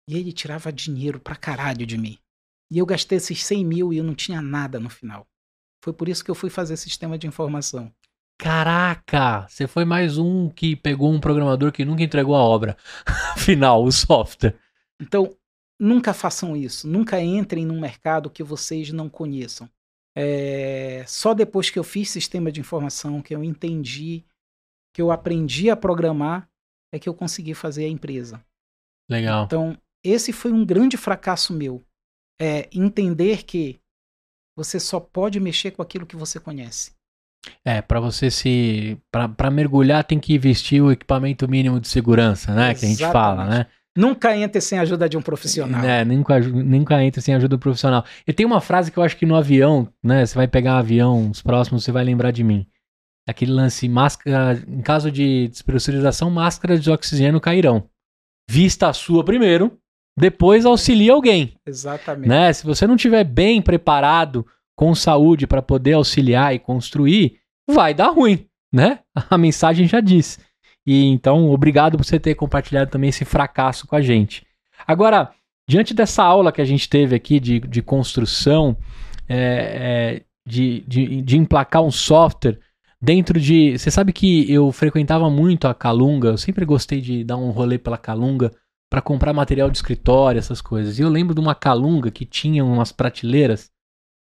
[0.09, 2.19] E ele tirava dinheiro pra caralho de mim.
[2.71, 5.27] E eu gastei esses 100 mil e eu não tinha nada no final.
[5.83, 7.93] Foi por isso que eu fui fazer sistema de informação.
[8.41, 9.47] Caraca!
[9.47, 12.75] Você foi mais um que pegou um programador que nunca entregou a obra
[13.37, 14.59] final, o software.
[14.99, 15.37] Então,
[15.79, 16.89] nunca façam isso.
[16.89, 19.69] Nunca entrem num mercado que vocês não conheçam.
[20.17, 21.05] É...
[21.07, 24.25] Só depois que eu fiz sistema de informação, que eu entendi,
[24.95, 26.49] que eu aprendi a programar,
[26.91, 28.43] é que eu consegui fazer a empresa.
[29.07, 29.45] Legal.
[29.45, 31.85] Então, esse foi um grande fracasso meu
[32.41, 33.79] é entender que
[34.57, 36.99] você só pode mexer com aquilo que você conhece.
[37.65, 38.99] É, para você se.
[39.11, 42.73] para mergulhar tem que vestir o equipamento mínimo de segurança, né?
[42.73, 42.81] Exatamente.
[42.81, 43.67] Que a gente fala, né?
[43.97, 45.85] Nunca entre sem a ajuda de um profissional.
[45.85, 48.05] É, nunca, nunca entre sem ajuda do profissional.
[48.27, 50.25] E tem uma frase que eu acho que no avião, né?
[50.25, 52.67] Você vai pegar um avião, os próximos, você vai lembrar de mim.
[53.29, 57.89] Aquele lance, máscara, em caso de despressurização, máscaras de oxigênio cairão.
[58.49, 59.79] Vista a sua primeiro,
[60.19, 61.55] depois auxilia alguém.
[61.67, 62.29] Exatamente.
[62.29, 62.53] Né?
[62.53, 64.47] Se você não estiver bem preparado
[64.81, 67.37] com saúde para poder auxiliar e construir,
[67.71, 69.01] vai dar ruim, né?
[69.29, 70.41] A mensagem já diz.
[70.87, 74.47] E então, obrigado por você ter compartilhado também esse fracasso com a gente.
[74.87, 75.33] Agora,
[75.69, 78.75] diante dessa aula que a gente teve aqui de, de construção,
[79.29, 82.59] é, é, de, de, de emplacar um software
[83.03, 83.79] dentro de.
[83.79, 87.77] Você sabe que eu frequentava muito a Calunga, eu sempre gostei de dar um rolê
[87.77, 88.51] pela Calunga
[88.91, 90.99] para comprar material de escritório, essas coisas.
[90.99, 93.71] E eu lembro de uma calunga que tinha umas prateleiras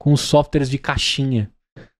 [0.07, 1.51] com softwares de caixinha.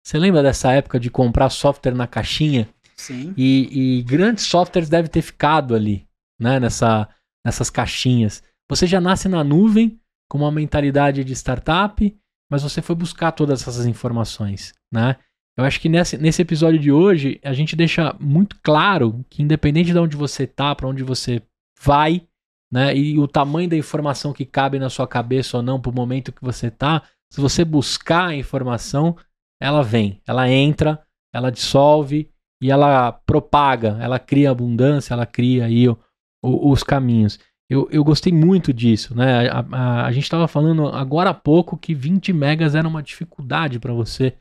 [0.02, 2.66] Você lembra dessa época de comprar software na caixinha?
[2.96, 3.34] Sim.
[3.36, 6.08] E, e grandes softwares devem ter ficado ali,
[6.40, 6.58] né?
[6.58, 7.10] Nessa,
[7.46, 8.42] nessas caixinhas.
[8.70, 12.18] Você já nasce na nuvem com uma mentalidade de startup,
[12.50, 15.18] mas você foi buscar todas essas informações, né?
[15.58, 19.92] Eu acho que nesse, nesse episódio de hoje a gente deixa muito claro que independente
[19.92, 21.42] de onde você tá, para onde você
[21.84, 22.26] vai,
[22.72, 22.96] né?
[22.96, 26.32] E o tamanho da informação que cabe na sua cabeça ou não para o momento
[26.32, 29.16] que você tá, se você buscar a informação,
[29.62, 31.02] ela vem, ela entra,
[31.34, 32.30] ela dissolve
[32.62, 35.98] e ela propaga, ela cria abundância, ela cria aí o,
[36.44, 37.40] o, os caminhos.
[37.70, 39.50] Eu, eu gostei muito disso, né?
[39.50, 43.78] A, a, a gente estava falando agora há pouco que 20 megas era uma dificuldade
[43.78, 44.34] para você,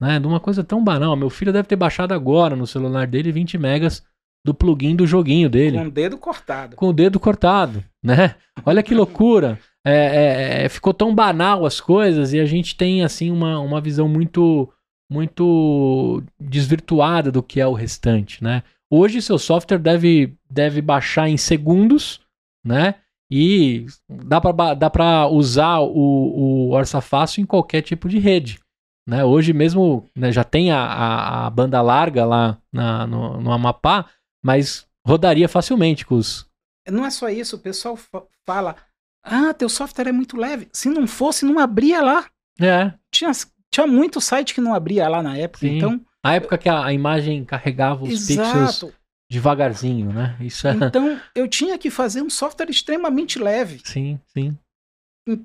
[0.00, 0.18] né?
[0.18, 1.14] De uma coisa tão banal.
[1.14, 4.02] Meu filho deve ter baixado agora no celular dele 20 megas
[4.44, 5.76] do plugin do joguinho dele.
[5.76, 6.76] Com o dedo cortado.
[6.76, 8.34] Com o dedo cortado, né?
[8.64, 9.58] Olha que loucura.
[9.86, 13.80] É, é, é, ficou tão banal as coisas e a gente tem assim uma, uma
[13.80, 14.72] visão muito
[15.10, 18.62] muito desvirtuada do que é o restante, né?
[18.88, 22.20] Hoje seu software deve, deve baixar em segundos,
[22.64, 22.96] né?
[23.30, 28.60] E dá para dá usar o, o Orça Fácil em qualquer tipo de rede.
[29.08, 29.24] Né?
[29.24, 34.06] Hoje mesmo né, já tem a, a, a, banda larga lá na, no, no Amapá,
[34.44, 36.48] mas rodaria facilmente com os.
[36.88, 37.96] Não é só isso, o pessoal
[38.44, 38.76] fala:
[39.22, 40.68] ah, teu software é muito leve.
[40.72, 42.26] Se não fosse, não abria lá.
[42.60, 42.92] É.
[43.10, 43.30] Tinha,
[43.70, 45.76] tinha muito site que não abria lá na época, Sim.
[45.76, 46.00] então.
[46.22, 48.50] Na época que a, a imagem carregava os Exato.
[48.50, 50.36] pixels devagarzinho, né?
[50.40, 50.72] Isso é...
[50.72, 53.80] Então, eu tinha que fazer um software extremamente leve.
[53.84, 54.58] Sim, sim.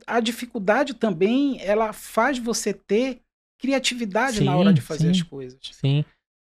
[0.08, 3.22] A dificuldade também, ela faz você ter
[3.60, 5.60] criatividade sim, na hora de fazer sim, as coisas.
[5.72, 6.04] Sim.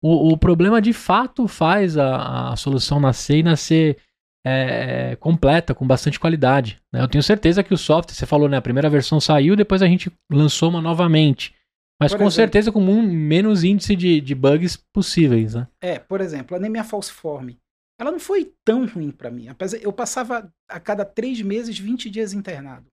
[0.01, 3.97] O, o problema de fato faz a, a solução nascer e nascer
[4.45, 6.79] é, completa, com bastante qualidade.
[6.91, 7.01] Né?
[7.01, 8.57] Eu tenho certeza que o software, você falou, né?
[8.57, 11.55] A primeira versão saiu, depois a gente lançou uma novamente.
[11.99, 15.67] Mas por com exemplo, certeza com um menos índice de, de bugs possíveis, né?
[15.81, 17.57] É, por exemplo, a anemia falciforme.
[17.99, 19.47] Ela não foi tão ruim para mim.
[19.47, 22.87] Apesar, eu passava a cada três meses 20 dias internado.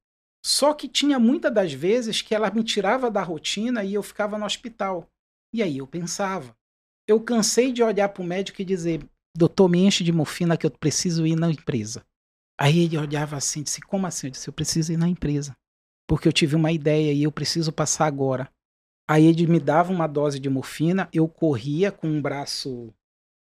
[0.44, 4.38] Só que tinha muitas das vezes que ela me tirava da rotina e eu ficava
[4.38, 5.06] no hospital.
[5.52, 6.54] E aí eu pensava.
[7.08, 9.04] Eu cansei de olhar para o médico e dizer:
[9.36, 12.04] doutor, me enche de morfina que eu preciso ir na empresa.
[12.58, 14.26] Aí ele olhava assim, disse: como assim?
[14.26, 15.56] Eu disse: eu preciso ir na empresa.
[16.08, 18.50] Porque eu tive uma ideia e eu preciso passar agora.
[19.08, 22.92] Aí ele me dava uma dose de morfina, eu corria com um braço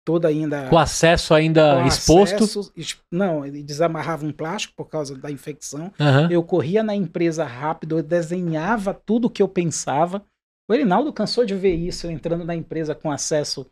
[0.04, 0.68] todo ainda.
[0.68, 2.44] Com acesso ainda com exposto?
[2.44, 2.72] Acesso,
[3.10, 5.92] não, ele desamarrava um plástico por causa da infecção.
[5.98, 6.30] Uhum.
[6.30, 10.24] Eu corria na empresa rápido, eu desenhava tudo o que eu pensava.
[10.70, 13.66] O Erinaldo cansou de ver isso, eu entrando na empresa com acesso.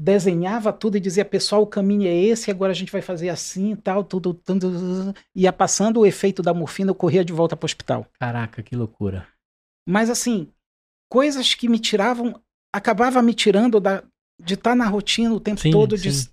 [0.00, 3.74] Desenhava tudo e dizia, pessoal, o caminho é esse, agora a gente vai fazer assim
[3.74, 5.12] tal, tudo, tudo.
[5.34, 8.06] Ia passando o efeito da morfina, eu corria de volta para o hospital.
[8.18, 9.26] Caraca, que loucura.
[9.88, 10.48] Mas assim,
[11.10, 12.40] coisas que me tiravam,
[12.72, 14.04] acabava me tirando da,
[14.40, 15.96] de estar tá na rotina o tempo sim, todo.
[15.96, 16.10] Sim.
[16.10, 16.30] De...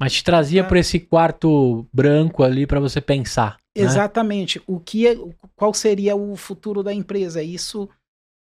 [0.00, 0.64] Mas te trazia é.
[0.64, 3.58] por esse quarto branco ali para você pensar.
[3.76, 3.84] Né?
[3.84, 4.58] Exatamente.
[4.58, 4.64] Né?
[4.66, 5.16] O que, é,
[5.54, 7.42] qual seria o futuro da empresa?
[7.42, 7.88] Isso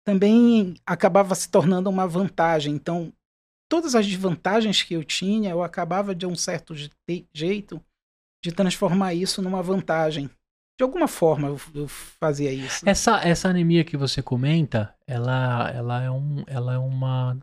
[0.06, 2.74] também acabava se tornando uma vantagem.
[2.74, 3.11] Então,
[3.69, 6.73] todas as desvantagens que eu tinha, eu acabava de um certo
[7.33, 7.81] jeito
[8.43, 10.29] de transformar isso numa vantagem.
[10.77, 12.87] De alguma forma eu, eu, fazia isso.
[12.87, 17.37] Essa, essa anemia que você comenta, ela, ela, é um, ela é uma.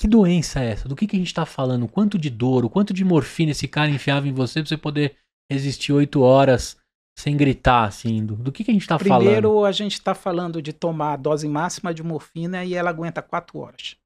[0.00, 0.88] Que doença é essa?
[0.88, 1.84] Do que, que a gente está falando?
[1.84, 4.76] O quanto de dor, o quanto de morfina esse cara enfiava em você pra você
[4.76, 5.16] poder
[5.50, 6.76] resistir oito horas
[7.18, 8.24] sem gritar, assim?
[8.24, 9.22] Do, do que, que a gente está falando?
[9.22, 13.20] Primeiro, a gente está falando de tomar a dose máxima de morfina e ela aguenta
[13.20, 13.96] quatro horas.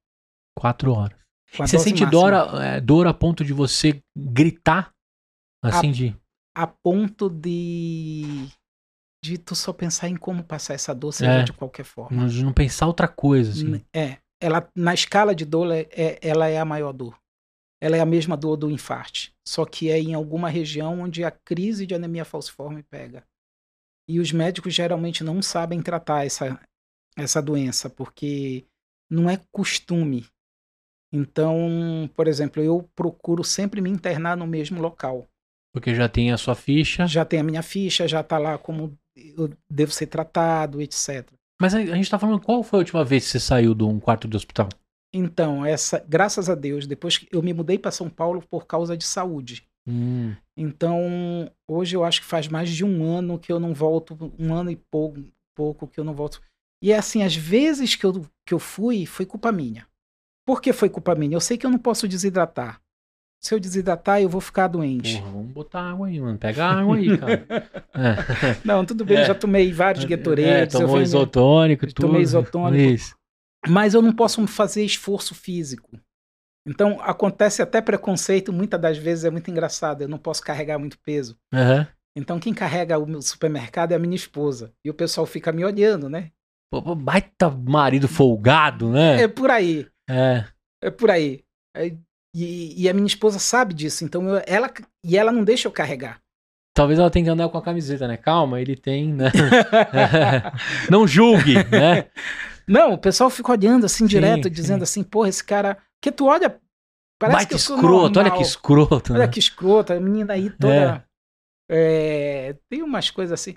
[0.57, 1.22] Quatro horas.
[1.57, 4.91] Você sente dor, é, dor a ponto de você gritar?
[5.63, 6.17] Assim a, de.
[6.55, 8.47] A ponto de
[9.23, 12.27] de tu só pensar em como passar essa dor, seja é, de qualquer forma.
[12.27, 13.81] De não pensar outra coisa, assim.
[13.95, 14.17] É.
[14.41, 17.17] Ela, na escala de dor, é, é, ela é a maior dor.
[17.81, 19.33] Ela é a mesma dor do infarte.
[19.47, 23.23] Só que é em alguma região onde a crise de anemia falciforme pega.
[24.09, 26.59] E os médicos geralmente não sabem tratar essa,
[27.15, 28.65] essa doença, porque
[29.09, 30.25] não é costume.
[31.13, 35.27] Então, por exemplo, eu procuro sempre me internar no mesmo local.
[35.71, 37.05] Porque já tem a sua ficha.
[37.05, 41.29] Já tem a minha ficha, já tá lá como eu devo ser tratado, etc.
[41.61, 43.83] Mas a, a gente tá falando qual foi a última vez que você saiu de
[43.83, 44.69] um quarto de hospital?
[45.13, 48.97] Então, essa, graças a Deus, depois que eu me mudei para São Paulo por causa
[48.97, 49.63] de saúde.
[49.87, 50.35] Hum.
[50.57, 54.51] Então, hoje eu acho que faz mais de um ano que eu não volto, um
[54.53, 55.23] ano e pouco,
[55.55, 56.41] pouco que eu não volto.
[56.81, 59.87] E é assim, às vezes que eu, que eu fui, foi culpa minha.
[60.45, 61.35] Por que foi culpa minha?
[61.35, 62.83] Eu sei que eu não posso desidratar
[63.43, 65.17] se eu desidratar, eu vou ficar doente.
[65.17, 66.37] Porra, vamos botar água aí, mano.
[66.37, 67.45] Pega água aí, cara.
[67.93, 68.57] é.
[68.63, 69.21] Não, tudo bem, é.
[69.21, 70.73] eu já tomei vários Gatorades.
[70.73, 72.07] É, tomou isotônico, tudo.
[72.07, 72.93] Tomei isotônico.
[72.93, 73.13] Isso.
[73.67, 75.99] Mas eu não posso fazer esforço físico.
[76.65, 80.01] Então, acontece até preconceito, muitas das vezes é muito engraçado.
[80.01, 81.37] Eu não posso carregar muito peso.
[81.53, 81.85] Uhum.
[82.15, 84.71] Então, quem carrega o meu supermercado é a minha esposa.
[84.85, 86.31] E o pessoal fica me olhando, né?
[86.71, 89.23] Pô, baita marido folgado, né?
[89.23, 89.85] É por aí.
[90.09, 90.45] É.
[90.81, 91.43] É por aí.
[91.75, 91.97] aí
[92.35, 94.71] e, e a minha esposa sabe disso, então eu, ela
[95.03, 96.19] e ela não deixa eu carregar.
[96.75, 98.17] Talvez ela tenha que andar com a camiseta, né?
[98.17, 99.31] Calma, ele tem, né?
[100.89, 102.09] não julgue, né?
[102.67, 104.53] Não, o pessoal fica olhando assim sim, direto, sim.
[104.53, 105.77] dizendo assim, porra, esse cara.
[106.01, 106.59] Que tu olha.
[107.19, 109.13] Parece Baita que eu sou escroto, olha que escroto.
[109.13, 109.31] Olha né?
[109.31, 111.05] que escroto, a menina aí toda.
[111.69, 112.49] É.
[112.49, 113.55] É, tem umas coisas assim.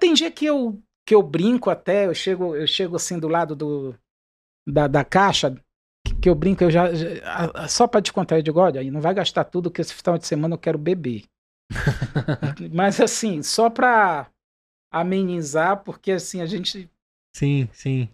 [0.00, 3.54] Tem dia que eu, que eu brinco até, eu chego, eu chego assim do lado
[3.54, 3.94] do,
[4.66, 5.54] da, da caixa,
[6.14, 6.92] que eu brinco, eu já.
[6.94, 10.18] já só para te contar, eu digo: olha, não vai gastar tudo que esse final
[10.18, 11.24] de semana eu quero beber.
[12.72, 14.26] Mas assim, só pra.
[14.90, 16.90] amenizar, porque assim, a gente
[17.34, 18.08] Sim, sim.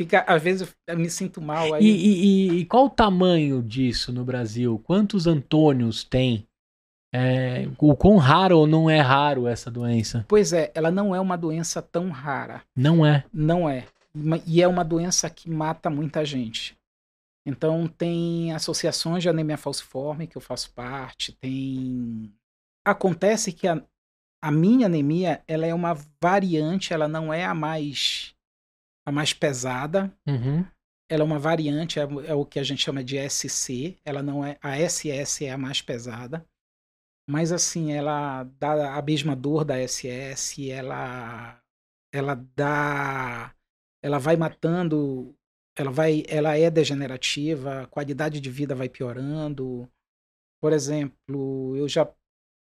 [0.00, 1.84] fica, às vezes eu me sinto mal aí.
[1.84, 4.80] E, e- e- qual o tamanho disso no Brasil?
[4.84, 6.46] Quantos Antônios tem?
[7.12, 10.24] É, o quão raro ou não é raro essa doença?
[10.28, 12.62] Pois é, ela não é uma doença tão rara.
[12.76, 13.24] Não é.
[13.34, 13.84] Não é.
[14.46, 16.76] E é uma doença que mata muita gente.
[17.46, 22.32] Então tem associações de anemia falciforme que eu faço parte, tem
[22.86, 23.82] acontece que a,
[24.42, 28.34] a minha anemia, ela é uma variante, ela não é a mais
[29.06, 30.64] a mais pesada, Uhum.
[31.10, 34.44] ela é uma variante, é, é o que a gente chama de SC, ela não
[34.44, 36.46] é a SS é a mais pesada.
[37.28, 41.60] Mas assim, ela dá a mesma dor da SS, ela
[42.12, 43.54] ela dá
[44.02, 45.34] ela vai matando,
[45.80, 49.88] ela vai ela é degenerativa, a qualidade de vida vai piorando.
[50.60, 52.06] Por exemplo, eu já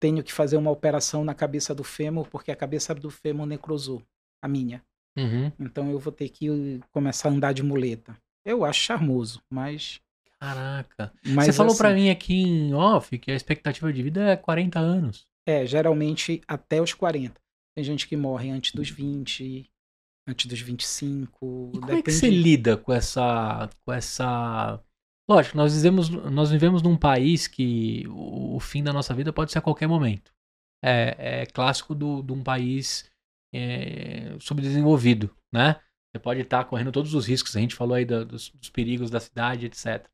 [0.00, 4.02] tenho que fazer uma operação na cabeça do fêmur porque a cabeça do fêmur necrosou,
[4.42, 4.82] a minha.
[5.16, 5.52] Uhum.
[5.60, 8.16] Então eu vou ter que começar a andar de muleta.
[8.44, 10.00] Eu acho charmoso, mas.
[10.40, 11.12] Caraca.
[11.24, 14.36] mas Você falou assim, pra mim aqui em off que a expectativa de vida é
[14.36, 15.24] 40 anos.
[15.46, 17.40] É, geralmente até os 40.
[17.76, 19.70] Tem gente que morre antes dos 20,
[20.26, 21.72] antes dos 25.
[21.74, 23.68] E como é que você lida com essa.
[23.84, 24.80] com essa.
[25.28, 29.52] Lógico, nós vivemos, nós vivemos num país que o, o fim da nossa vida pode
[29.52, 30.32] ser a qualquer momento.
[30.84, 33.10] É, é clássico do- de um país
[33.54, 35.76] é, subdesenvolvido, né?
[36.12, 39.10] Você pode estar correndo todos os riscos, a gente falou aí da- dos, dos perigos
[39.10, 40.06] da cidade, etc.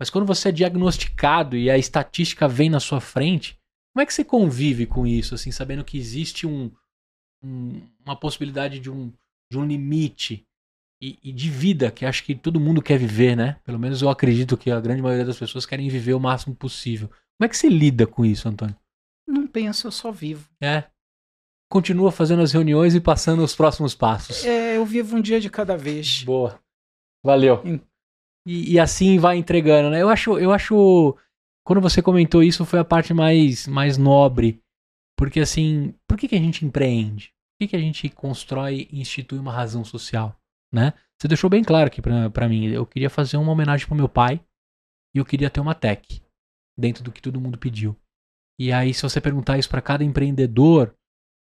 [0.00, 3.56] Mas quando você é diagnosticado e a estatística vem na sua frente,
[3.94, 6.70] como é que você convive com isso, assim, sabendo que existe um,
[7.42, 9.12] um- uma possibilidade de um,
[9.50, 10.46] de um limite
[11.00, 13.60] e, e de vida que acho que todo mundo quer viver, né?
[13.64, 17.08] Pelo menos eu acredito que a grande maioria das pessoas querem viver o máximo possível.
[17.08, 18.76] Como é que você lida com isso, Antônio?
[19.28, 20.48] Não penso, eu só vivo.
[20.60, 20.84] É.
[21.70, 24.44] Continua fazendo as reuniões e passando os próximos passos.
[24.44, 26.22] É, eu vivo um dia de cada vez.
[26.22, 26.60] Boa.
[27.24, 27.62] Valeu.
[28.46, 30.00] E, e assim vai entregando, né?
[30.00, 31.16] Eu acho, eu acho.
[31.64, 34.62] Quando você comentou isso, foi a parte mais, mais nobre.
[35.18, 37.34] Porque assim, por que, que a gente empreende?
[37.58, 40.38] Que, que a gente constrói e institui uma razão social?
[40.72, 40.92] Né?
[41.18, 42.66] Você deixou bem claro aqui pra mim.
[42.66, 44.40] Eu queria fazer uma homenagem pro meu pai
[45.14, 46.22] e eu queria ter uma tech
[46.78, 47.96] dentro do que todo mundo pediu.
[48.58, 50.94] E aí, se você perguntar isso pra cada empreendedor,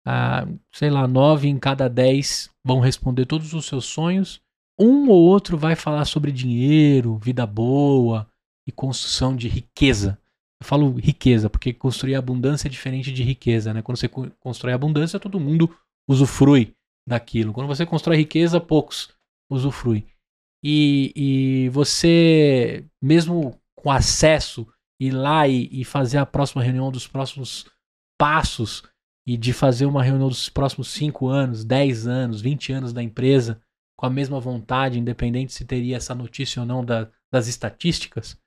[0.08, 4.42] ah, sei lá, nove em cada dez vão responder todos os seus sonhos.
[4.80, 8.28] Um ou outro vai falar sobre dinheiro, vida boa
[8.68, 10.18] e construção de riqueza.
[10.62, 13.82] Eu falo riqueza, porque construir abundância é diferente de riqueza, né?
[13.82, 15.76] Quando você co- constrói abundância, todo mundo
[16.10, 16.74] usufrui
[17.08, 17.54] daquilo.
[17.54, 19.10] Quando você constrói riqueza, poucos
[19.50, 20.06] usufruem.
[20.64, 24.68] E, e você, mesmo com acesso,
[25.00, 27.66] ir lá e, e fazer a próxima reunião dos próximos
[28.20, 28.84] passos
[29.26, 33.62] e de fazer uma reunião dos próximos 5 anos, 10 anos, 20 anos da empresa
[33.98, 38.38] com a mesma vontade, independente se teria essa notícia ou não da- das estatísticas,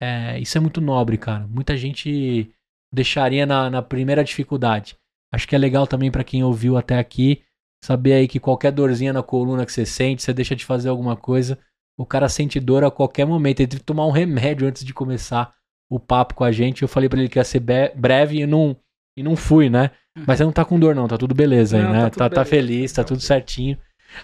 [0.00, 1.46] é, isso é muito nobre, cara.
[1.46, 2.50] Muita gente
[2.92, 4.96] deixaria na, na primeira dificuldade.
[5.32, 7.42] Acho que é legal também pra quem ouviu até aqui
[7.82, 11.16] saber aí que qualquer dorzinha na coluna que você sente, você deixa de fazer alguma
[11.16, 11.58] coisa,
[11.98, 13.60] o cara sente dor a qualquer momento.
[13.60, 15.54] Ele teve que tomar um remédio antes de começar
[15.90, 16.82] o papo com a gente.
[16.82, 18.76] Eu falei pra ele que ia ser breve e não,
[19.16, 19.90] e não fui, né?
[20.26, 22.10] Mas você não tá com dor, não, tá tudo beleza aí, Não, né?
[22.10, 23.26] tá Tá, tá feliz, tá tá tudo tudo.
[23.26, 23.78] certinho.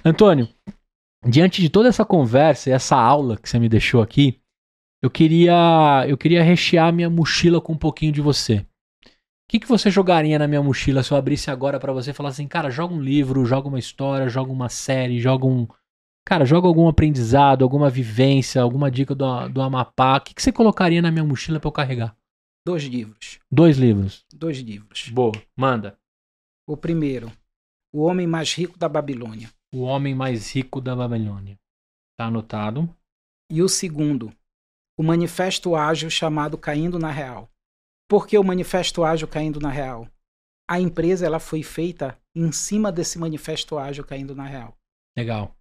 [0.05, 0.49] Antônio,
[1.27, 4.41] diante de toda essa conversa e essa aula que você me deixou aqui,
[5.03, 8.67] eu queria, eu queria rechear minha mochila com um pouquinho de você.
[9.47, 12.13] O que, que você jogaria na minha mochila se eu abrisse agora pra você e
[12.13, 15.69] falasse assim, cara, joga um livro, joga uma história, joga uma série, joga um.
[16.27, 20.17] Cara, joga algum aprendizado, alguma vivência, alguma dica do, do Amapá.
[20.17, 22.17] O que, que você colocaria na minha mochila pra eu carregar?
[22.67, 23.39] Dois livros.
[23.49, 24.27] Dois livros.
[24.35, 25.09] Dois livros.
[25.11, 25.97] Boa, manda.
[26.69, 27.31] O primeiro,
[27.95, 29.49] O Homem Mais Rico da Babilônia.
[29.73, 31.57] O homem mais rico da Babilônia.
[32.19, 32.93] Tá anotado.
[33.49, 34.33] E o segundo,
[34.99, 37.49] o Manifesto Ágil chamado Caindo na Real.
[38.09, 40.09] Por que o Manifesto Ágil Caindo na Real?
[40.69, 44.77] A empresa ela foi feita em cima desse Manifesto Ágil Caindo na Real.
[45.17, 45.57] Legal.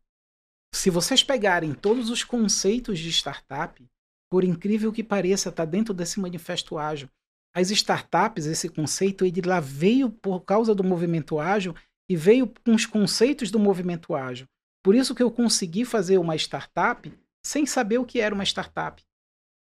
[0.74, 3.84] Se vocês pegarem todos os conceitos de startup,
[4.30, 7.10] por incrível que pareça, está dentro desse manifesto ágil.
[7.56, 11.74] As startups, esse conceito, ele lá veio por causa do movimento ágil
[12.10, 14.48] e veio com os conceitos do movimento ágil.
[14.84, 17.12] Por isso que eu consegui fazer uma startup
[17.46, 19.02] sem saber o que era uma startup.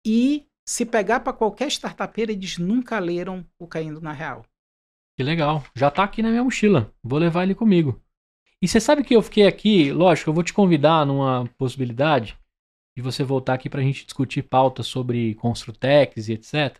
[0.05, 4.43] E se pegar para qualquer startupeira, eles nunca leram o Caindo na Real.
[5.15, 5.63] Que legal.
[5.75, 6.93] Já tá aqui na minha mochila.
[7.03, 8.01] Vou levar ele comigo.
[8.61, 12.37] E você sabe que eu fiquei aqui, lógico, eu vou te convidar numa possibilidade
[12.97, 16.79] de você voltar aqui pra gente discutir pautas sobre Construtex e etc.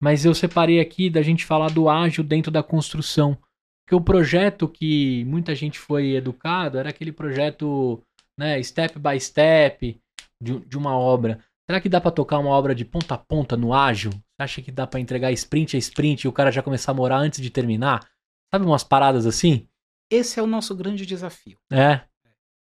[0.00, 3.36] Mas eu separei aqui da gente falar do ágil dentro da construção.
[3.84, 8.02] Porque o projeto que muita gente foi educado era aquele projeto,
[8.38, 10.00] né, step by step
[10.40, 11.42] de, de uma obra.
[11.68, 14.12] Será que dá para tocar uma obra de ponta a ponta no ágil?
[14.12, 16.94] Você acha que dá para entregar sprint a sprint e o cara já começar a
[16.94, 18.08] morar antes de terminar?
[18.54, 19.68] Sabe umas paradas assim?
[20.08, 21.58] Esse é o nosso grande desafio.
[21.72, 22.06] É.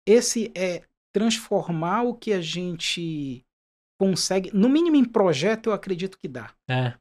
[0.05, 3.45] Esse é transformar o que a gente
[3.97, 6.53] consegue, no mínimo em projeto, eu acredito que dá.
[6.69, 6.93] É.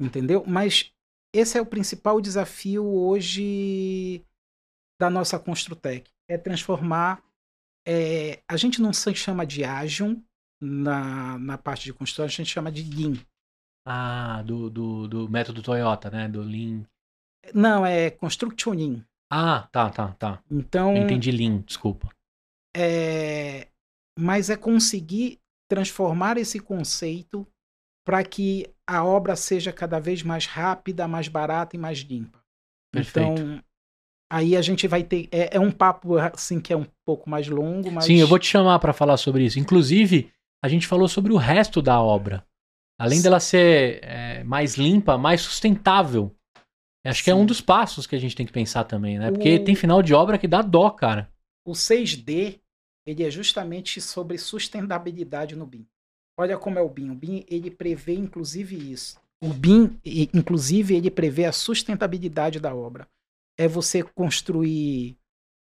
[0.00, 0.44] Entendeu?
[0.46, 0.92] Mas
[1.34, 4.24] esse é o principal desafio hoje
[5.00, 6.08] da nossa Construtec.
[6.28, 7.22] É transformar.
[7.86, 10.22] É, a gente não se chama de ágil
[10.60, 13.16] na, na parte de construção, a gente chama de Lean.
[13.86, 16.28] Ah, do, do, do método Toyota, né?
[16.28, 16.84] Do Lean.
[17.52, 19.04] Não, é Construction Lean.
[19.30, 20.42] Ah, tá, tá, tá.
[20.50, 20.96] Então.
[20.96, 22.08] Eu entendi Lean, desculpa.
[22.76, 23.68] É,
[24.18, 27.46] mas é conseguir transformar esse conceito
[28.06, 32.38] para que a obra seja cada vez mais rápida, mais barata e mais limpa.
[32.92, 33.32] Perfeito.
[33.32, 33.64] Então,
[34.30, 35.28] aí a gente vai ter.
[35.32, 38.04] É, é, um papo assim que é um pouco mais longo, mas.
[38.04, 39.58] Sim, eu vou te chamar para falar sobre isso.
[39.58, 40.30] Inclusive,
[40.64, 42.42] a gente falou sobre o resto da obra.
[42.98, 46.34] Além dela ser é, mais limpa, mais sustentável.
[47.04, 47.24] Acho Sim.
[47.24, 49.30] que é um dos passos que a gente tem que pensar também, né?
[49.30, 49.64] Porque o...
[49.64, 51.30] tem final de obra que dá dó, cara.
[51.66, 52.60] O 6D,
[53.06, 55.86] ele é justamente sobre sustentabilidade no BIM.
[56.38, 57.10] Olha como é o BIM.
[57.10, 59.20] O BIM, ele prevê inclusive isso.
[59.42, 60.00] O BIM,
[60.32, 63.06] inclusive, ele prevê a sustentabilidade da obra.
[63.58, 65.14] É você construir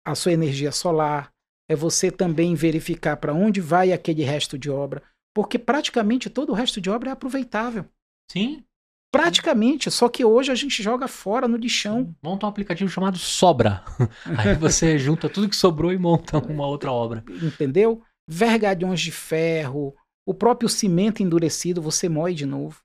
[0.04, 1.32] a sua energia solar,
[1.70, 5.04] é você também verificar para onde vai aquele resto de obra,
[5.34, 7.86] porque praticamente todo o resto de obra é aproveitável.
[8.32, 8.64] Sim.
[9.12, 12.14] Praticamente, só que hoje a gente joga fora no lixão.
[12.22, 13.84] Monta um aplicativo chamado Sobra.
[14.38, 17.24] Aí você junta tudo que sobrou e monta uma outra obra.
[17.42, 18.02] Entendeu?
[18.28, 19.96] Vergalhões de ferro,
[20.26, 22.82] o próprio cimento endurecido você moe de novo.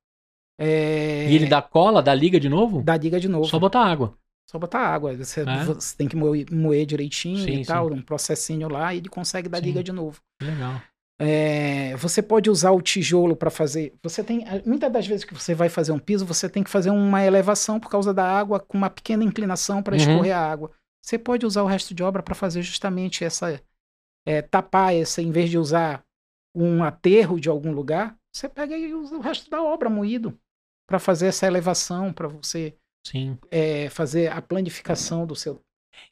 [0.59, 1.28] É...
[1.28, 2.82] E ele dá cola, dá liga de novo?
[2.82, 3.46] Dá liga de novo.
[3.46, 4.16] Só botar água.
[4.53, 5.16] Só botar água.
[5.16, 5.65] Você, é?
[5.65, 7.95] você tem que moer, moer direitinho sim, e tal, sim.
[7.95, 9.65] um processinho lá, e ele consegue dar sim.
[9.65, 10.20] liga de novo.
[10.43, 10.81] Legal.
[11.19, 13.95] É, você pode usar o tijolo para fazer.
[14.03, 14.45] Você tem.
[14.66, 17.81] Muitas das vezes que você vai fazer um piso, você tem que fazer uma elevação
[17.81, 20.01] por causa da água, com uma pequena inclinação para uhum.
[20.01, 20.70] escorrer a água.
[21.03, 23.59] Você pode usar o resto de obra para fazer justamente essa.
[24.27, 26.05] É, tapar essa, em vez de usar
[26.55, 30.39] um aterro de algum lugar, você pega e usa o resto da obra moído
[30.87, 32.77] para fazer essa elevação, para você
[33.51, 35.61] é, fazer a planificação do seu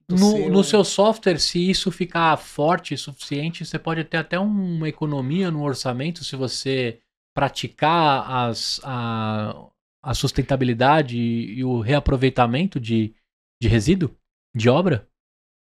[0.08, 0.50] no, seu...
[0.50, 5.50] no seu software, se isso ficar forte o suficiente, você pode ter até uma economia
[5.50, 6.98] no orçamento se você
[7.34, 9.68] praticar as, a,
[10.02, 13.14] a sustentabilidade e, e o reaproveitamento de,
[13.62, 14.14] de resíduo,
[14.54, 15.08] de obra.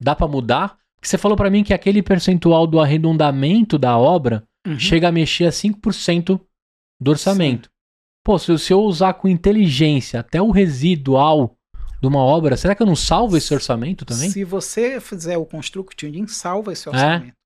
[0.02, 0.78] Dá para mudar?
[0.96, 4.80] Porque você falou para mim que aquele percentual do arredondamento da obra uhum.
[4.80, 6.42] chega a mexer a 5%
[7.00, 7.68] do orçamento.
[7.68, 7.79] Sim.
[8.24, 11.56] Pô, se, se eu usar com inteligência até o residual
[12.02, 14.30] de uma obra, será que eu não salvo esse orçamento também?
[14.30, 16.91] Se você fizer o Constructing, salva esse é?
[16.91, 17.28] orçamento.
[17.28, 17.40] É?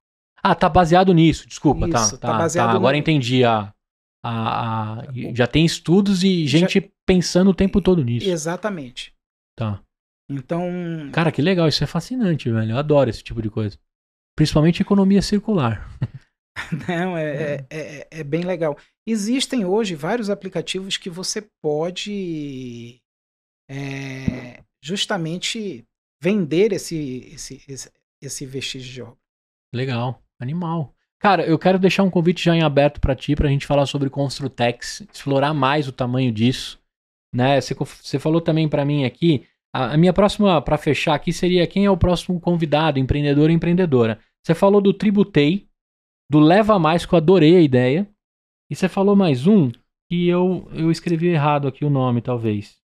[0.44, 2.28] Ah, tá baseado nisso, desculpa, tá, Isso, tá.
[2.28, 2.76] tá, tá baseado tá.
[2.76, 3.00] Agora no...
[3.00, 3.74] entendi a,
[4.22, 6.88] a, a, já tem estudos e gente já...
[7.06, 8.30] pensando o tempo todo nisso.
[8.30, 9.14] Exatamente.
[9.56, 9.82] Tá.
[10.30, 10.70] Então.
[11.12, 12.72] Cara, que legal, isso é fascinante, velho.
[12.72, 13.78] Eu adoro esse tipo de coisa.
[14.36, 15.90] Principalmente economia circular.
[16.88, 18.78] Não, é, é, é, é, bem legal.
[19.08, 23.02] Existem hoje vários aplicativos que você pode
[23.70, 25.84] é, justamente
[26.22, 29.18] vender esse, esse, esse, esse vestígio de obra.
[29.74, 30.94] Legal, animal.
[31.20, 33.86] Cara, eu quero deixar um convite já em aberto para ti, para a gente falar
[33.86, 36.80] sobre Construtex, explorar mais o tamanho disso.
[37.34, 37.60] Né?
[37.60, 41.66] Você, você falou também para mim aqui, a, a minha próxima, para fechar aqui, seria
[41.66, 44.20] quem é o próximo convidado, empreendedor ou empreendedora.
[44.46, 45.68] Você falou do Tributei,
[46.34, 48.10] do Leva Mais, que eu adorei a ideia.
[48.68, 49.70] E você falou mais um,
[50.10, 52.76] que eu, eu escrevi errado aqui o nome, talvez.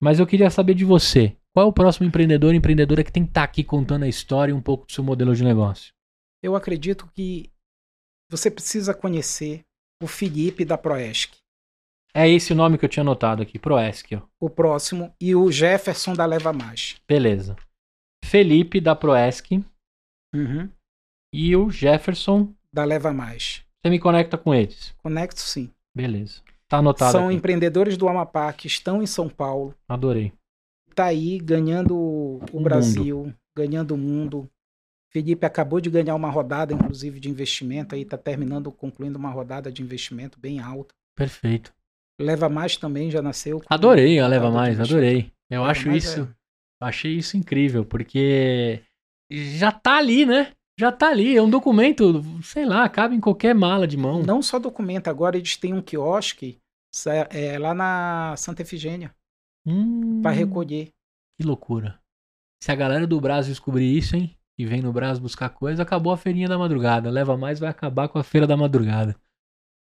[0.00, 1.36] Mas eu queria saber de você.
[1.52, 4.08] Qual é o próximo empreendedor ou empreendedora que tem que estar tá aqui contando a
[4.08, 5.92] história e um pouco do seu modelo de negócio?
[6.40, 7.50] Eu acredito que
[8.30, 9.62] você precisa conhecer
[10.00, 11.36] o Felipe da Proesc.
[12.14, 14.12] É esse o nome que eu tinha anotado aqui, Proesc.
[14.40, 15.12] O próximo.
[15.20, 17.00] E o Jefferson da Leva Mais.
[17.08, 17.56] Beleza.
[18.24, 19.50] Felipe da Proesc.
[20.32, 20.70] Uhum.
[21.34, 22.54] E o Jefferson.
[22.74, 23.62] Da Leva Mais.
[23.82, 24.94] Você me conecta com eles?
[25.02, 25.70] Conecto sim.
[25.94, 26.40] Beleza.
[26.68, 27.12] Tá anotado.
[27.12, 27.36] São aqui.
[27.36, 29.74] empreendedores do Amapá que estão em São Paulo.
[29.88, 30.32] Adorei.
[30.94, 33.34] Tá aí ganhando o, Brasil, mundo.
[33.54, 34.48] ganhando o mundo.
[35.10, 37.94] Felipe acabou de ganhar uma rodada, inclusive, de investimento.
[37.94, 40.94] Aí tá terminando, concluindo uma rodada de investimento bem alta.
[41.14, 41.74] Perfeito.
[42.18, 43.60] Leva Mais também já nasceu.
[43.68, 45.30] Adorei a Leva Mais, adorei.
[45.50, 46.22] Eu Leva acho isso.
[46.22, 46.86] É...
[46.86, 48.82] Achei isso incrível, porque
[49.30, 50.52] já tá ali, né?
[50.82, 54.20] Já tá ali, é um documento, sei lá, cabe em qualquer mala de mão.
[54.24, 56.58] Não só documento, agora eles têm um quiosque
[57.30, 59.14] é, lá na Santa Efigênia.
[59.64, 60.88] Hum, para recolher.
[61.38, 62.00] Que loucura.
[62.60, 64.36] Se a galera do Brasil descobrir isso, hein?
[64.58, 67.12] Que vem no Brasil buscar coisa, acabou a feirinha da madrugada.
[67.12, 69.14] Leva mais, vai acabar com a feira da madrugada.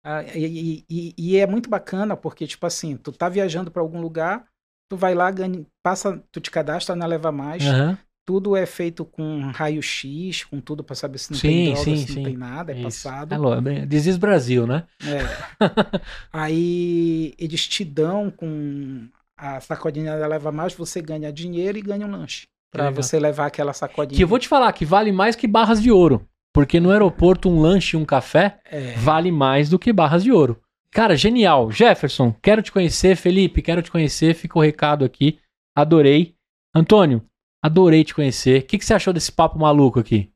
[0.05, 3.99] Ah, e, e, e, é muito bacana porque, tipo assim, tu tá viajando para algum
[3.99, 4.45] lugar,
[4.87, 7.97] tu vai lá, ganha, passa, tu te cadastra na Leva Mais, Aham.
[8.25, 11.95] Tudo é feito com raio-x, com tudo para saber se não Sim, tem droga, sim,
[11.97, 12.23] se não sim.
[12.23, 12.83] tem nada, é, Isso.
[12.83, 13.33] passado.
[13.33, 13.85] É lógico.
[13.87, 14.85] Diz Brasil, né?
[15.05, 15.21] É.
[16.31, 19.07] Aí eles te dão com
[19.37, 22.47] a sacolinha da Leva Mais, você ganha dinheiro e ganha um lanche.
[22.71, 23.03] Pra legal.
[23.03, 24.15] você levar aquela sacolinha.
[24.15, 26.25] Que eu vou te falar que vale mais que barras de ouro.
[26.53, 28.93] Porque no aeroporto um lanche e um café É.
[28.93, 30.59] vale mais do que barras de ouro.
[30.91, 31.71] Cara, genial.
[31.71, 33.15] Jefferson, quero te conhecer.
[33.15, 34.35] Felipe, quero te conhecer.
[34.35, 35.39] Fica o recado aqui.
[35.75, 36.35] Adorei.
[36.75, 37.21] Antônio,
[37.61, 38.61] adorei te conhecer.
[38.61, 40.31] O que, que você achou desse papo maluco aqui?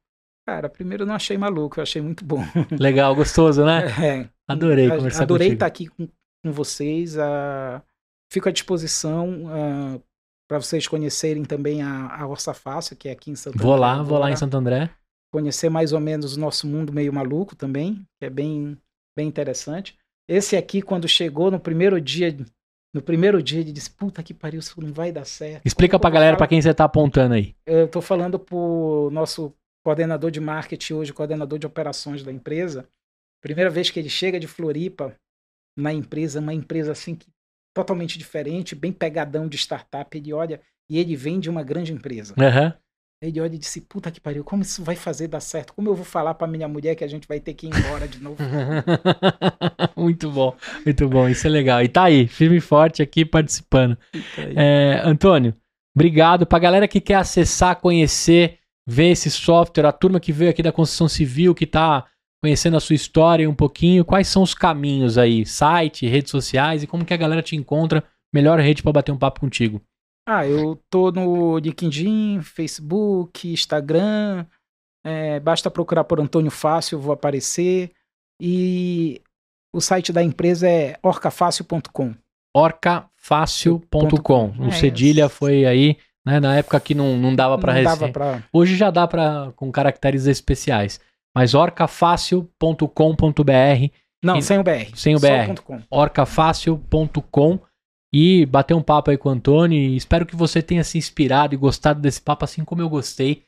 [0.48, 2.44] Cara, primeiro eu não achei maluco, eu achei muito bom.
[2.80, 3.86] Legal, gostoso, né?
[4.02, 4.30] É.
[4.48, 5.56] Adorei conversar Adorei contigo.
[5.56, 6.08] estar aqui com,
[6.44, 7.18] com vocês.
[7.18, 7.82] ah,
[8.32, 9.50] fico à disposição
[10.48, 13.94] para vocês conhecerem também a, a Orça Fácil, que é aqui em Santa Vou lá,
[13.94, 14.36] André vou lá em.
[14.36, 14.90] Santo André.
[15.34, 18.78] Conhecer mais ou menos o nosso mundo meio maluco também, que é bem,
[19.18, 19.98] bem interessante.
[20.28, 22.36] Esse aqui, quando chegou no primeiro dia,
[22.96, 25.66] no primeiro dia, ele disse: Puta que pariu, isso não vai dar certo.
[25.66, 26.48] Explica Como pra galera pra falar?
[26.48, 27.54] quem você tá apontando aí.
[27.66, 29.54] Eu tô falando pro nosso
[29.84, 32.88] coordenador de marketing hoje, coordenador de operações da empresa.
[33.42, 35.14] Primeira vez que ele chega de Floripa
[35.78, 37.28] na empresa, uma empresa assim que
[37.76, 40.18] totalmente diferente, bem pegadão de startup.
[40.18, 42.34] Ele olha e ele vem de uma grande empresa.
[42.40, 42.74] Aham.
[43.22, 45.74] Ele olha e disse: Puta que pariu, como isso vai fazer dar certo?
[45.74, 48.08] Como eu vou falar pra minha mulher que a gente vai ter que ir embora
[48.08, 48.38] de novo?
[49.96, 50.56] muito bom,
[50.86, 51.28] muito bom.
[51.28, 51.82] Isso é legal.
[51.82, 53.98] E tá aí, firme e forte aqui participando.
[54.38, 54.54] Aí.
[54.56, 55.56] É, Antônio,
[55.96, 56.46] obrigado.
[56.46, 60.72] Pra galera que quer acessar, conhecer, ver esse software, a turma que veio aqui da
[60.72, 62.06] construção civil, que tá
[62.44, 65.46] conhecendo a sua história um pouquinho, quais são os caminhos aí?
[65.46, 68.04] Site, redes sociais e como que a galera te encontra?
[68.32, 69.82] Melhor rede pra bater um papo contigo.
[70.28, 74.46] Ah, eu tô no LinkedIn, Facebook, Instagram.
[75.06, 77.92] é, basta procurar por Antônio Fácil, vou aparecer.
[78.42, 79.22] E
[79.74, 82.16] o site da empresa é orcafácil.com.
[82.56, 84.54] orcafácil.com.
[84.60, 88.12] O É, cedilha foi aí, né, na época que não, não dava Não receber.
[88.12, 88.44] pra.
[88.52, 91.00] Hoje já dá para com caracteres especiais.
[91.36, 93.92] Mas orcafácil.com.br,
[94.24, 94.90] Não, E- sem o BR.
[94.96, 95.48] sem o BR.
[95.48, 95.82] ponto .com.
[95.92, 97.60] orcafácil.com
[98.18, 99.78] e bater um papo aí com o Antônio.
[99.78, 103.44] E espero que você tenha se inspirado e gostado desse papo assim como eu gostei,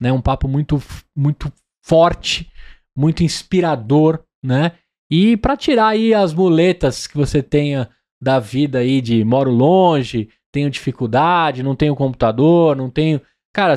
[0.00, 0.12] né?
[0.12, 0.80] Um papo muito
[1.16, 1.52] muito
[1.84, 2.48] forte,
[2.96, 4.74] muito inspirador, né?
[5.10, 7.90] E para tirar aí as muletas que você tenha
[8.22, 13.20] da vida aí de moro longe, tenho dificuldade, não tenho computador, não tenho.
[13.52, 13.74] Cara,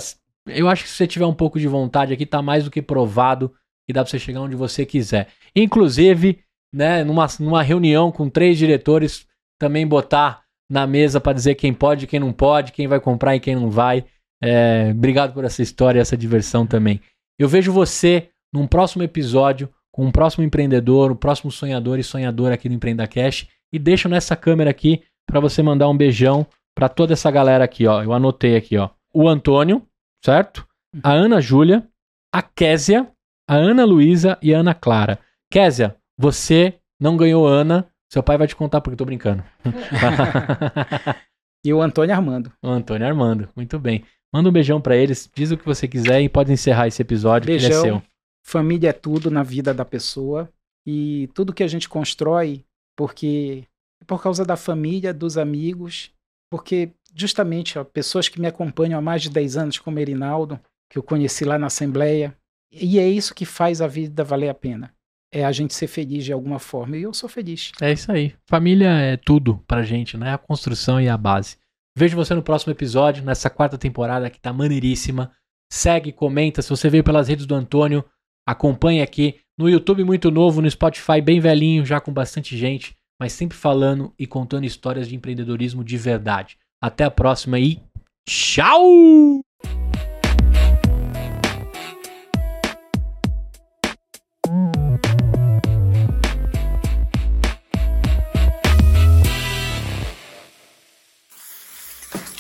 [0.48, 2.84] eu acho que se você tiver um pouco de vontade aqui, tá mais do que
[2.84, 3.52] provado
[3.88, 5.30] que dá pra você chegar onde você quiser.
[5.56, 6.40] Inclusive,
[6.72, 9.26] né, numa, numa reunião com três diretores,
[9.60, 13.40] também botar na mesa pra dizer quem pode, quem não pode, quem vai comprar e
[13.40, 14.06] quem não vai.
[14.44, 17.00] É, obrigado por essa história essa diversão também.
[17.40, 22.56] Eu vejo você num próximo episódio com um próximo empreendedor, um próximo sonhador e sonhadora
[22.56, 26.46] aqui do Empreenda Cash e deixo nessa câmera aqui pra você mandar um beijão
[26.76, 28.04] pra toda essa galera aqui, ó.
[28.04, 28.90] Eu anotei aqui, ó.
[29.14, 29.82] O Antônio,
[30.24, 30.68] certo?
[31.02, 31.88] A Ana Júlia,
[32.34, 33.10] a Késia,
[33.48, 35.20] a Ana Luísa e a Ana Clara.
[35.50, 37.88] Késia, você não ganhou Ana.
[38.16, 39.44] Seu pai vai te contar porque eu tô brincando.
[41.66, 42.54] E o Antônio Armando.
[42.62, 44.06] o Antônio Armando, muito bem.
[44.32, 47.48] Manda um beijão pra eles, diz o que você quiser e pode encerrar esse episódio,
[47.48, 47.84] que ele é Beijão.
[47.84, 48.04] seu.
[48.46, 50.48] Família é tudo na vida da pessoa.
[50.86, 52.64] E tudo que a gente constrói,
[52.96, 53.64] porque
[54.00, 56.12] é por causa da família, dos amigos,
[56.52, 61.00] porque justamente ó, pessoas que me acompanham há mais de 10 anos, como Erinaldo, que
[61.00, 62.38] eu conheci lá na Assembleia,
[62.72, 64.94] e é isso que faz a vida valer a pena.
[65.34, 66.98] É a gente ser feliz de alguma forma.
[66.98, 67.72] E eu sou feliz.
[67.82, 68.34] É isso aí.
[68.48, 70.34] Família é tudo pra gente, né?
[70.34, 71.58] A construção e a base.
[71.98, 75.32] Vejo você no próximo episódio, nessa quarta temporada que tá maneiríssima.
[75.72, 76.62] Segue, comenta.
[76.62, 78.04] Se você veio pelas redes do Antônio,
[78.48, 79.40] acompanhe aqui.
[79.58, 84.14] No YouTube muito novo, no Spotify bem velhinho, já com bastante gente, mas sempre falando
[84.20, 86.58] e contando histórias de empreendedorismo de verdade.
[86.82, 87.82] Até a próxima e
[88.28, 89.45] tchau!